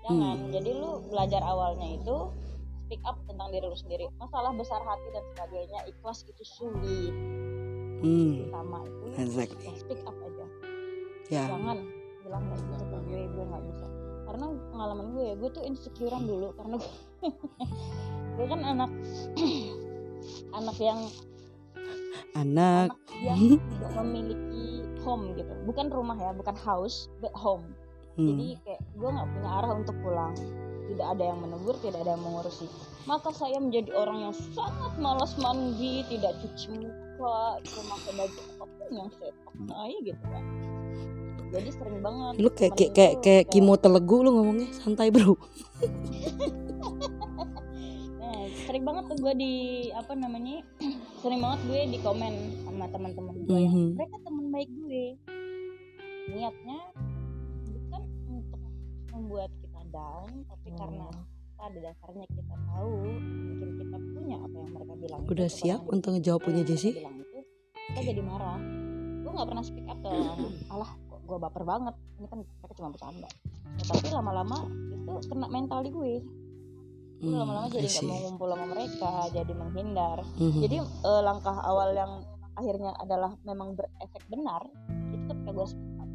jangan 0.04 0.36
Hmm. 0.36 0.50
jadi 0.52 0.70
lu 0.74 0.90
belajar 1.06 1.42
awalnya 1.42 1.88
itu 1.90 2.16
speak 2.84 3.02
up 3.02 3.16
tentang 3.24 3.48
diri 3.48 3.64
lu 3.64 3.74
sendiri 3.74 4.04
masalah 4.14 4.52
besar 4.52 4.80
hati 4.80 5.08
dan 5.10 5.24
sebagainya 5.32 5.80
ikhlas 5.88 6.18
itu 6.24 6.42
sulit 6.44 7.14
hmm 8.00 8.52
sama 8.52 8.84
itu 8.84 9.04
exactly 9.16 9.64
ya 9.64 9.72
speak 9.74 10.00
up 10.04 10.16
aja 10.20 10.46
ya 11.32 11.44
jangan 11.48 11.78
bilang 12.20 12.42
nggak 12.44 12.60
bisa 12.60 12.84
ke 12.84 12.96
gue 13.02 13.20
gue 13.26 13.44
nggak 13.44 13.64
bisa 13.64 13.86
karena 14.24 14.44
pengalaman 14.68 15.06
gue 15.10 15.28
gue 15.36 15.50
tuh 15.50 15.62
insecurean 15.62 16.24
dulu 16.24 16.48
karena 16.52 16.74
gue, 16.76 16.92
gue 18.36 18.46
kan 18.46 18.60
anak 18.60 18.90
anak 20.58 20.76
yang 20.78 21.00
anak. 22.36 22.92
Anak 22.92 22.98
yang 23.22 23.40
tidak 23.70 23.92
memiliki 24.02 24.66
home 25.02 25.36
gitu. 25.36 25.52
Bukan 25.68 25.92
rumah 25.92 26.16
ya 26.18 26.30
bukan 26.34 26.56
house 26.56 27.12
but 27.20 27.34
home. 27.36 27.64
Hmm. 28.14 28.30
jadi 28.30 28.54
kayak 28.62 28.82
gue 28.94 29.10
nggak 29.10 29.28
punya 29.34 29.50
arah 29.50 29.72
untuk 29.74 29.96
pulang. 29.98 30.34
Tidak 30.84 31.06
ada 31.18 31.24
yang 31.34 31.38
menegur 31.42 31.74
tidak 31.82 31.98
ada 32.06 32.14
yang 32.14 32.22
mengurusi. 32.22 32.70
Maka 33.10 33.34
saya 33.34 33.58
menjadi 33.58 33.90
orang 33.90 34.30
yang 34.30 34.34
sangat 34.54 34.92
malas 35.02 35.34
mandi 35.34 36.06
tidak 36.06 36.38
cuci 36.38 36.78
muka 36.78 37.58
cuma 37.66 37.94
baju 38.14 38.38
apa 38.38 38.64
pun 38.64 38.90
yang 38.94 39.10
saya 39.18 39.32
pakai 39.42 39.92
gitu 40.06 40.24
kan. 40.30 40.44
Jadi 41.54 41.70
sering 41.70 41.98
banget 42.02 42.32
lu 42.42 42.50
kayak 42.50 42.74
kayak 42.74 42.92
kayak, 42.94 43.14
kayak 43.22 43.44
kimo 43.46 43.78
telegu 43.78 44.26
lu 44.26 44.34
ngomongnya 44.34 44.74
santai 44.74 45.14
bro 45.14 45.38
sering 48.64 48.82
banget 48.82 49.04
tuh 49.06 49.18
gue 49.18 49.34
di 49.34 49.54
apa 49.92 50.12
namanya 50.14 50.64
sering 51.20 51.38
banget 51.38 51.60
gue 51.64 51.80
di 51.90 51.98
komen 52.00 52.32
sama 52.62 52.86
teman-teman 52.88 53.34
gue 53.42 53.58
yang 53.58 53.74
Mhm. 53.74 53.88
mereka 53.94 54.16
teman 54.20 54.46
baik 54.50 54.70
gue. 54.72 55.04
Niatnya 56.26 56.78
bukan 57.66 58.02
untuk 58.26 58.60
membuat 59.10 59.50
kita 59.54 59.80
down 59.90 60.28
tapi 60.44 60.68
Hmm. 60.70 60.78
karena 60.78 61.06
pada 61.54 61.78
dasarnya 61.78 62.26
kita 62.28 62.54
tahu 62.66 62.94
mungkin 63.14 63.68
kita 63.78 63.96
punya 64.10 64.36
apa 64.38 64.56
yang 64.58 64.70
mereka 64.70 64.94
bilang 64.96 65.20
itu, 65.22 65.30
udah 65.30 65.48
siap 65.48 65.78
kekurangan 65.78 65.94
untuk 65.94 66.10
ngejawab 66.12 66.40
punya 66.42 66.62
Jesse? 66.62 66.90
bilang 66.92 67.16
itu 67.18 67.38
kita 67.86 68.00
jadi 68.02 68.22
marah. 68.22 68.58
Gue 69.20 69.32
nggak 69.32 69.48
pernah 69.48 69.64
speak 69.64 69.86
up 69.86 69.98
ke 69.98 70.12
alah 70.72 70.90
kok 70.90 71.20
gue 71.22 71.36
baper 71.38 71.62
banget. 71.62 71.94
Ini 72.14 72.26
kan 72.26 72.38
mereka 72.40 72.74
cuma 72.74 72.88
bercanda. 72.90 73.28
Ya, 73.74 73.84
tapi 73.90 74.06
lama-lama 74.08 74.58
itu 74.88 75.12
kena 75.26 75.46
mental 75.48 75.80
di 75.82 75.90
Gue 75.90 76.14
Hmm, 77.24 77.40
lama-lama 77.40 77.66
jadi 77.72 77.88
nggak 77.88 78.04
mau 78.04 78.20
ngumpul 78.20 78.48
sama 78.52 78.66
mereka 78.68 79.12
jadi 79.32 79.52
menghindar. 79.56 80.18
Mhm. 80.36 80.60
jadi 80.60 80.76
eh, 80.84 81.22
langkah 81.24 81.56
awal 81.64 81.96
yang 81.96 82.12
akhirnya 82.54 82.92
adalah 83.00 83.32
memang 83.42 83.74
berefek 83.74 84.22
benar 84.30 84.62
itu 85.10 85.24
ketika 85.26 85.50
gue 85.50 85.66
up 85.66 86.10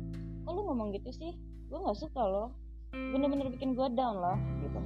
kok 0.45 0.51
lu 0.53 0.61
ngomong 0.69 0.93
gitu 0.93 1.09
sih? 1.09 1.33
Gue 1.67 1.79
nggak 1.81 1.97
suka 1.97 2.21
loh. 2.21 2.47
Bener-bener 2.93 3.49
bikin 3.49 3.73
gue 3.73 3.87
down 3.93 4.21
loh 4.21 4.37
gitu. 4.61 4.79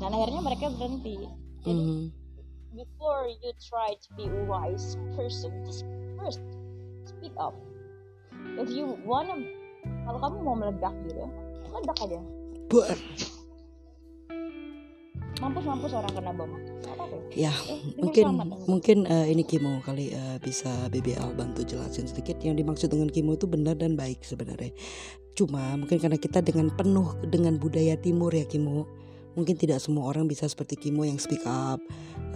Dan 0.00 0.10
akhirnya 0.12 0.40
mereka 0.40 0.72
berhenti. 0.72 1.28
Jadi 1.64 1.72
Mhm. 1.76 2.04
before 2.74 3.28
you 3.28 3.52
try 3.60 3.94
to 4.00 4.08
be 4.16 4.26
a 4.26 4.42
wise 4.48 4.96
person 5.14 5.52
just 5.68 5.84
first 6.16 6.40
speak 7.04 7.36
up. 7.36 7.52
If 8.56 8.72
you 8.72 8.96
wanna 9.04 9.44
kalau 10.08 10.18
kamu 10.20 10.36
mau 10.40 10.56
meledak 10.56 10.92
gitu 11.04 11.28
meledak 11.68 11.96
aja. 12.00 12.20
Buar. 12.72 12.96
Mampus 15.42 15.64
mampus 15.66 15.92
orang 15.94 16.12
kena 16.14 16.32
bom. 16.34 16.50
Apa-apa 16.86 17.16
ya? 17.34 17.50
Eh, 17.50 17.80
mungkin 17.98 18.24
mungkin 18.70 18.98
eh, 19.08 19.26
ini 19.34 19.42
Kimo 19.42 19.82
kali 19.82 20.14
eh, 20.14 20.36
bisa 20.38 20.70
BBL 20.90 21.34
bantu 21.34 21.66
jelasin 21.66 22.06
sedikit. 22.06 22.38
Yang 22.40 22.62
dimaksud 22.62 22.88
dengan 22.90 23.10
Kimo 23.10 23.34
itu 23.34 23.50
benar 23.50 23.74
dan 23.78 23.98
baik 23.98 24.22
sebenarnya. 24.22 24.70
Cuma 25.34 25.74
mungkin 25.74 25.98
karena 25.98 26.18
kita 26.18 26.40
dengan 26.40 26.70
penuh 26.70 27.18
dengan 27.26 27.58
budaya 27.58 27.98
timur 27.98 28.30
ya 28.30 28.46
Kimo. 28.46 28.86
Mungkin 29.34 29.58
tidak 29.58 29.82
semua 29.82 30.06
orang 30.06 30.30
bisa 30.30 30.46
seperti 30.46 30.78
Kimo 30.78 31.02
yang 31.02 31.18
speak 31.18 31.42
up 31.42 31.82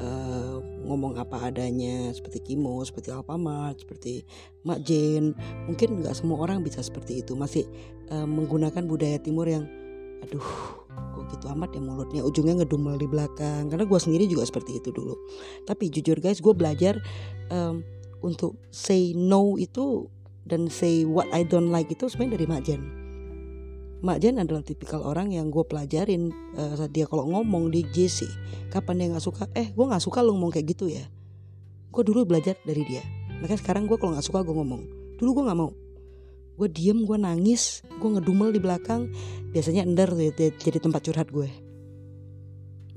eh, 0.03 0.57
ngomong 0.83 1.15
apa 1.15 1.47
adanya 1.47 2.11
seperti 2.11 2.43
Kimo 2.43 2.83
seperti 2.83 3.15
Alfamart 3.15 3.87
seperti 3.87 4.27
Mak 4.67 4.83
Jen 4.83 5.31
mungkin 5.71 6.03
nggak 6.03 6.19
semua 6.19 6.43
orang 6.43 6.67
bisa 6.67 6.83
seperti 6.83 7.23
itu. 7.23 7.39
Masih 7.39 7.71
eh, 8.11 8.27
menggunakan 8.27 8.83
budaya 8.83 9.23
timur 9.23 9.47
yang 9.47 9.71
aduh 10.25 10.49
kok 11.15 11.25
gitu 11.35 11.47
amat 11.55 11.75
ya 11.75 11.81
mulutnya? 11.83 12.21
Ujungnya 12.27 12.63
ngedumel 12.63 12.99
di 12.99 13.07
belakang. 13.07 13.71
Karena 13.71 13.85
gue 13.87 13.99
sendiri 14.01 14.25
juga 14.27 14.47
seperti 14.47 14.79
itu 14.79 14.91
dulu. 14.91 15.15
Tapi 15.67 15.91
jujur 15.91 16.19
guys 16.19 16.43
gue 16.43 16.55
belajar 16.55 16.99
em, 17.51 17.83
untuk 18.23 18.59
say 18.71 19.15
no 19.15 19.55
itu 19.59 20.11
dan 20.49 20.67
say 20.73 21.05
what 21.05 21.29
I 21.31 21.45
don't 21.45 21.69
like 21.71 21.93
itu 21.93 22.09
sebenarnya 22.09 22.41
dari 22.41 22.47
Mak 22.49 22.63
Jen 22.65 22.83
Mak 23.99 24.19
Jen 24.23 24.39
adalah 24.39 24.63
tipikal 24.63 25.03
orang 25.03 25.35
yang 25.35 25.51
gue 25.51 25.67
pelajarin 25.67 26.31
eh, 26.55 26.73
saat 26.79 26.95
dia 26.95 27.05
kalau 27.11 27.27
ngomong 27.27 27.75
di 27.75 27.83
JC 27.83 28.31
kapan 28.71 29.03
dia 29.03 29.07
nggak 29.11 29.25
suka 29.27 29.45
eh 29.59 29.75
gue 29.75 29.85
nggak 29.85 30.03
suka 30.03 30.23
lo 30.23 30.39
ngomong 30.39 30.55
kayak 30.55 30.71
gitu 30.71 30.87
ya. 30.87 31.03
Gue 31.91 32.07
dulu 32.07 32.23
belajar 32.23 32.55
dari 32.63 32.87
dia. 32.87 33.03
Makanya 33.43 33.59
sekarang 33.59 33.91
gue 33.91 33.99
kalau 33.99 34.15
nggak 34.15 34.23
suka 34.23 34.47
gue 34.47 34.55
ngomong. 34.55 34.83
Dulu 35.19 35.31
gue 35.35 35.45
nggak 35.51 35.59
mau 35.59 35.75
gue 36.59 36.67
diem 36.67 37.07
gue 37.07 37.15
nangis 37.15 37.87
gue 38.03 38.09
ngedumel 38.19 38.51
di 38.51 38.59
belakang. 38.59 39.09
Biasanya 39.55 39.87
ender 39.87 40.11
jadi 40.35 40.79
tempat 40.83 41.07
curhat 41.07 41.31
gue. 41.31 41.47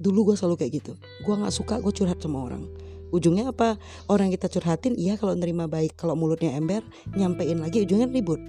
Dulu 0.02 0.34
gue 0.34 0.36
selalu 0.36 0.66
kayak 0.66 0.72
gitu. 0.82 0.94
Gue 1.22 1.34
nggak 1.38 1.54
suka 1.54 1.78
gue 1.78 1.94
curhat 1.94 2.18
sama 2.18 2.42
orang. 2.42 2.66
Ujungnya 3.14 3.54
apa? 3.54 3.78
Orang 4.10 4.32
yang 4.32 4.36
kita 4.40 4.50
curhatin 4.50 4.98
iya 4.98 5.14
kalau 5.16 5.38
nerima 5.38 5.70
baik. 5.70 5.94
Kalau 5.94 6.18
mulutnya 6.18 6.58
ember 6.58 6.82
nyampein 7.14 7.62
lagi 7.62 7.86
ujungnya 7.86 8.10
ribut. 8.10 8.42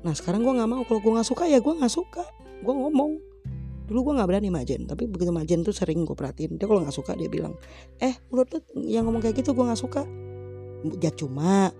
Nah 0.00 0.16
sekarang 0.16 0.40
gue 0.40 0.52
nggak 0.56 0.70
mau. 0.72 0.82
Kalau 0.88 1.04
gue 1.04 1.12
nggak 1.20 1.28
suka 1.28 1.44
ya 1.44 1.60
gue 1.60 1.74
nggak 1.76 1.92
suka. 1.92 2.24
Gue 2.64 2.72
ngomong. 2.72 3.20
Dulu 3.90 3.98
gue 4.06 4.14
nggak 4.22 4.28
berani 4.30 4.48
majen 4.54 4.86
tapi 4.86 5.10
begitu 5.10 5.34
majen 5.34 5.66
tuh 5.66 5.74
sering 5.76 6.06
gue 6.08 6.16
perhatiin. 6.16 6.56
Dia 6.56 6.64
kalau 6.64 6.80
nggak 6.80 6.96
suka 6.96 7.12
dia 7.12 7.28
bilang 7.28 7.58
eh 8.00 8.16
mulut 8.32 8.48
lu 8.48 8.62
yang 8.86 9.04
ngomong 9.04 9.20
kayak 9.20 9.42
gitu 9.42 9.52
gue 9.52 9.64
nggak 9.66 9.80
suka. 9.80 10.06
Ya 11.02 11.12
cuma 11.12 11.74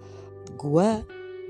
gue 0.59 0.89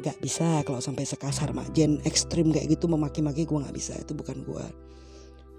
nggak 0.01 0.19
bisa 0.25 0.65
kalau 0.65 0.81
sampai 0.81 1.05
sekasar 1.05 1.53
mak 1.53 1.71
Jen 1.77 2.01
ekstrim 2.09 2.49
kayak 2.51 2.73
gitu 2.73 2.89
memaki-maki 2.89 3.45
gue 3.45 3.59
nggak 3.61 3.77
bisa. 3.77 3.95
Itu 4.01 4.17
bukan 4.17 4.43
gue 4.43 4.65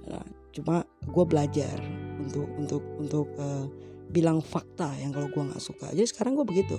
Nah, 0.10 0.26
cuma 0.50 0.82
gue 1.06 1.26
belajar 1.28 1.78
untuk 2.18 2.50
untuk 2.58 2.84
untuk 2.98 3.28
eh, 3.38 3.66
bilang 4.10 4.42
fakta 4.42 4.89
yang 4.98 5.14
kalau 5.14 5.30
gue 5.30 5.44
nggak 5.54 5.62
suka. 5.62 5.94
Jadi 5.94 6.08
sekarang 6.10 6.34
gue 6.34 6.46
begitu. 6.48 6.78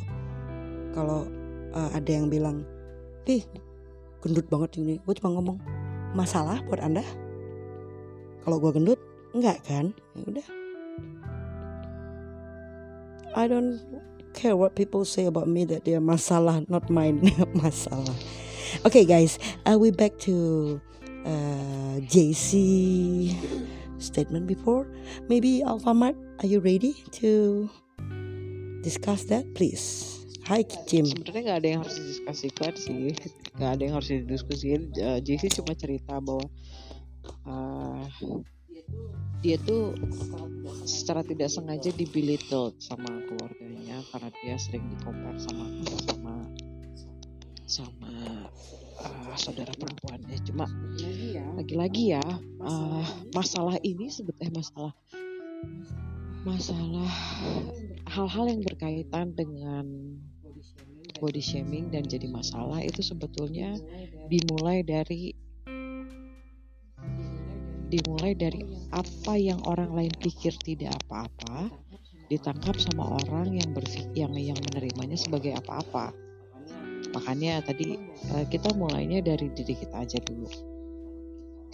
Kalau 0.91 1.29
eh, 1.71 1.91
ada 1.95 2.11
yang 2.11 2.27
bilang 2.27 2.67
ih 3.31 3.47
gendut 4.23 4.47
banget 4.51 4.83
ini. 4.83 4.99
Gue 5.07 5.15
cuma 5.15 5.39
ngomong 5.39 5.59
masalah 6.19 6.59
buat 6.67 6.83
anda? 6.83 7.05
Kalau 8.43 8.59
gue 8.59 8.71
gendut 8.75 8.99
enggak 9.39 9.63
kan? 9.63 9.95
Ya 10.19 10.23
udah. 10.27 10.47
I 13.33 13.49
don't 13.49 13.81
care 14.35 14.57
what 14.57 14.75
people 14.75 15.05
say 15.05 15.27
about 15.27 15.49
me 15.49 15.65
that 15.67 15.85
they 15.85 15.95
are 15.95 16.05
masalah 16.05 16.65
not 16.69 16.91
mine. 16.91 17.21
Masalah. 17.57 18.15
Okay 18.85 19.05
guys. 19.05 19.39
Uh, 19.65 19.77
we 19.79 19.91
back 19.91 20.17
to 20.25 20.81
uh, 21.25 22.01
JC 22.09 23.37
statement 23.99 24.47
before? 24.47 24.89
Maybe 25.29 25.63
Alfamart 25.65 26.17
are 26.41 26.49
you 26.49 26.61
ready 26.61 26.97
to 27.23 27.71
discuss 28.83 29.25
that 29.31 29.47
please? 29.55 30.19
Hi 30.51 30.67
Jim 30.91 31.07
sebenarnya 31.07 31.43
nggak 31.47 31.59
ada 31.63 31.69
yang 31.71 31.81
harus 31.87 31.95
didiskusikan 32.03 32.75
sih. 32.75 33.15
Nggak 33.55 33.71
ada 33.79 33.83
yang 33.87 33.95
harus 33.95 34.11
didiskusikan. 34.11 34.83
Uh, 34.99 35.19
JC 35.23 35.55
cuma 35.55 35.73
cerita 35.79 36.19
bahwa 36.19 36.45
uh, 37.47 38.03
dia 39.43 39.59
tuh 39.59 39.99
secara 40.87 41.27
tidak 41.27 41.51
sengaja 41.51 41.91
dibelittled 41.91 42.79
sama 42.79 43.11
keluarganya 43.27 43.99
karena 44.15 44.31
dia 44.39 44.55
sering 44.55 44.87
dikompar 44.95 45.35
sama 45.43 45.67
sama 46.07 46.35
sama 47.67 48.13
uh, 49.03 49.35
saudara 49.35 49.75
perempuannya. 49.75 50.39
Cuma 50.47 50.71
lagi-lagi 51.59 52.15
ya 52.15 52.25
uh, 52.63 53.07
masalah 53.35 53.81
ini 53.83 54.07
sebetulnya 54.07 54.55
masalah 54.63 54.95
masalah 56.43 57.11
hal-hal 58.11 58.45
yang 58.51 58.63
berkaitan 58.63 59.35
dengan 59.35 59.87
body 61.23 61.39
shaming 61.39 61.87
dan 61.95 62.03
jadi 62.03 62.27
masalah 62.27 62.83
itu 62.83 62.99
sebetulnya 62.99 63.79
dimulai 64.27 64.83
dari 64.83 65.39
dimulai 67.93 68.33
dari 68.33 68.65
apa 68.97 69.37
yang 69.37 69.61
orang 69.69 69.93
lain 69.93 70.13
pikir 70.17 70.57
tidak 70.65 70.97
apa-apa 71.05 71.69
ditangkap 72.33 72.81
sama 72.81 73.21
orang 73.21 73.61
yang 73.61 73.77
berfik 73.77 74.09
yang 74.17 74.33
yang 74.33 74.57
menerimanya 74.73 75.21
sebagai 75.21 75.53
apa-apa. 75.61 76.17
Makanya 77.13 77.61
tadi 77.61 78.01
eh, 78.33 78.45
kita 78.49 78.73
mulainya 78.73 79.21
dari 79.21 79.53
diri 79.53 79.77
kita 79.77 80.01
aja 80.01 80.17
dulu. 80.25 80.49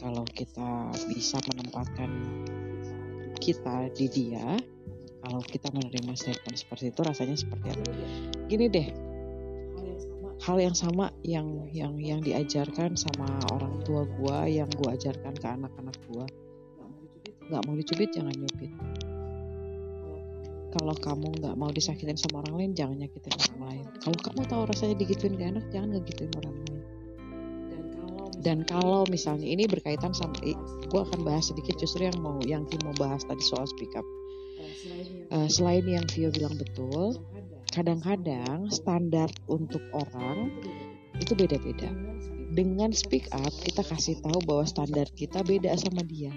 Kalau 0.02 0.26
kita 0.26 0.90
bisa 1.06 1.38
menempatkan 1.54 2.10
kita 3.38 3.86
di 3.94 4.06
dia 4.10 4.58
kalau 5.22 5.42
kita 5.42 5.70
menerima 5.70 6.14
statement 6.14 6.58
seperti 6.58 6.90
itu 6.90 7.00
rasanya 7.06 7.36
seperti 7.38 7.66
apa? 7.70 7.82
Gini 8.50 8.66
deh 8.66 9.07
hal 10.38 10.56
yang 10.62 10.76
sama 10.76 11.10
yang 11.26 11.66
yang 11.74 11.98
yang 11.98 12.20
diajarkan 12.22 12.94
sama 12.94 13.26
orang 13.50 13.82
tua 13.82 14.06
gua 14.18 14.46
yang 14.46 14.70
gua 14.78 14.94
ajarkan 14.94 15.34
ke 15.34 15.46
anak-anak 15.46 15.96
gua. 16.10 16.26
Nggak 17.48 17.62
mau 17.66 17.74
dicubit. 17.74 18.10
Jangan 18.14 18.34
nyubit. 18.34 18.72
Kalau 20.68 20.94
kamu 21.00 21.28
nggak 21.40 21.54
mau 21.56 21.72
disakitin 21.72 22.20
sama 22.20 22.44
orang 22.44 22.54
lain 22.60 22.72
jangan 22.76 22.96
nyakitin 23.00 23.34
orang 23.34 23.60
lain. 23.72 23.86
Kalau 24.04 24.18
kamu 24.20 24.40
tahu 24.46 24.62
rasanya 24.68 24.94
digituin 25.00 25.34
gak 25.40 25.50
enak 25.56 25.64
jangan 25.72 25.88
ngegituin 25.96 26.32
orang 26.44 26.56
lain. 26.68 26.82
Dan 28.38 28.62
kalau 28.62 29.02
misalnya 29.10 29.48
ini 29.48 29.66
berkaitan 29.66 30.14
sama 30.14 30.38
gue 30.38 31.00
akan 31.00 31.20
bahas 31.26 31.50
sedikit 31.50 31.74
justru 31.80 32.06
yang 32.06 32.20
mau 32.22 32.38
yang 32.46 32.62
mau 32.86 32.94
bahas 33.00 33.26
tadi 33.26 33.42
soal 33.42 33.66
speak 33.66 33.90
up. 33.98 34.06
Eh, 35.28 35.48
selain 35.50 35.84
yang 35.84 36.06
Vio 36.12 36.32
bilang 36.32 36.54
betul 36.56 37.18
kadang-kadang 37.72 38.72
standar 38.72 39.28
untuk 39.48 39.82
orang 39.92 40.52
itu 41.18 41.32
beda-beda. 41.34 41.90
Dengan 42.48 42.90
speak 42.90 43.28
up 43.36 43.52
kita 43.60 43.84
kasih 43.84 44.16
tahu 44.24 44.40
bahwa 44.48 44.64
standar 44.64 45.06
kita 45.12 45.44
beda 45.44 45.76
sama 45.76 46.02
dia. 46.04 46.32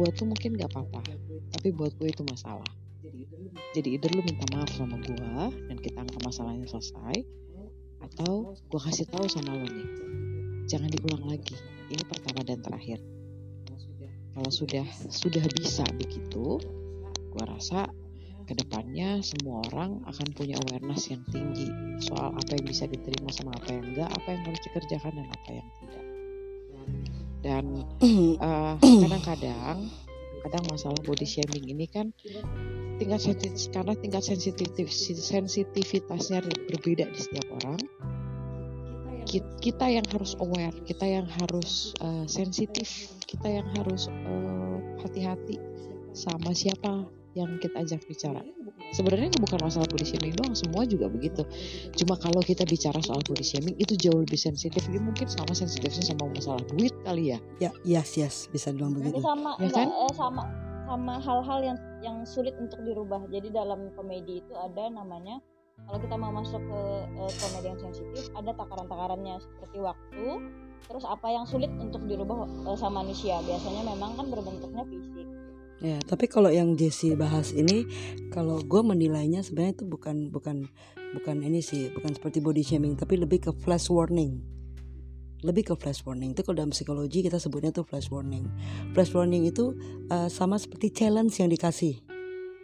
Buat 0.00 0.16
tuh 0.16 0.32
mungkin 0.32 0.56
gak 0.56 0.72
apa-apa 0.72 1.04
tapi 1.52 1.68
buat 1.70 1.92
gue 2.00 2.08
itu 2.10 2.24
masalah. 2.26 2.66
Jadi 3.76 3.94
either 3.96 4.10
lu 4.16 4.24
minta 4.24 4.44
maaf 4.56 4.72
sama 4.72 4.96
gue 4.98 5.44
dan 5.68 5.76
kita 5.78 6.00
anggap 6.00 6.20
masalahnya 6.24 6.66
selesai 6.66 7.22
atau 8.02 8.56
gue 8.56 8.80
kasih 8.80 9.06
tahu 9.12 9.28
sama 9.28 9.54
lo 9.54 9.68
nih. 9.68 9.88
Jangan 10.66 10.88
diulang 10.88 11.24
lagi. 11.28 11.54
Ini 11.92 12.02
pertama 12.08 12.40
dan 12.42 12.58
terakhir. 12.64 12.98
Kalau 14.32 14.48
sudah 14.48 14.86
sudah 15.12 15.44
bisa 15.60 15.84
begitu 16.00 16.56
gue 17.32 17.44
rasa 17.44 17.88
ke 18.52 18.68
depannya 18.68 19.24
semua 19.24 19.64
orang 19.72 20.04
akan 20.04 20.28
punya 20.36 20.60
awareness 20.68 21.08
yang 21.08 21.24
tinggi 21.32 21.72
soal 22.04 22.36
apa 22.36 22.52
yang 22.52 22.68
bisa 22.68 22.84
diterima 22.84 23.32
sama 23.32 23.56
apa 23.56 23.72
yang 23.72 23.96
enggak 23.96 24.12
apa 24.12 24.28
yang 24.28 24.42
harus 24.44 24.60
dikerjakan 24.68 25.12
dan 25.16 25.28
apa 25.32 25.50
yang 25.56 25.68
tidak. 25.80 26.04
Dan 27.40 27.64
eh, 28.44 28.74
kadang-kadang 28.76 29.76
kadang 30.44 30.64
masalah 30.68 31.00
body 31.00 31.24
shaming 31.24 31.64
ini 31.64 31.88
kan 31.88 32.12
tingkat 33.00 33.24
sensitif 33.24 33.72
karena 33.72 33.96
tingkat 33.96 34.20
sensitif 34.20 34.92
sensitivitasnya 35.16 36.44
berbeda 36.44 37.08
di 37.08 37.18
setiap 37.24 37.48
orang. 37.64 37.80
Ki- 39.24 39.48
kita 39.64 39.88
yang 39.88 40.04
harus 40.12 40.36
aware 40.44 40.76
kita 40.84 41.08
yang 41.08 41.24
harus 41.40 41.96
eh, 42.04 42.28
sensitif 42.28 43.16
kita 43.24 43.48
yang 43.48 43.68
harus 43.80 44.12
eh, 44.12 44.76
hati-hati 45.00 45.56
sama 46.12 46.52
siapa 46.52 47.21
yang 47.32 47.56
kita 47.60 47.72
ajak 47.80 48.00
bicara 48.04 48.40
sebenarnya 48.92 49.32
ini 49.32 49.38
bukan 49.40 49.58
masalah 49.64 49.88
body 49.88 50.04
shaming 50.04 50.36
doang 50.36 50.52
semua 50.52 50.84
juga 50.84 51.08
begitu 51.08 51.42
cuma 51.96 52.14
kalau 52.20 52.44
kita 52.44 52.62
bicara 52.68 53.00
soal 53.00 53.20
body 53.24 53.40
shaming 53.40 53.76
itu 53.80 53.96
jauh 53.96 54.20
lebih 54.20 54.36
sensitif 54.36 54.84
ini 54.92 55.00
mungkin 55.00 55.24
sama 55.28 55.56
sensitifnya 55.56 56.04
sama 56.12 56.28
masalah 56.28 56.60
duit 56.76 56.92
kali 57.02 57.32
ya 57.32 57.38
ya 57.60 57.70
yes 57.82 58.20
yes 58.20 58.34
bisa 58.52 58.68
bilang 58.72 58.92
Jadi 58.96 59.16
begitu 59.16 59.24
sama 59.24 59.50
Ya 59.56 59.68
enggak, 59.68 59.84
kan? 59.84 59.88
eh, 59.88 60.14
sama 60.14 60.42
sama 60.82 61.14
hal-hal 61.24 61.58
yang 61.64 61.78
yang 62.02 62.16
sulit 62.26 62.52
untuk 62.60 62.82
dirubah. 62.84 63.24
Jadi 63.32 63.48
dalam 63.54 63.88
komedi 63.96 64.42
itu 64.44 64.52
ada 64.52 64.90
namanya 64.92 65.40
kalau 65.88 65.98
kita 65.98 66.14
mau 66.20 66.32
masuk 66.34 66.60
ke 66.60 66.80
eh, 67.16 67.32
komedi 67.40 67.66
yang 67.72 67.80
sensitif 67.80 68.24
ada 68.36 68.52
takaran-takarannya 68.52 69.40
seperti 69.40 69.78
waktu, 69.80 70.24
terus 70.84 71.04
apa 71.08 71.32
yang 71.32 71.46
sulit 71.48 71.70
untuk 71.80 72.04
dirubah 72.04 72.44
eh, 72.68 72.76
sama 72.76 73.00
manusia. 73.06 73.40
Biasanya 73.40 73.88
memang 73.88 74.20
kan 74.20 74.26
berbentuknya 74.28 74.84
fisik. 74.84 75.26
Ya, 75.82 75.98
tapi 75.98 76.30
kalau 76.30 76.46
yang 76.46 76.78
Jesse 76.78 77.18
bahas 77.18 77.50
ini, 77.50 77.90
kalau 78.30 78.62
gue 78.62 78.82
menilainya 78.86 79.42
sebenarnya 79.42 79.82
itu 79.82 79.84
bukan 79.90 80.30
bukan 80.30 80.70
bukan 81.18 81.36
ini 81.42 81.58
sih, 81.58 81.90
bukan 81.90 82.14
seperti 82.14 82.38
body 82.38 82.62
shaming, 82.62 82.94
tapi 82.94 83.18
lebih 83.18 83.42
ke 83.42 83.50
flash 83.50 83.90
warning. 83.90 84.38
Lebih 85.42 85.66
ke 85.66 85.74
flash 85.74 86.06
warning. 86.06 86.38
Itu 86.38 86.46
kalau 86.46 86.62
dalam 86.62 86.70
psikologi 86.70 87.26
kita 87.26 87.42
sebutnya 87.42 87.74
tuh 87.74 87.82
flash 87.82 88.14
warning. 88.14 88.46
Flash 88.94 89.10
warning 89.10 89.42
itu 89.42 89.74
eh, 90.06 90.30
sama 90.30 90.54
seperti 90.54 90.94
challenge 90.94 91.42
yang 91.42 91.50
dikasih. 91.50 91.98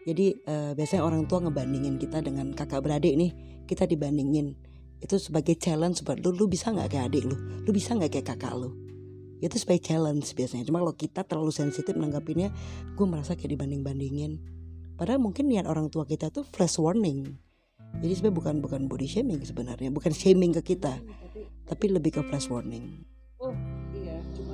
Jadi 0.06 0.26
eh, 0.38 0.72
biasanya 0.78 1.02
orang 1.02 1.26
tua 1.26 1.42
ngebandingin 1.42 1.98
kita 1.98 2.22
dengan 2.22 2.54
kakak 2.54 2.86
beradik 2.86 3.18
nih, 3.18 3.34
kita 3.66 3.82
dibandingin. 3.90 4.54
Itu 5.02 5.18
sebagai 5.18 5.58
challenge 5.58 6.06
buat 6.06 6.22
lu, 6.22 6.30
lu 6.38 6.46
bisa 6.46 6.70
nggak 6.70 6.94
kayak 6.94 7.10
adik 7.10 7.26
lu, 7.26 7.34
lu 7.66 7.70
bisa 7.74 7.98
nggak 7.98 8.14
kayak 8.14 8.30
kakak 8.30 8.54
lu. 8.54 8.70
Itu 9.39 9.57
sebagai 9.59 9.86
challenge 9.86 10.34
biasanya. 10.34 10.66
Cuma 10.66 10.82
kalau 10.82 10.95
kita 10.95 11.22
terlalu 11.22 11.55
sensitif 11.55 11.95
menanggapinya, 11.95 12.51
gue 12.95 13.07
merasa 13.07 13.39
kayak 13.39 13.59
dibanding 13.59 13.86
bandingin 13.86 14.59
padahal 14.99 15.22
mungkin 15.22 15.47
niat 15.47 15.70
orang 15.70 15.86
tua 15.89 16.03
kita 16.03 16.34
tuh 16.34 16.43
flash 16.43 16.76
warning 16.82 17.39
jadi 18.03 18.18
sebenarnya 18.18 18.36
bukan 18.36 18.55
bukan 18.59 18.80
body 18.91 19.07
shaming 19.07 19.41
sebenarnya 19.47 19.95
bukan 19.95 20.11
shaming 20.11 20.51
ke 20.59 20.74
kita 20.74 20.99
tapi 21.70 21.86
lebih 21.89 22.18
ke 22.18 22.20
flash 22.26 22.51
warning 22.51 23.07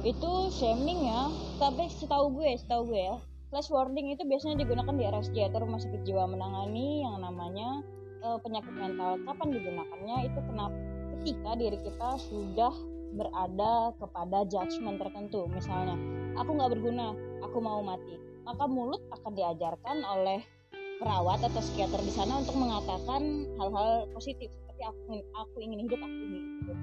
Itu 0.05 0.53
shaming 0.53 1.09
ya. 1.09 1.33
Tapi 1.57 1.89
setahu 1.89 2.37
gue, 2.37 2.61
setahu 2.61 2.93
gue 2.93 3.09
ya, 3.09 3.17
flash 3.49 3.73
warning 3.73 4.13
itu 4.13 4.21
biasanya 4.29 4.61
digunakan 4.61 4.93
di 4.93 5.09
RSJ 5.09 5.49
atau 5.49 5.65
rumah 5.65 5.81
sakit 5.81 6.05
jiwa 6.05 6.29
menangani 6.29 7.01
yang 7.09 7.25
namanya 7.25 7.81
eh, 8.21 8.37
penyakit 8.45 8.69
mental. 8.77 9.17
Kapan 9.25 9.49
digunakannya? 9.49 10.29
Itu 10.29 10.45
kenapa 10.45 10.77
ketika 11.17 11.57
diri 11.57 11.81
kita 11.81 12.21
sudah 12.21 12.75
berada 13.15 13.95
kepada 13.97 14.45
judgement 14.51 14.99
tertentu. 14.99 15.47
Misalnya, 15.51 15.95
aku 16.37 16.51
nggak 16.55 16.71
berguna, 16.75 17.15
aku 17.41 17.59
mau 17.63 17.81
mati. 17.81 18.19
Maka 18.45 18.69
mulut 18.69 19.01
akan 19.15 19.33
diajarkan 19.33 20.05
oleh 20.05 20.45
perawat 21.01 21.43
atau 21.43 21.61
psikiater 21.63 22.01
di 22.03 22.13
sana 22.13 22.43
untuk 22.43 22.55
mengatakan 22.59 23.49
hal-hal 23.59 24.07
positif 24.15 24.53
seperti 24.53 24.83
aku 24.87 25.23
aku 25.35 25.57
ingin 25.59 25.87
hidup, 25.89 25.99
aku 25.99 26.21
ingin 26.23 26.45
hidup 26.63 26.79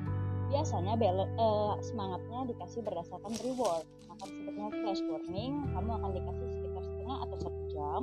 biasanya 0.51 0.99
bal- 0.99 1.31
eh, 1.31 1.73
semangatnya 1.79 2.39
dikasih 2.51 2.83
berdasarkan 2.83 3.33
reward 3.47 3.87
maka 4.11 4.23
disebutnya 4.27 4.67
flash 4.83 5.01
warning 5.07 5.63
kamu 5.71 5.89
akan 5.95 6.11
dikasih 6.11 6.47
sekitar 6.59 6.83
setengah 6.83 7.17
atau 7.23 7.37
satu 7.39 7.61
jam 7.71 8.01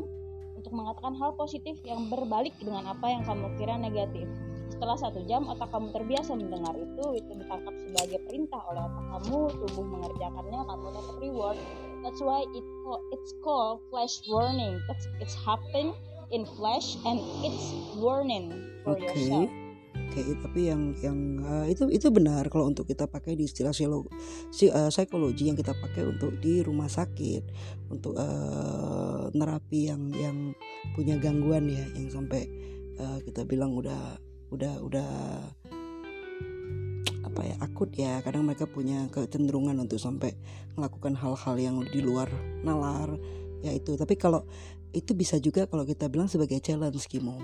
untuk 0.57 0.72
mengatakan 0.74 1.14
hal 1.20 1.31
positif 1.37 1.76
yang 1.85 2.09
berbalik 2.09 2.57
dengan 2.57 2.89
apa 2.89 3.07
yang 3.07 3.22
kamu 3.29 3.53
kira 3.61 3.76
negatif 3.76 4.26
Setelah 4.69 4.97
satu 5.01 5.21
jam 5.27 5.49
otak 5.49 5.69
kamu 5.73 5.91
terbiasa 5.91 6.37
mendengar 6.37 6.75
itu, 6.77 7.05
itu 7.19 7.31
ditangkap 7.35 7.75
sebagai 7.83 8.19
perintah 8.29 8.61
oleh 8.69 8.83
otak 8.85 9.05
kamu, 9.16 9.39
tubuh 9.64 9.85
mengerjakannya, 9.85 10.61
kamu 10.64 10.87
dapat 10.95 11.16
reward. 11.25 11.59
That's 12.07 12.23
why 12.23 12.47
it 12.55 12.66
it's 13.11 13.33
called 13.43 13.83
flash 13.91 14.23
warning. 14.31 14.79
It's, 14.87 15.07
it's 15.19 15.37
happen 15.43 15.97
in 16.31 16.47
flash 16.57 16.95
and 17.09 17.19
it's 17.43 17.66
warning 17.97 18.53
for 18.85 18.95
Oke. 18.95 19.03
yourself. 19.09 19.51
Oke, 20.09 20.25
tapi 20.41 20.73
yang 20.73 20.97
yang 21.05 21.19
eh, 21.43 21.75
itu 21.77 21.85
itu 21.93 22.09
benar 22.09 22.49
kalau 22.49 22.71
untuk 22.71 22.89
kita 22.89 23.05
pakai 23.05 23.37
di 23.37 23.45
istilah 23.45 23.77
psilo- 23.77 24.09
si- 24.49 24.73
eh, 24.73 24.89
psikologi 24.89 25.53
yang 25.53 25.59
kita 25.59 25.77
pakai 25.77 26.09
untuk 26.09 26.33
di 26.41 26.64
rumah 26.64 26.89
sakit 26.89 27.43
untuk 27.93 28.16
eh, 28.16 29.25
nerapi 29.37 29.81
yang 29.91 30.09
yang 30.16 30.37
punya 30.97 31.21
gangguan 31.21 31.69
ya 31.69 31.85
yang 31.93 32.09
sampai 32.09 32.47
eh, 32.97 33.19
kita 33.27 33.45
bilang 33.45 33.77
udah 33.77 34.16
udah 34.53 34.75
udah 34.83 35.11
apa 37.25 37.41
ya 37.45 37.57
akut 37.63 37.91
ya. 37.95 38.21
Kadang 38.25 38.49
mereka 38.49 38.67
punya 38.67 39.07
kecenderungan 39.13 39.77
untuk 39.79 40.01
sampai 40.01 40.35
melakukan 40.75 41.15
hal-hal 41.15 41.55
yang 41.59 41.77
di 41.89 42.01
luar 42.01 42.29
nalar 42.65 43.15
ya 43.63 43.75
itu. 43.75 43.95
Tapi 43.95 44.15
kalau 44.17 44.45
itu 44.97 45.13
bisa 45.13 45.37
juga 45.37 45.69
kalau 45.69 45.85
kita 45.85 46.09
bilang 46.09 46.27
sebagai 46.27 46.59
challenge 46.61 47.05
Kimo. 47.07 47.39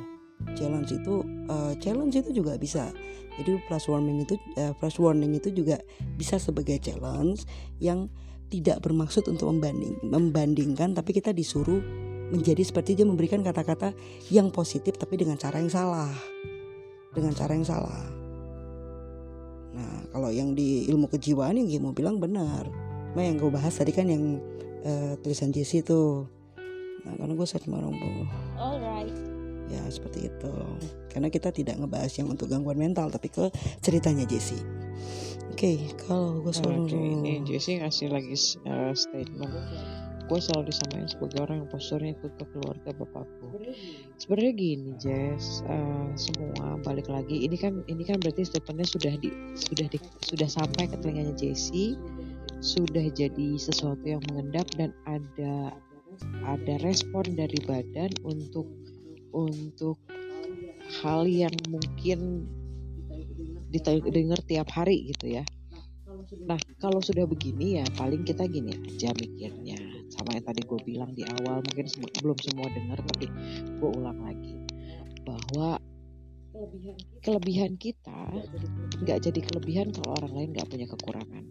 Challenge 0.59 0.91
itu 0.91 1.15
eh, 1.49 1.73
challenge 1.79 2.15
itu 2.21 2.31
juga 2.43 2.59
bisa. 2.59 2.91
Jadi 3.35 3.59
flash 3.67 3.91
warning 3.91 4.23
itu 4.23 4.35
eh, 4.59 4.73
flash 4.79 4.99
warning 4.99 5.35
itu 5.37 5.51
juga 5.51 5.79
bisa 6.19 6.39
sebagai 6.39 6.79
challenge 6.83 7.47
yang 7.79 8.11
tidak 8.55 8.87
bermaksud 8.87 9.27
untuk 9.27 9.51
membanding 9.51 9.99
membandingkan 10.07 10.95
tapi 10.95 11.11
kita 11.11 11.35
disuruh 11.35 11.83
menjadi 12.31 12.63
seperti 12.63 12.95
dia 12.95 13.07
memberikan 13.07 13.43
kata-kata 13.43 13.93
yang 14.31 14.55
positif 14.55 14.95
tapi 14.95 15.19
dengan 15.19 15.35
cara 15.35 15.59
yang 15.59 15.71
salah 15.71 16.15
dengan 17.15 17.33
cara 17.33 17.55
yang 17.55 17.65
salah. 17.65 18.05
Nah 19.75 20.07
kalau 20.11 20.31
yang 20.31 20.53
di 20.53 20.87
ilmu 20.91 21.07
kejiwaan 21.11 21.59
yang 21.59 21.83
mau 21.83 21.95
bilang 21.95 22.19
benar. 22.19 22.67
Nah 23.15 23.23
yang 23.23 23.39
gue 23.39 23.51
bahas 23.51 23.75
tadi 23.75 23.95
kan 23.95 24.11
yang 24.11 24.43
eh, 24.83 25.15
tulisan 25.23 25.55
Jesse 25.55 25.81
itu. 25.87 26.27
Nah 27.07 27.15
karena 27.15 27.33
gue 27.39 27.47
search 27.47 27.71
marong 27.71 27.95
Alright. 28.59 29.15
ya 29.71 29.83
seperti 29.89 30.31
itu. 30.31 30.55
Karena 31.11 31.31
kita 31.31 31.55
tidak 31.55 31.79
ngebahas 31.79 32.12
yang 32.19 32.29
untuk 32.31 32.51
gangguan 32.51 32.79
mental 32.79 33.09
tapi 33.11 33.31
ke 33.31 33.51
ceritanya 33.79 34.27
Jesse. 34.27 34.59
Oke 35.55 35.95
kalau 36.07 36.43
gue 36.43 36.51
selalu 36.51 36.91
Oke, 36.91 36.99
ini 36.99 37.35
Jesse 37.47 37.79
ngasih 37.79 38.11
lagi 38.11 38.35
uh, 38.67 38.91
statement. 38.95 39.55
Gue 40.25 40.41
selalu 40.41 40.72
disamain 40.72 41.05
sebagai 41.05 41.45
orang 41.45 41.64
yang 41.64 41.68
posturnya 41.68 42.16
ikut 42.16 42.33
ke 42.41 42.45
keluarga 42.57 42.91
bapakku. 42.97 43.61
Sebenarnya 44.16 44.53
gini, 44.57 44.91
Jess, 44.97 45.61
uh, 45.68 46.09
semua 46.16 46.81
balik 46.81 47.12
lagi. 47.12 47.45
Ini 47.45 47.57
kan 47.61 47.85
ini 47.93 48.03
kan 48.09 48.16
berarti 48.25 48.49
statementnya 48.49 48.89
sudah 48.89 49.12
di 49.20 49.29
sudah 49.53 49.87
di, 49.93 49.99
sudah 50.25 50.49
sampai 50.49 50.89
ke 50.89 50.97
telinganya 51.05 51.37
Jesse, 51.37 52.01
sudah 52.64 53.05
jadi 53.12 53.61
sesuatu 53.61 54.01
yang 54.01 54.25
mengendap 54.33 54.64
dan 54.81 54.97
ada 55.05 55.77
ada 56.49 56.75
respon 56.81 57.37
dari 57.37 57.61
badan 57.68 58.09
untuk 58.25 58.64
untuk 59.37 60.01
hal 61.03 61.29
yang 61.29 61.53
mungkin 61.68 62.49
didengar 63.75 64.39
tiap 64.47 64.70
hari 64.72 65.11
gitu 65.12 65.37
ya. 65.37 65.45
Nah 66.49 66.57
kalau 66.81 67.05
sudah 67.05 67.29
begini 67.29 67.83
ya 67.83 67.87
paling 67.99 68.25
kita 68.25 68.49
gini 68.49 68.72
aja 68.75 69.12
mikirnya 69.12 69.77
sama 70.15 70.39
yang 70.39 70.47
tadi 70.47 70.62
gue 70.62 70.81
bilang 70.87 71.11
di 71.11 71.27
awal 71.27 71.59
mungkin 71.67 71.87
sem- 71.91 72.15
belum 72.23 72.39
semua 72.39 72.71
dengar 72.71 73.03
tapi 73.03 73.27
gue 73.67 73.91
ulang 73.91 74.19
lagi 74.23 74.55
bahwa 75.27 75.83
kelebihan 77.19 77.75
kita. 77.75 78.31
nggak 79.03 79.19
jadi 79.27 79.41
kelebihan. 79.43 79.91
kalau 79.91 80.15
orang 80.23 80.33
lain 80.39 80.49
nggak 80.55 80.69
punya 80.71 80.87
kekurangan. 80.87 81.45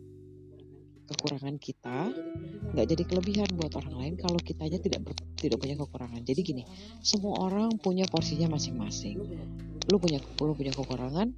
Kekurangan 1.03 1.55
kita 1.59 1.99
nggak 2.71 2.87
jadi 2.87 3.03
kelebihan 3.03 3.49
buat 3.59 3.75
orang 3.75 3.95
lain 3.99 4.13
kalau 4.15 4.39
kitanya 4.39 4.79
tidak 4.79 5.03
ber- 5.03 5.27
tidak 5.35 5.59
punya 5.59 5.75
kekurangan. 5.75 6.23
Jadi 6.23 6.39
gini 6.39 6.63
semua 7.03 7.43
orang 7.43 7.75
punya 7.83 8.07
porsinya 8.07 8.55
masing-masing. 8.55 9.19
Lu 9.91 9.99
punya 9.99 10.23
lu 10.39 10.55
punya 10.55 10.71
kekurangan 10.71 11.35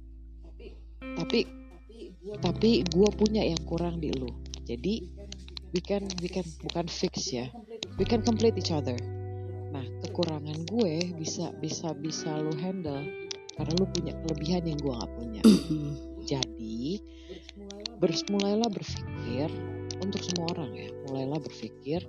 tapi 1.16 1.48
tapi 2.38 2.82
gue 2.86 3.08
punya 3.14 3.42
yang 3.42 3.62
kurang 3.66 3.98
di 3.98 4.14
lu. 4.14 4.30
Jadi 4.66 5.15
we 5.74 5.80
can 5.82 6.06
we 6.22 6.28
can 6.30 6.46
bukan 6.62 6.86
fix 6.86 7.32
ya. 7.32 7.50
We 7.98 8.04
can 8.04 8.22
complete 8.22 8.54
each 8.58 8.70
other. 8.70 8.96
Nah 9.72 9.84
kekurangan 10.06 10.66
gue 10.68 11.16
bisa 11.18 11.50
bisa 11.58 11.94
bisa 11.96 12.30
lu 12.38 12.54
handle 12.58 13.02
karena 13.56 13.72
lu 13.80 13.86
punya 13.88 14.12
kelebihan 14.24 14.62
yang 14.68 14.78
gue 14.78 14.94
nggak 14.94 15.12
punya. 15.16 15.42
Jadi 16.30 17.00
ber- 17.98 18.28
mulailah 18.30 18.70
berpikir 18.70 19.48
untuk 20.02 20.20
semua 20.22 20.52
orang 20.58 20.70
ya. 20.76 20.88
Mulailah 21.08 21.40
berpikir 21.40 22.04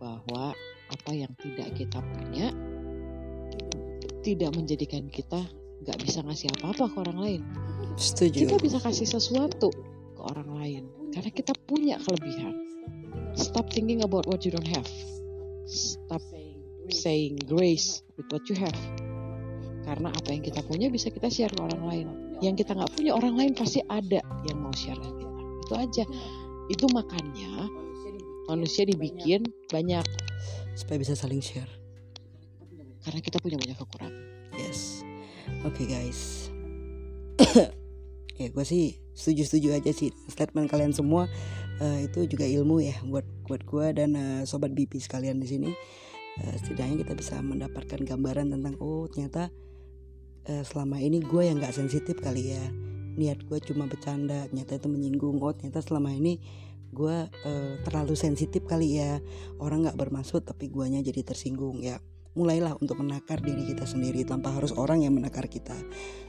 bahwa 0.00 0.56
apa 0.90 1.10
yang 1.12 1.30
tidak 1.38 1.70
kita 1.76 2.00
punya 2.00 2.50
tidak 4.20 4.50
menjadikan 4.52 5.08
kita 5.08 5.40
nggak 5.80 5.98
bisa 6.04 6.20
ngasih 6.24 6.48
apa-apa 6.60 6.92
ke 6.92 6.96
orang 7.00 7.18
lain. 7.20 7.42
Setuju. 7.96 8.48
Kita 8.48 8.56
bisa 8.60 8.78
kasih 8.80 9.08
sesuatu 9.08 9.72
ke 10.16 10.20
orang 10.20 10.50
lain 10.56 10.82
karena 11.10 11.30
kita 11.32 11.52
punya 11.64 11.96
kelebihan. 12.00 12.69
Stop 13.34 13.70
thinking 13.70 14.02
about 14.02 14.26
what 14.26 14.42
you 14.46 14.50
don't 14.50 14.66
have. 14.70 14.88
Stop 15.66 16.22
saying 16.90 17.38
grace 17.46 18.02
with 18.18 18.26
what 18.34 18.46
you 18.50 18.56
have. 18.58 18.76
Karena 19.86 20.10
apa 20.10 20.28
yang 20.30 20.42
kita 20.42 20.62
punya 20.66 20.90
bisa 20.90 21.10
kita 21.10 21.30
share 21.30 21.50
ke 21.50 21.60
orang 21.62 21.82
lain. 21.86 22.06
Yang 22.42 22.66
kita 22.66 22.78
nggak 22.78 22.92
punya 22.94 23.12
orang 23.14 23.34
lain 23.36 23.52
pasti 23.54 23.82
ada 23.86 24.22
yang 24.46 24.58
mau 24.58 24.74
share 24.74 24.98
ke 24.98 25.10
kita. 25.10 25.40
Itu 25.66 25.74
aja. 25.78 26.04
Itu 26.70 26.86
makanya 26.94 27.66
manusia 28.50 28.82
dibikin 28.82 29.46
banyak 29.70 30.02
supaya 30.74 30.98
bisa 30.98 31.14
saling 31.14 31.38
share 31.38 31.70
karena 33.06 33.20
kita 33.22 33.38
punya 33.40 33.56
banyak 33.56 33.78
kekurangan. 33.78 34.14
yes 34.58 35.06
oke 35.62 35.82
guys 35.86 36.50
ya 38.40 38.48
gue 38.50 38.64
sih 38.66 38.98
setuju-setuju 39.14 39.78
aja 39.78 39.90
sih 39.94 40.10
statement 40.26 40.66
kalian 40.66 40.90
semua 40.90 41.30
eh, 41.80 42.06
itu 42.06 42.28
juga 42.28 42.44
ilmu 42.44 42.84
ya 42.84 42.96
buat 43.08 43.26
buat 43.48 43.64
gue 43.64 43.86
dan 43.96 44.10
eh, 44.14 44.42
sobat 44.44 44.76
BP 44.76 45.00
sekalian 45.00 45.40
di 45.40 45.48
sini. 45.48 45.70
Eh, 46.40 46.54
setidaknya 46.60 47.02
kita 47.02 47.12
bisa 47.16 47.40
mendapatkan 47.40 48.00
gambaran 48.00 48.54
tentang 48.54 48.76
oh 48.78 49.08
ternyata 49.10 49.50
eh, 50.46 50.62
selama 50.62 51.00
ini 51.00 51.20
gue 51.24 51.42
yang 51.42 51.58
nggak 51.58 51.74
sensitif 51.74 52.20
kali 52.20 52.54
ya. 52.54 52.64
Niat 53.18 53.44
gue 53.48 53.58
cuma 53.64 53.90
bercanda 53.90 54.46
ternyata 54.48 54.78
itu 54.78 54.88
menyinggung. 54.88 55.40
Oh 55.42 55.52
ternyata 55.56 55.82
selama 55.82 56.12
ini 56.14 56.38
gue 56.92 57.16
eh, 57.26 57.74
terlalu 57.82 58.14
sensitif 58.14 58.62
kali 58.68 59.00
ya. 59.00 59.18
Orang 59.58 59.88
nggak 59.88 59.98
bermaksud 59.98 60.46
tapi 60.46 60.70
guanya 60.70 61.00
jadi 61.00 61.24
tersinggung. 61.24 61.80
Ya 61.82 61.98
mulailah 62.38 62.78
untuk 62.78 63.02
menakar 63.02 63.42
diri 63.42 63.66
kita 63.66 63.82
sendiri 63.84 64.22
tanpa 64.22 64.54
harus 64.54 64.70
orang 64.76 65.02
yang 65.02 65.16
menakar 65.16 65.50
kita. 65.50 65.74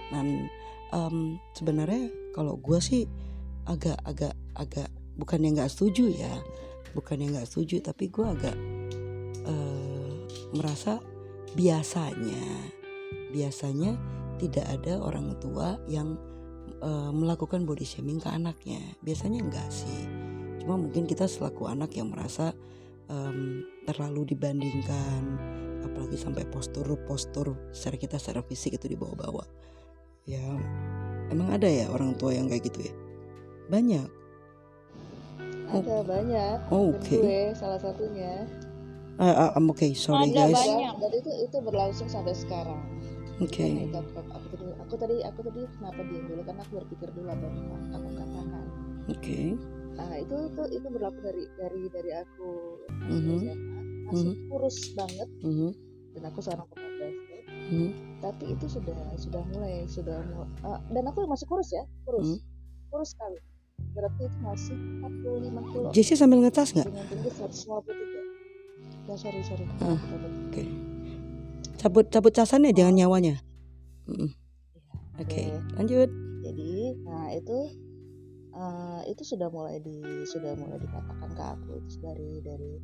Dan 0.09 0.49
em, 0.91 1.37
sebenarnya 1.53 2.09
kalau 2.33 2.57
gue 2.57 2.79
sih 2.81 3.05
agak 3.69 4.01
agak 4.01 4.33
agak 4.57 4.89
bukan 5.22 5.39
yang 5.45 5.53
nggak 5.61 5.69
setuju 5.69 6.09
ya. 6.09 6.34
Bukan 6.97 7.22
yang 7.22 7.38
nggak 7.38 7.45
setuju 7.45 7.86
tapi 7.86 8.09
gue 8.09 8.26
agak 8.26 8.57
eh, 9.45 10.13
merasa 10.57 10.97
biasanya 11.53 12.74
biasanya 13.30 13.95
tidak 14.41 14.65
ada 14.65 14.97
orang 14.97 15.38
tua 15.38 15.78
yang 15.86 16.17
eh, 16.82 17.11
melakukan 17.13 17.69
body 17.69 17.86
shaming 17.86 18.17
ke 18.17 18.34
anaknya. 18.34 18.82
Biasanya 19.05 19.45
enggak 19.45 19.69
sih. 19.69 20.09
Cuma 20.65 20.82
mungkin 20.82 21.05
kita 21.05 21.30
selaku 21.30 21.69
anak 21.69 21.93
yang 21.97 22.13
merasa 22.13 22.53
em, 23.09 23.65
terlalu 23.89 24.30
dibandingkan 24.38 25.22
apalagi 25.82 26.13
sampai 26.13 26.45
postur-postur 26.53 27.57
secara 27.74 27.97
kita 27.97 28.15
secara 28.22 28.45
fisik 28.45 28.78
itu 28.78 28.93
dibawa-bawa. 28.93 29.41
Ya 30.30 30.45
emang 31.34 31.49
ada 31.49 31.65
ya 31.65 31.89
orang 31.89 32.13
tua 32.13 32.38
yang 32.38 32.45
kayak 32.45 32.69
gitu 32.69 32.86
ya? 32.86 32.93
Banyak 33.74 34.20
Ada 35.74 35.97
banyak. 36.03 36.57
Oh, 36.67 36.91
oke. 36.91 37.15
Gue 37.15 37.41
salah 37.53 37.80
satunya. 37.80 38.43
Ah, 39.15 39.32
ah, 39.38 39.49
I'm 39.53 39.69
okay 39.69 39.93
sorry 39.93 40.30
Ada 40.30 40.49
guys 40.49 40.57
banyak. 40.57 40.93
Dan 40.97 41.11
itu 41.13 41.32
itu 41.41 41.57
berlangsung 41.59 42.07
sampai 42.07 42.34
sekarang. 42.34 42.82
oke 43.38 43.57
itu 43.57 43.89
aku, 43.91 44.22
aku 44.22 44.45
tadi 44.51 44.69
aku 44.78 44.93
tadi 44.95 45.15
aku 45.24 45.39
tadi 45.41 45.61
kenapa 45.72 45.99
diam 46.03 46.24
dulu 46.26 46.41
karena 46.43 46.61
aku 46.61 46.74
berpikir 46.78 47.09
dulu 47.09 47.28
apa 47.28 47.41
yang 47.41 47.57
aku 47.89 48.09
katakan. 48.11 48.65
oke 49.07 49.39
Nah 49.91 50.13
itu 50.15 50.36
itu 50.45 50.63
itu 50.72 50.88
berlaku 50.88 51.19
dari 51.22 51.43
dari 51.55 51.82
dari 51.89 52.11
aku 52.15 52.49
masih 53.01 53.17
Mhm. 53.17 53.41
SMA 53.41 53.80
masih 54.05 54.32
kurus 54.45 54.78
banget 54.93 55.30
Mhm, 55.41 55.69
dan 56.11 56.24
aku 56.24 56.39
seorang 56.39 56.67
pemain 56.67 56.93
basket. 56.99 57.41
mhm. 57.67 57.89
Tapi 58.19 58.43
itu 58.47 58.65
sudah 58.67 58.97
sudah 59.15 59.43
mulai 59.49 59.76
sudah 59.86 60.19
mu- 60.28 60.51
ah, 60.61 60.78
dan 60.88 61.03
aku 61.03 61.26
masih 61.26 61.45
kurus 61.45 61.69
ya 61.69 61.82
kurus 62.03 62.30
Mhm. 62.32 62.39
kurus 62.89 63.09
sekali. 63.11 63.39
Berarti 63.91 64.21
itu 64.23 64.38
masih 64.39 64.75
45 65.03 65.71
kilo 65.71 65.88
Jesse 65.91 66.15
sambil 66.15 66.39
ngecas 66.41 66.69
nggak 66.71 66.88
dengan 66.88 67.05
tinggi 67.07 67.29
153. 67.29 69.09
Ya 69.09 69.15
sorry 69.17 69.41
sorry. 69.41 69.65
Ah. 69.79 69.97
Oke. 70.47 70.63
Cabut 71.75 72.05
cabut 72.07 72.32
casannya 72.32 72.71
jangan 72.71 72.93
nyawanya. 72.93 73.36
Mm-mm. 74.05 74.29
Oke, 75.17 75.53
lanjut. 75.75 76.09
jadi 76.41 76.71
nah 77.05 77.29
itu 77.29 77.57
eh, 78.51 79.01
itu 79.07 79.21
sudah 79.23 79.47
mulai 79.47 79.77
di 79.77 80.01
sudah 80.25 80.57
mulai 80.57 80.82
dikatakan 80.82 81.29
ke 81.29 81.43
aku 81.45 81.73
terus 81.86 81.97
dari 82.01 82.41
dari 82.41 82.82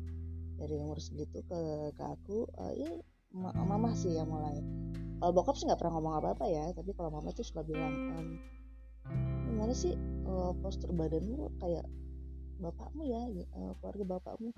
dari 0.54 0.74
umur 0.74 0.98
segitu 0.98 1.42
ke 1.42 1.60
ke 1.92 2.04
aku 2.04 2.46
eh, 2.62 2.72
ini 2.78 2.94
ma- 3.34 3.50
mama 3.58 3.90
sih 3.92 4.14
yang 4.14 4.30
mulai 4.30 4.62
kalau 5.18 5.34
bokap 5.34 5.58
sih 5.58 5.66
nggak 5.66 5.82
pernah 5.82 5.98
ngomong 5.98 6.14
apa 6.16 6.28
apa 6.38 6.46
ya 6.46 6.70
tapi 6.70 6.94
kalau 6.94 7.10
mama 7.10 7.34
tuh 7.34 7.42
suka 7.42 7.66
bilang 7.66 7.90
"Em, 7.90 8.28
gimana 9.58 9.74
sih 9.74 9.98
eh, 9.98 10.52
postur 10.62 10.94
badanmu 10.94 11.50
kayak 11.58 11.82
bapakmu 12.62 13.02
ya 13.10 13.26
eh, 13.26 13.72
keluarga 13.82 14.04
bapakmu? 14.06 14.54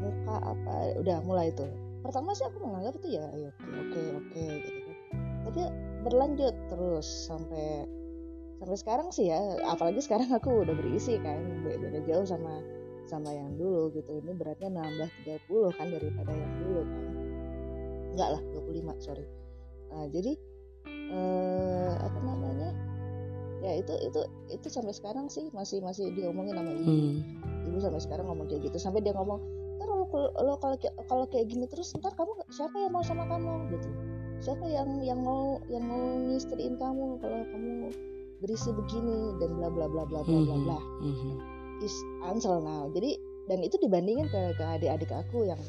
Muka 0.00 0.36
apa? 0.40 0.96
Udah 0.96 1.20
mulai 1.28 1.52
itu 1.52 1.68
pertama 2.00 2.32
sih 2.32 2.48
aku 2.48 2.64
menganggap 2.64 2.96
itu 3.04 3.20
ya 3.20 3.28
ya 3.36 3.52
oke 3.52 4.00
oke 4.00 4.00
oke 4.16 4.42
gitu 4.64 4.80
kan. 4.80 4.96
Tapi 5.44 5.60
berlanjut 6.08 6.56
terus 6.72 7.04
sampai 7.28 7.84
sampai 8.64 8.76
sekarang 8.80 9.12
sih 9.12 9.28
ya. 9.28 9.60
Apalagi 9.68 10.00
sekarang 10.00 10.32
aku 10.32 10.64
udah 10.64 10.72
berisi 10.72 11.20
kan 11.20 11.36
be- 11.60 11.76
beda 11.76 12.00
jauh 12.08 12.24
sama 12.24 12.64
sama 13.12 13.36
yang 13.36 13.60
dulu 13.60 13.92
gitu. 13.92 14.24
Ini 14.24 14.32
beratnya 14.40 14.72
nambah 14.72 15.12
30 15.28 15.68
kan 15.76 15.92
daripada 15.92 16.32
yang 16.32 16.52
dulu 16.64 16.80
kan. 16.88 17.04
Enggak 18.16 18.28
lah 18.40 18.42
25 18.56 19.04
sorry. 19.04 19.28
Nah, 19.92 20.08
jadi 20.08 20.32
eh, 21.12 21.92
apa 22.00 22.18
namanya 22.24 22.89
ya 23.60 23.72
itu 23.76 23.92
itu 24.00 24.20
itu 24.48 24.66
sampai 24.66 24.90
sekarang 24.90 25.28
sih 25.28 25.48
masih 25.50 25.80
masih 25.80 26.08
diomongin 26.10 26.54
sama 26.54 26.70
ibu 26.70 26.84
Hmm. 26.86 27.16
ibu 27.64 27.78
sampai 27.78 28.00
sekarang 28.00 28.26
ngomong 28.26 28.46
kayak 28.46 28.64
gitu 28.64 28.76
sampai 28.76 29.00
dia 29.00 29.12
ngomong 29.12 29.36
ntar 29.76 29.86
lo, 29.86 30.04
lo 30.36 30.54
kalau 30.56 30.76
kayak- 30.76 30.96
kalau 31.06 31.24
kayak 31.26 31.46
gini 31.46 31.64
terus 31.66 31.92
ntar 31.94 32.12
kamu 32.12 32.32
siapa 32.48 32.72
yang 32.74 32.90
mau 32.90 33.00
sama 33.00 33.24
kamu 33.24 33.68
gitu 33.70 33.88
siapa 34.40 34.64
yang 34.64 34.88
yang 35.00 35.20
mau 35.20 35.60
yang 35.68 35.84
mau 35.84 36.00
ngistriin 36.26 36.74
kamu 36.74 37.16
kalau 37.18 37.44
kamu 37.46 37.92
berisi 38.40 38.72
begini 38.72 39.36
dan 39.36 39.52
bla 39.54 39.68
bla 39.68 39.86
bla 39.86 40.04
bla 40.04 40.20
bla 40.20 40.38
bla 40.38 40.56
Mhm. 40.56 40.64
bla 40.64 40.78
Mhm. 41.04 41.32
is 41.80 41.92
ansel 42.22 42.58
now 42.58 42.88
jadi 42.88 43.20
dan 43.46 43.60
itu 43.60 43.76
dibandingin 43.76 44.24
ke 44.26 44.56
ke 44.56 44.64
adik-adik 44.64 45.10
aku 45.10 45.44
yang 45.44 45.60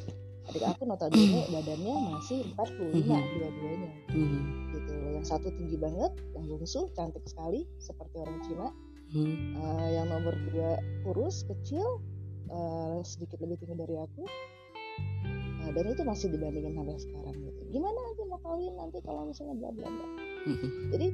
adik 0.50 0.64
aku 0.64 0.82
notabene 0.84 1.42
badannya 1.54 1.96
masih 2.10 2.40
45 2.58 2.98
Mhm. 2.98 3.22
dua-duanya 3.32 3.92
Mhm. 4.10 4.40
gitu 4.72 4.94
yang 5.12 5.26
satu 5.26 5.48
tinggi 5.52 5.78
banget 5.78 6.12
yang 6.34 6.46
bungsu 6.48 6.90
cantik 6.92 7.24
sekali 7.26 7.68
seperti 7.78 8.16
orang 8.18 8.40
Cina 8.42 8.68
Mhm. 9.12 9.36
Eh, 9.54 9.90
yang 9.94 10.08
nomor 10.08 10.32
dua 10.48 10.80
kurus 11.04 11.44
kecil 11.44 12.00
eh, 12.48 13.00
sedikit 13.04 13.40
lebih 13.40 13.60
tinggi 13.60 13.76
dari 13.76 13.96
aku 13.96 14.24
Eh, 15.62 15.72
dan 15.72 15.86
itu 15.86 16.02
masih 16.02 16.28
dibandingin 16.28 16.74
sampai 16.74 16.98
sekarang 16.98 17.36
gitu 17.38 17.62
gimana 17.70 18.00
aja 18.02 18.24
mau 18.26 18.40
kawin 18.42 18.74
nanti 18.74 18.98
kalau 19.00 19.24
misalnya 19.24 19.56
bla 19.56 19.70
bla 19.70 19.86
bla 19.86 20.08
Mhm. 20.48 20.70
jadi 20.90 21.08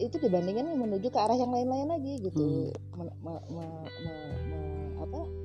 itu 0.00 0.16
dibandingin 0.18 0.72
menuju 0.72 1.04
ke 1.06 1.18
arah 1.20 1.36
yang 1.36 1.52
lain-lain 1.52 1.90
lagi 1.90 2.14
gitu 2.22 2.72
Hmm. 2.72 2.72
Men- 2.96 3.16
me- 3.20 3.44
me- 3.50 3.90
me- 4.00 4.40
me- 4.48 4.92
apa 4.98 5.20
me- 5.20 5.41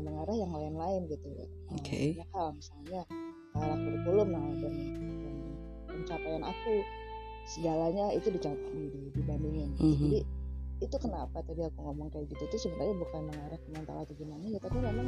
mengarah 0.00 0.32
yang 0.32 0.50
lain-lain 0.50 1.02
gitu 1.06 1.28
Eh, 1.34 1.48
Oke. 1.72 1.98
banyak 2.14 2.30
hal 2.30 2.48
misalnya 2.52 3.00
arah 3.52 3.76
kurikulum 3.76 4.28
nah 4.28 4.44
dan, 4.56 4.74
dan 4.94 5.36
pencapaian 5.86 6.42
aku 6.42 6.72
segalanya 7.44 8.12
itu 8.12 8.28
dicapai 8.28 8.58
di- 8.86 9.10
dibandingin 9.12 9.70
Mhm. 9.74 9.98
jadi 10.00 10.20
itu 10.78 10.96
kenapa 10.96 11.42
tadi 11.42 11.58
aku 11.60 11.78
ngomong 11.80 12.06
kayak 12.08 12.30
gitu 12.30 12.42
itu 12.44 12.56
sebenarnya 12.60 12.94
bukan 12.96 13.22
mengarah 13.24 13.58
ke 13.58 13.68
mental 13.68 13.96
atau 13.98 14.14
gimana 14.14 14.44
ya 14.46 14.58
tapi 14.58 14.78
memang 14.78 15.06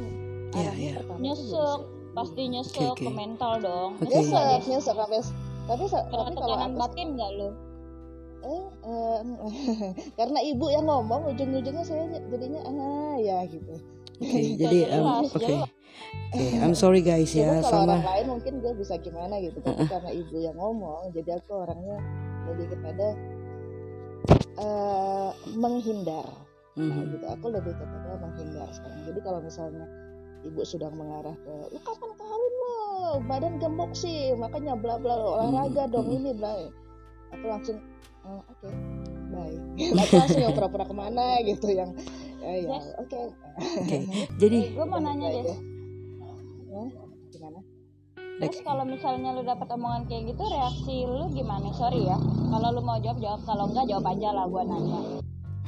Iya, 0.51 0.59
arahnya 0.59 0.83
iya. 0.83 0.93
pertama 0.97 1.15
itu 1.15 1.23
Nyesek, 1.23 1.79
pasti 2.11 2.41
nyesek 2.45 2.75
Oke, 2.81 2.91
oke. 2.91 3.05
ke 3.07 3.11
mental 3.13 3.53
dong. 3.57 3.91
Oke. 3.95 4.09
Nyesek 4.09 4.59
nyesek 4.67 4.93
sampai 4.93 5.19
tapi 5.61 5.83
Kena 5.87 6.01
tapi 6.01 6.11
kalau 6.11 6.27
tekanan 6.35 6.69
aku 6.69 6.79
batin 6.81 7.07
nggak 7.15 7.31
lo? 7.33 7.49
eh, 8.41 8.65
eh, 8.83 9.17
karena 10.19 10.39
ibu 10.41 10.65
yang 10.67 10.83
ngomong 10.83 11.29
ujung-ujungnya 11.29 11.85
saya 11.85 12.03
jadinya 12.25 12.61
ah 12.65 13.15
ya 13.15 13.45
gitu 13.45 13.77
Oke, 14.21 14.41
jadi 14.61 14.79
um, 15.01 15.25
oke. 15.25 15.41
jelas. 15.41 15.69
Oke, 16.31 16.47
I'm 16.63 16.75
sorry 16.75 17.01
guys 17.03 17.31
ya 17.35 17.59
kalau 17.59 17.83
sama 17.83 17.99
orang 17.99 18.07
lain 18.07 18.25
mungkin 18.37 18.53
gue 18.63 18.73
bisa 18.79 18.95
gimana 18.99 19.35
gitu 19.43 19.59
tapi 19.59 19.83
karena 19.83 20.11
ibu 20.11 20.35
yang 20.39 20.55
ngomong 20.55 21.11
jadi 21.11 21.39
aku 21.39 21.51
orangnya 21.59 21.97
lebih 22.47 22.71
kepada 22.71 23.07
eh, 24.57 25.29
menghindar 25.53 26.27
nah, 26.71 26.87
Mhm. 26.87 27.03
gitu 27.11 27.25
aku 27.27 27.45
lebih 27.51 27.73
kepada 27.75 28.15
menghindar 28.17 28.67
sekarang 28.71 28.99
jadi 29.03 29.19
kalau 29.21 29.39
misalnya 29.43 29.85
ibu 30.41 30.61
sudah 30.63 30.87
mengarah 30.89 31.35
ke 31.35 31.53
lu 31.69 31.79
kapan 31.83 32.11
kawin 32.15 32.53
lo 32.63 32.75
badan 33.27 33.53
gemuk 33.59 33.91
sih 33.91 34.31
makanya 34.33 34.73
bla 34.79 34.95
bla 34.95 35.13
olahraga 35.15 35.83
Mhm, 35.87 35.91
dong 35.91 36.07
mhm. 36.07 36.15
ini 36.15 36.31
bla 36.31 36.51
aku 37.31 37.45
langsung 37.45 37.77
"Oh, 38.23 38.39
oke 38.39 38.67
bye 39.31 39.55
aku 39.99 40.13
langsung 40.15 40.41
yang 40.41 40.55
pura-pura 40.55 40.85
ke 40.87 40.95
mana 40.95 41.43
gitu 41.43 41.67
yang 41.71 41.91
eh, 42.41 42.65
ya 42.65 42.69
Yes. 42.73 42.85
oke 42.97 43.19
Oke, 43.51 43.97
jadi 44.41 44.59
Gue 44.71 44.85
mau 44.85 44.97
nanya 44.97 45.27
Gitu 45.29 45.43
deh. 45.45 45.59
gimana 47.31 47.59
Terus 48.41 48.59
kalau 48.65 48.81
misalnya 48.81 49.37
lu 49.37 49.45
dapat 49.45 49.69
omongan 49.69 50.09
kayak 50.09 50.33
gitu, 50.33 50.41
reaksi 50.41 51.05
lu 51.05 51.29
gimana? 51.29 51.69
Sorry 51.71 52.09
ya. 52.09 52.17
Kalau 52.49 52.73
lu 52.73 52.81
mau 52.81 52.97
jawab 52.97 53.21
jawab, 53.21 53.41
kalau 53.45 53.69
enggak 53.69 53.85
jawab 53.85 54.05
aja 54.09 54.29
lah 54.33 54.45
gua 54.49 54.63
nanya. 54.65 54.99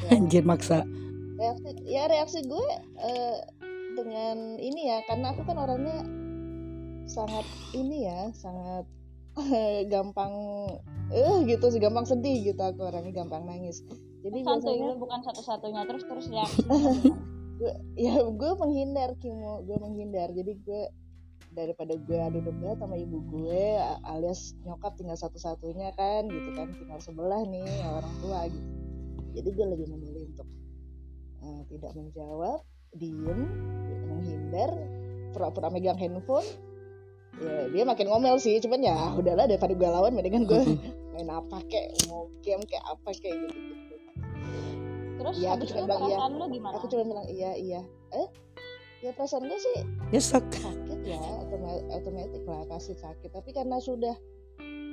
anjir 0.10 0.42
maksa. 0.42 0.82
reaksi 1.34 1.70
ya 1.84 2.06
reaksi 2.06 2.40
gue 2.42 2.68
eh, 3.00 3.38
dengan 3.94 4.58
ini 4.58 4.86
ya 4.86 5.02
karena 5.06 5.34
aku 5.34 5.42
kan 5.44 5.58
orangnya 5.58 6.02
sangat 7.06 7.46
ini 7.74 8.06
ya 8.06 8.30
sangat 8.34 8.86
gampang 9.94 10.34
eh 11.10 11.36
gitu 11.46 11.66
sih 11.68 11.82
gampang 11.82 12.06
sedih 12.06 12.54
gitu 12.54 12.62
aku 12.62 12.86
orangnya 12.86 13.14
gampang 13.16 13.46
nangis 13.46 13.82
jadi 14.24 14.38
Santuy 14.40 14.80
biasanya 14.80 14.96
bukan 14.96 15.20
satu-satunya. 15.20 15.82
Terus 15.84 16.04
terus 16.08 16.26
reaksi. 16.32 16.64
gue 17.60 17.74
ya 18.00 18.16
gue 18.40 18.52
menghindar 18.56 19.20
Kimo. 19.20 19.68
Gue 19.68 19.78
menghindar. 19.84 20.32
Jadi 20.32 20.52
gue 20.64 20.82
daripada 21.54 21.94
gue 21.94 22.18
adu 22.18 22.42
debat 22.42 22.82
sama 22.82 22.98
ibu 22.98 23.22
gue 23.30 23.78
alias 24.10 24.58
nyokap 24.66 24.98
tinggal 24.98 25.20
satu-satunya 25.20 25.92
kan 26.00 26.32
gitu 26.32 26.50
kan. 26.56 26.72
Tinggal 26.72 27.00
sebelah 27.04 27.44
nih 27.44 27.68
orang 27.84 28.16
tua 28.24 28.40
gitu. 28.48 28.70
Jadi 29.34 29.50
gue 29.52 29.66
lebih 29.76 29.88
memilih 29.92 30.24
untuk 30.32 30.48
eh, 31.44 31.62
tidak 31.68 31.92
menjawab 32.00 32.60
diem 32.96 33.40
menghindar 34.08 34.72
pura-pura 35.36 35.68
megang 35.68 36.00
handphone. 36.00 36.48
Ya 37.44 37.68
dia 37.76 37.84
makin 37.84 38.08
ngomel 38.08 38.40
sih. 38.40 38.56
Cuman 38.64 38.80
ya 38.88 38.96
udahlah 39.20 39.52
daripada 39.52 39.76
gue 39.76 39.90
lawan 39.92 40.16
mendingan 40.16 40.48
gue 40.48 40.64
main 41.14 41.30
apa 41.30 41.62
kek 41.70 41.94
mau 42.10 42.26
game 42.42 42.66
kayak 42.66 42.82
apa 42.90 43.14
kayak 43.22 43.38
gitu, 43.46 43.54
gitu. 43.54 43.83
Terus 45.14 45.36
Iya, 45.38 45.48
aku 45.50 45.56
habis 45.56 45.70
itu 45.70 45.78
bilang 45.78 45.90
iya. 45.90 46.00
perasaan 46.10 46.32
lu 46.34 46.46
gimana? 46.50 46.74
aku 46.76 46.86
cuma 46.88 47.04
bilang 47.06 47.28
iya 47.28 47.52
iya. 47.54 47.82
Eh? 48.12 48.28
Ya 49.04 49.12
perasaan 49.12 49.44
gue 49.46 49.60
sih 49.60 49.78
Nyesek. 50.10 50.46
sakit 50.48 51.00
ya 51.04 51.20
otoma- 51.44 51.84
otomatis 51.92 52.44
lah 52.48 52.64
pasti 52.66 52.94
sakit. 52.96 53.30
Tapi 53.30 53.50
karena 53.52 53.78
sudah 53.78 54.16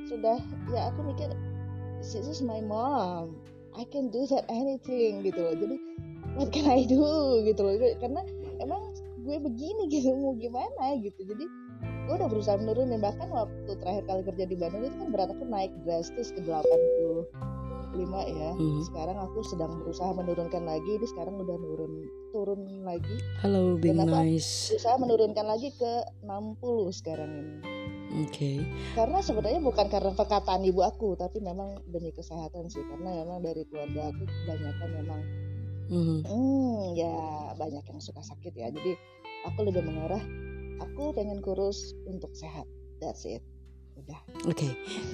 sudah 0.06 0.36
ya 0.70 0.90
aku 0.90 1.06
mikir 1.06 1.30
this 2.02 2.18
is 2.18 2.42
my 2.42 2.58
mom. 2.58 3.38
I 3.78 3.86
can 3.86 4.10
do 4.10 4.26
that 4.26 4.50
anything 4.50 5.22
gitu 5.22 5.38
loh. 5.38 5.54
Jadi 5.54 5.76
what 6.34 6.50
can 6.50 6.66
I 6.66 6.82
do? 6.84 7.00
gitu 7.46 7.62
loh. 7.62 7.74
Karena 8.02 8.26
emang 8.58 8.90
gue 9.22 9.36
begini 9.38 9.86
gitu 9.86 10.10
mau 10.18 10.34
gimana 10.34 10.98
gitu. 10.98 11.22
Jadi 11.22 11.46
gue 12.10 12.14
udah 12.18 12.26
berusaha 12.26 12.58
menurunin. 12.58 12.98
Bahkan 12.98 13.30
waktu 13.30 13.70
terakhir 13.78 14.02
kali 14.10 14.22
kerja 14.26 14.44
di 14.50 14.56
Bandung 14.58 14.82
itu 14.82 14.96
kan 14.98 15.08
berat 15.14 15.30
aku 15.30 15.46
naik 15.46 15.70
drastis 15.86 16.34
ke 16.34 16.42
85 17.91 18.22
ya 18.30 18.51
Mhm. 18.55 18.82
sekarang 18.84 19.18
aku 19.18 19.38
sedang 19.43 19.72
berusaha 19.76 20.11
menurunkan 20.12 20.62
lagi 20.62 20.91
ini 20.93 21.07
sekarang 21.07 21.34
udah 21.36 21.57
turun 21.57 21.93
turun 22.30 22.61
lagi 22.82 23.16
Halo, 23.43 23.74
apa? 23.76 24.22
nice. 24.22 24.70
berusaha 24.70 24.97
menurunkan 24.97 25.47
lagi 25.47 25.68
ke 25.72 25.93
60 26.22 26.91
sekarang 26.93 27.30
ini 27.30 27.55
Oke. 28.20 28.53
karena 28.93 29.22
sebenarnya 29.22 29.61
bukan 29.61 29.86
karena 29.86 30.11
perkataan 30.12 30.62
ibu 30.64 30.82
aku 30.82 31.14
tapi 31.14 31.38
memang 31.38 31.78
demi 31.86 32.11
kesehatan 32.11 32.66
sih 32.66 32.82
karena 32.84 33.22
memang 33.22 33.38
dari 33.41 33.62
keluarga 33.64 34.11
aku 34.11 34.22
kebanyakan 34.26 34.91
memang 34.97 35.20
Mhm. 35.91 36.18
hmm 36.22 36.78
ya 36.95 37.14
banyak 37.55 37.82
yang 37.82 38.01
suka 38.01 38.18
sakit 38.20 38.55
ya 38.55 38.70
jadi 38.70 38.95
aku 39.45 39.62
lebih 39.62 39.82
mengarah 39.82 40.22
aku 40.80 41.11
pengen 41.11 41.38
kurus 41.38 41.95
untuk 42.05 42.30
sehat 42.32 42.66
that's 42.99 43.26
it 43.26 43.43
Oke. 44.48 44.68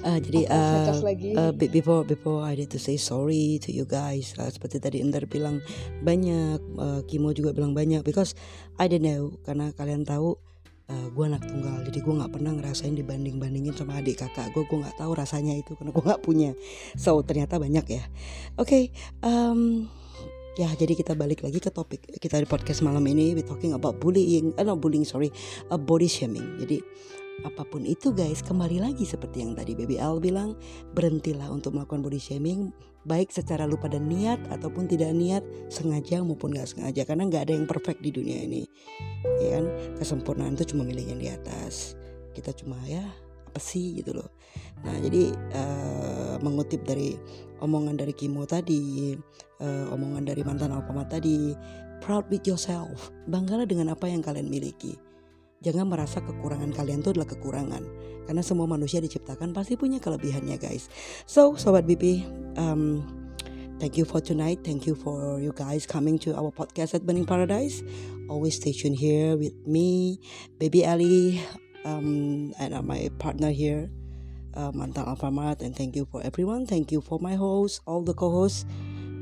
Uh, 0.07 0.19
jadi 0.23 0.47
Aku 0.47 1.03
uh, 1.03 1.15
uh, 1.35 1.51
be- 1.51 1.71
before 1.71 2.07
before 2.07 2.47
I 2.47 2.55
need 2.55 2.71
to 2.71 2.79
say 2.79 2.95
sorry 2.95 3.59
to 3.63 3.75
you 3.75 3.83
guys. 3.83 4.31
Uh, 4.39 4.47
seperti 4.47 4.79
tadi 4.79 5.03
Ender 5.03 5.27
bilang 5.27 5.59
banyak, 5.99 6.59
uh, 6.79 7.01
Kimo 7.03 7.35
juga 7.35 7.51
bilang 7.51 7.75
banyak 7.75 8.07
because 8.07 8.37
I 8.79 8.87
don't 8.87 9.03
know 9.03 9.35
karena 9.43 9.75
kalian 9.75 10.07
tahu 10.07 10.39
uh, 10.91 11.07
gue 11.11 11.23
anak 11.27 11.43
tunggal 11.43 11.83
jadi 11.87 11.99
gue 11.99 12.13
nggak 12.23 12.31
pernah 12.31 12.51
ngerasain 12.55 12.95
dibanding 12.95 13.37
bandingin 13.39 13.75
sama 13.75 13.99
adik 13.99 14.23
kakak 14.23 14.51
gue 14.55 14.63
gue 14.63 14.77
nggak 14.79 14.97
tahu 14.99 15.11
rasanya 15.15 15.53
itu 15.55 15.75
karena 15.75 15.91
gue 15.91 16.03
nggak 16.03 16.23
punya 16.23 16.51
so 16.95 17.19
ternyata 17.23 17.59
banyak 17.59 17.85
ya 17.87 18.03
oke 18.55 18.91
um, 19.23 19.85
ya 20.57 20.71
jadi 20.73 20.93
kita 20.97 21.13
balik 21.13 21.45
lagi 21.45 21.59
ke 21.61 21.69
topik 21.69 22.01
kita 22.17 22.41
di 22.41 22.47
podcast 22.49 22.81
malam 22.81 23.03
ini 23.05 23.37
we 23.37 23.43
talking 23.45 23.75
about 23.77 23.99
bullying 24.01 24.55
eh 24.57 24.65
no 24.65 24.79
bullying 24.79 25.05
sorry 25.05 25.29
uh, 25.69 25.77
body 25.77 26.09
shaming 26.09 26.57
jadi 26.57 26.81
apa 27.45 27.61
pun 27.61 27.85
itu 27.85 28.09
guys 28.09 28.41
kembali 28.41 28.81
lagi 28.81 29.05
seperti 29.05 29.45
yang 29.45 29.53
tadi 29.53 29.77
Baby 29.77 30.01
Al 30.01 30.17
bilang 30.17 30.57
berhentilah 30.97 31.45
untuk 31.53 31.77
melakukan 31.77 32.01
body 32.01 32.17
shaming 32.17 32.73
baik 33.05 33.29
secara 33.29 33.69
lupa 33.69 33.85
dan 33.85 34.09
niat 34.09 34.41
ataupun 34.49 34.89
tidak 34.89 35.13
niat 35.13 35.45
sengaja 35.69 36.25
maupun 36.25 36.57
nggak 36.57 36.65
sengaja 36.65 37.05
karena 37.05 37.29
nggak 37.29 37.47
ada 37.47 37.53
yang 37.53 37.69
perfect 37.69 38.01
di 38.01 38.11
dunia 38.11 38.43
ini. 38.43 38.67
Ya 39.39 39.61
kan? 39.61 39.65
Kesempurnaan 40.01 40.57
itu 40.59 40.75
cuma 40.75 40.83
milik 40.83 41.07
yang 41.07 41.21
di 41.21 41.29
atas. 41.31 41.95
Kita 42.33 42.51
cuma 42.57 42.75
ya 42.89 43.05
apa 43.47 43.59
sih 43.63 44.03
gitu 44.03 44.17
loh. 44.17 44.27
Nah 44.83 44.97
jadi 44.99 45.31
eh, 45.33 46.35
mengutip 46.43 46.83
dari 46.83 47.15
omongan 47.63 47.95
dari 47.95 48.11
Kimo 48.11 48.43
tadi 48.43 49.15
eh, 49.61 49.85
omongan 49.87 50.27
dari 50.27 50.41
mantan 50.43 50.75
Alfamart 50.75 51.07
tadi 51.13 51.55
proud 52.03 52.27
with 52.27 52.43
yourself. 52.43 53.13
Banggalah 53.29 53.69
dengan 53.69 53.95
apa 53.95 54.09
yang 54.11 54.19
kalian 54.19 54.51
miliki 54.51 55.06
jangan 55.61 55.89
merasa 55.89 56.21
kekurangan 56.21 56.73
kalian 56.73 57.01
itu 57.01 57.13
adalah 57.13 57.29
kekurangan. 57.29 57.83
Karena 58.27 58.43
semua 58.43 58.67
manusia 58.67 58.99
diciptakan 58.99 59.55
pasti 59.55 59.79
punya 59.79 59.97
kelebihannya 60.03 60.59
guys. 60.59 60.91
So 61.25 61.55
sobat 61.55 61.87
BP 61.87 62.27
um, 62.59 63.07
thank 63.79 63.95
you 63.95 64.03
for 64.03 64.19
tonight. 64.19 64.61
Thank 64.61 64.85
you 64.85 64.93
for 64.93 65.39
you 65.39 65.55
guys 65.55 65.87
coming 65.87 66.19
to 66.27 66.35
our 66.35 66.51
podcast 66.51 66.93
at 66.93 67.07
Burning 67.07 67.25
Paradise. 67.25 67.81
Always 68.27 68.59
stay 68.59 68.75
tuned 68.75 68.99
here 68.99 69.39
with 69.39 69.55
me 69.63 70.19
baby 70.59 70.83
Ali 70.83 71.39
um, 71.87 72.51
and 72.59 72.75
uh, 72.75 72.83
my 72.83 73.07
partner 73.17 73.49
here 73.49 73.87
uh, 74.53 74.75
mantan 74.75 75.07
Alfamart. 75.07 75.63
And 75.63 75.71
thank 75.73 75.95
you 75.95 76.05
for 76.05 76.19
everyone. 76.21 76.67
Thank 76.67 76.91
you 76.91 76.99
for 76.99 77.17
my 77.17 77.39
host 77.39 77.81
all 77.87 78.03
the 78.03 78.13
co-hosts. 78.13 78.67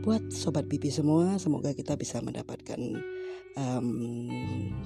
Buat 0.01 0.33
sobat 0.33 0.69
BP 0.69 0.93
semua 0.93 1.37
semoga 1.41 1.73
kita 1.73 1.97
bisa 1.97 2.21
mendapatkan 2.21 3.14
um, 3.55 3.87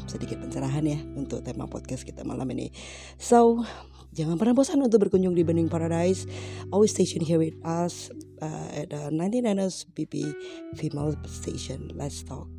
sedikit 0.05 0.41
pencerahan 0.41 0.86
ya 0.86 0.99
untuk 1.17 1.41
tema 1.43 1.65
podcast 1.65 2.05
kita 2.05 2.26
malam 2.26 2.47
ini. 2.53 2.72
So 3.17 3.65
jangan 4.13 4.38
pernah 4.38 4.55
bosan 4.57 4.82
untuk 4.82 5.09
berkunjung 5.09 5.36
di 5.36 5.43
Bening 5.45 5.70
Paradise. 5.70 6.26
Always 6.74 6.93
station 6.93 7.22
here 7.22 7.41
with 7.41 7.57
us 7.65 8.09
uh, 8.41 8.70
at 8.74 8.93
the 8.93 9.09
99ers 9.13 9.86
BP 9.93 10.34
female 10.78 11.17
station. 11.30 11.91
Let's 11.93 12.22
talk 12.22 12.49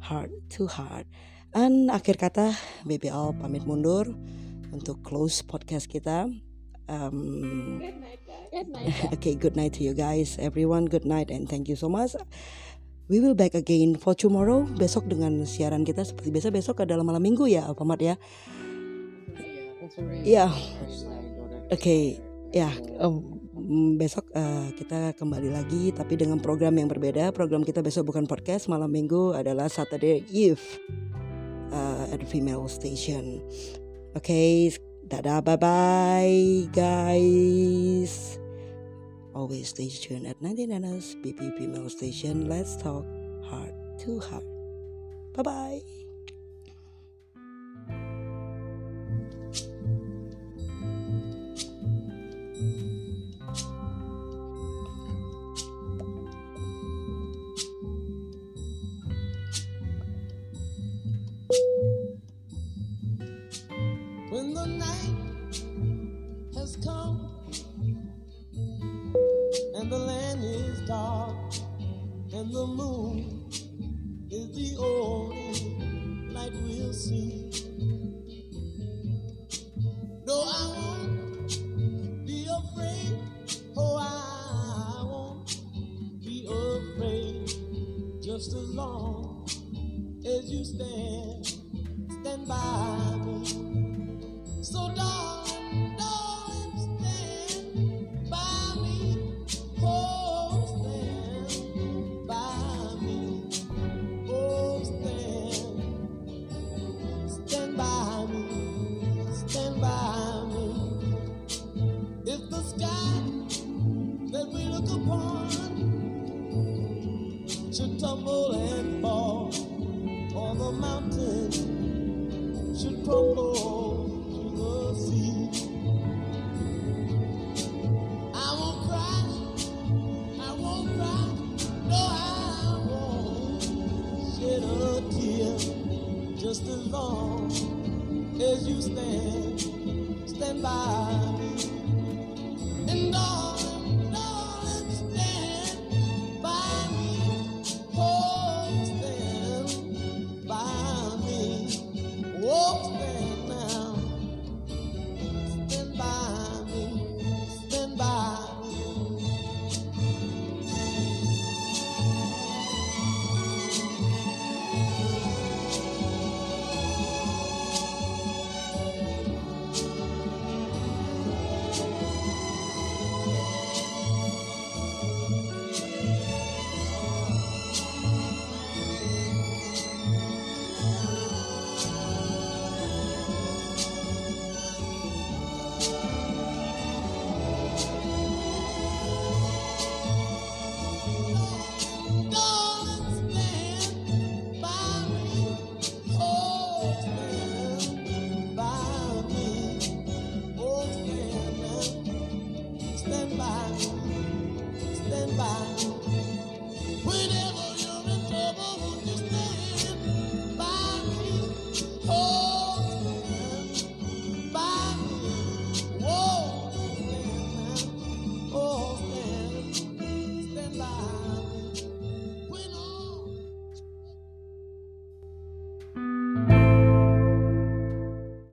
heart 0.00 0.32
to 0.56 0.68
heart. 0.68 1.08
Dan 1.56 1.88
akhir 1.88 2.20
kata 2.20 2.52
BBL 2.84 3.40
pamit 3.40 3.64
mundur 3.64 4.12
untuk 4.72 5.00
close 5.00 5.40
podcast 5.40 5.88
kita. 5.88 6.28
Um, 6.86 7.82
okay 9.16 9.34
good 9.34 9.58
night 9.58 9.74
to 9.74 9.82
you 9.82 9.90
guys 9.90 10.38
everyone. 10.38 10.86
Good 10.86 11.08
night 11.08 11.34
and 11.34 11.50
thank 11.50 11.66
you 11.66 11.74
so 11.74 11.90
much 11.90 12.14
we 13.06 13.22
will 13.22 13.34
back 13.34 13.54
again 13.54 13.94
for 13.98 14.14
tomorrow 14.14 14.66
besok 14.76 15.06
dengan 15.06 15.42
siaran 15.46 15.86
kita 15.86 16.02
seperti 16.02 16.34
biasa. 16.34 16.48
Besok 16.50 16.82
adalah 16.82 17.06
malam 17.06 17.22
minggu 17.22 17.46
ya 17.46 17.66
Alfamart 17.66 18.02
ya? 18.02 18.14
Iya. 20.26 20.50
oke 21.66 21.98
ya 22.54 22.70
em, 23.00 23.14
besok 23.98 24.28
eh, 24.34 24.68
kita 24.76 25.14
kembali 25.18 25.50
lagi 25.50 25.90
tapi 25.94 26.18
dengan 26.18 26.38
program 26.42 26.76
yang 26.78 26.90
berbeda. 26.90 27.30
Program 27.30 27.62
kita 27.62 27.80
besok 27.82 28.14
bukan 28.14 28.26
podcast 28.26 28.66
malam 28.70 28.90
minggu 28.90 29.34
adalah 29.34 29.70
Saturday 29.70 30.26
Eve 30.30 30.62
uh, 31.70 32.10
at 32.10 32.22
female 32.26 32.66
station. 32.70 33.42
Oke 34.14 34.74
dadah 35.06 35.38
bye 35.38 35.54
bye 35.54 36.66
guys 36.74 38.45
Always 39.36 39.68
stay 39.68 39.90
tuned 39.90 40.26
at 40.26 40.40
99ers 40.40 41.20
BP 41.20 41.58
Female 41.58 41.90
Station. 41.90 42.48
Let's 42.48 42.74
talk 42.80 43.04
heart 43.44 43.74
to 44.00 44.18
heart. 44.18 44.48
Bye 45.34 45.42
bye. 45.42 45.95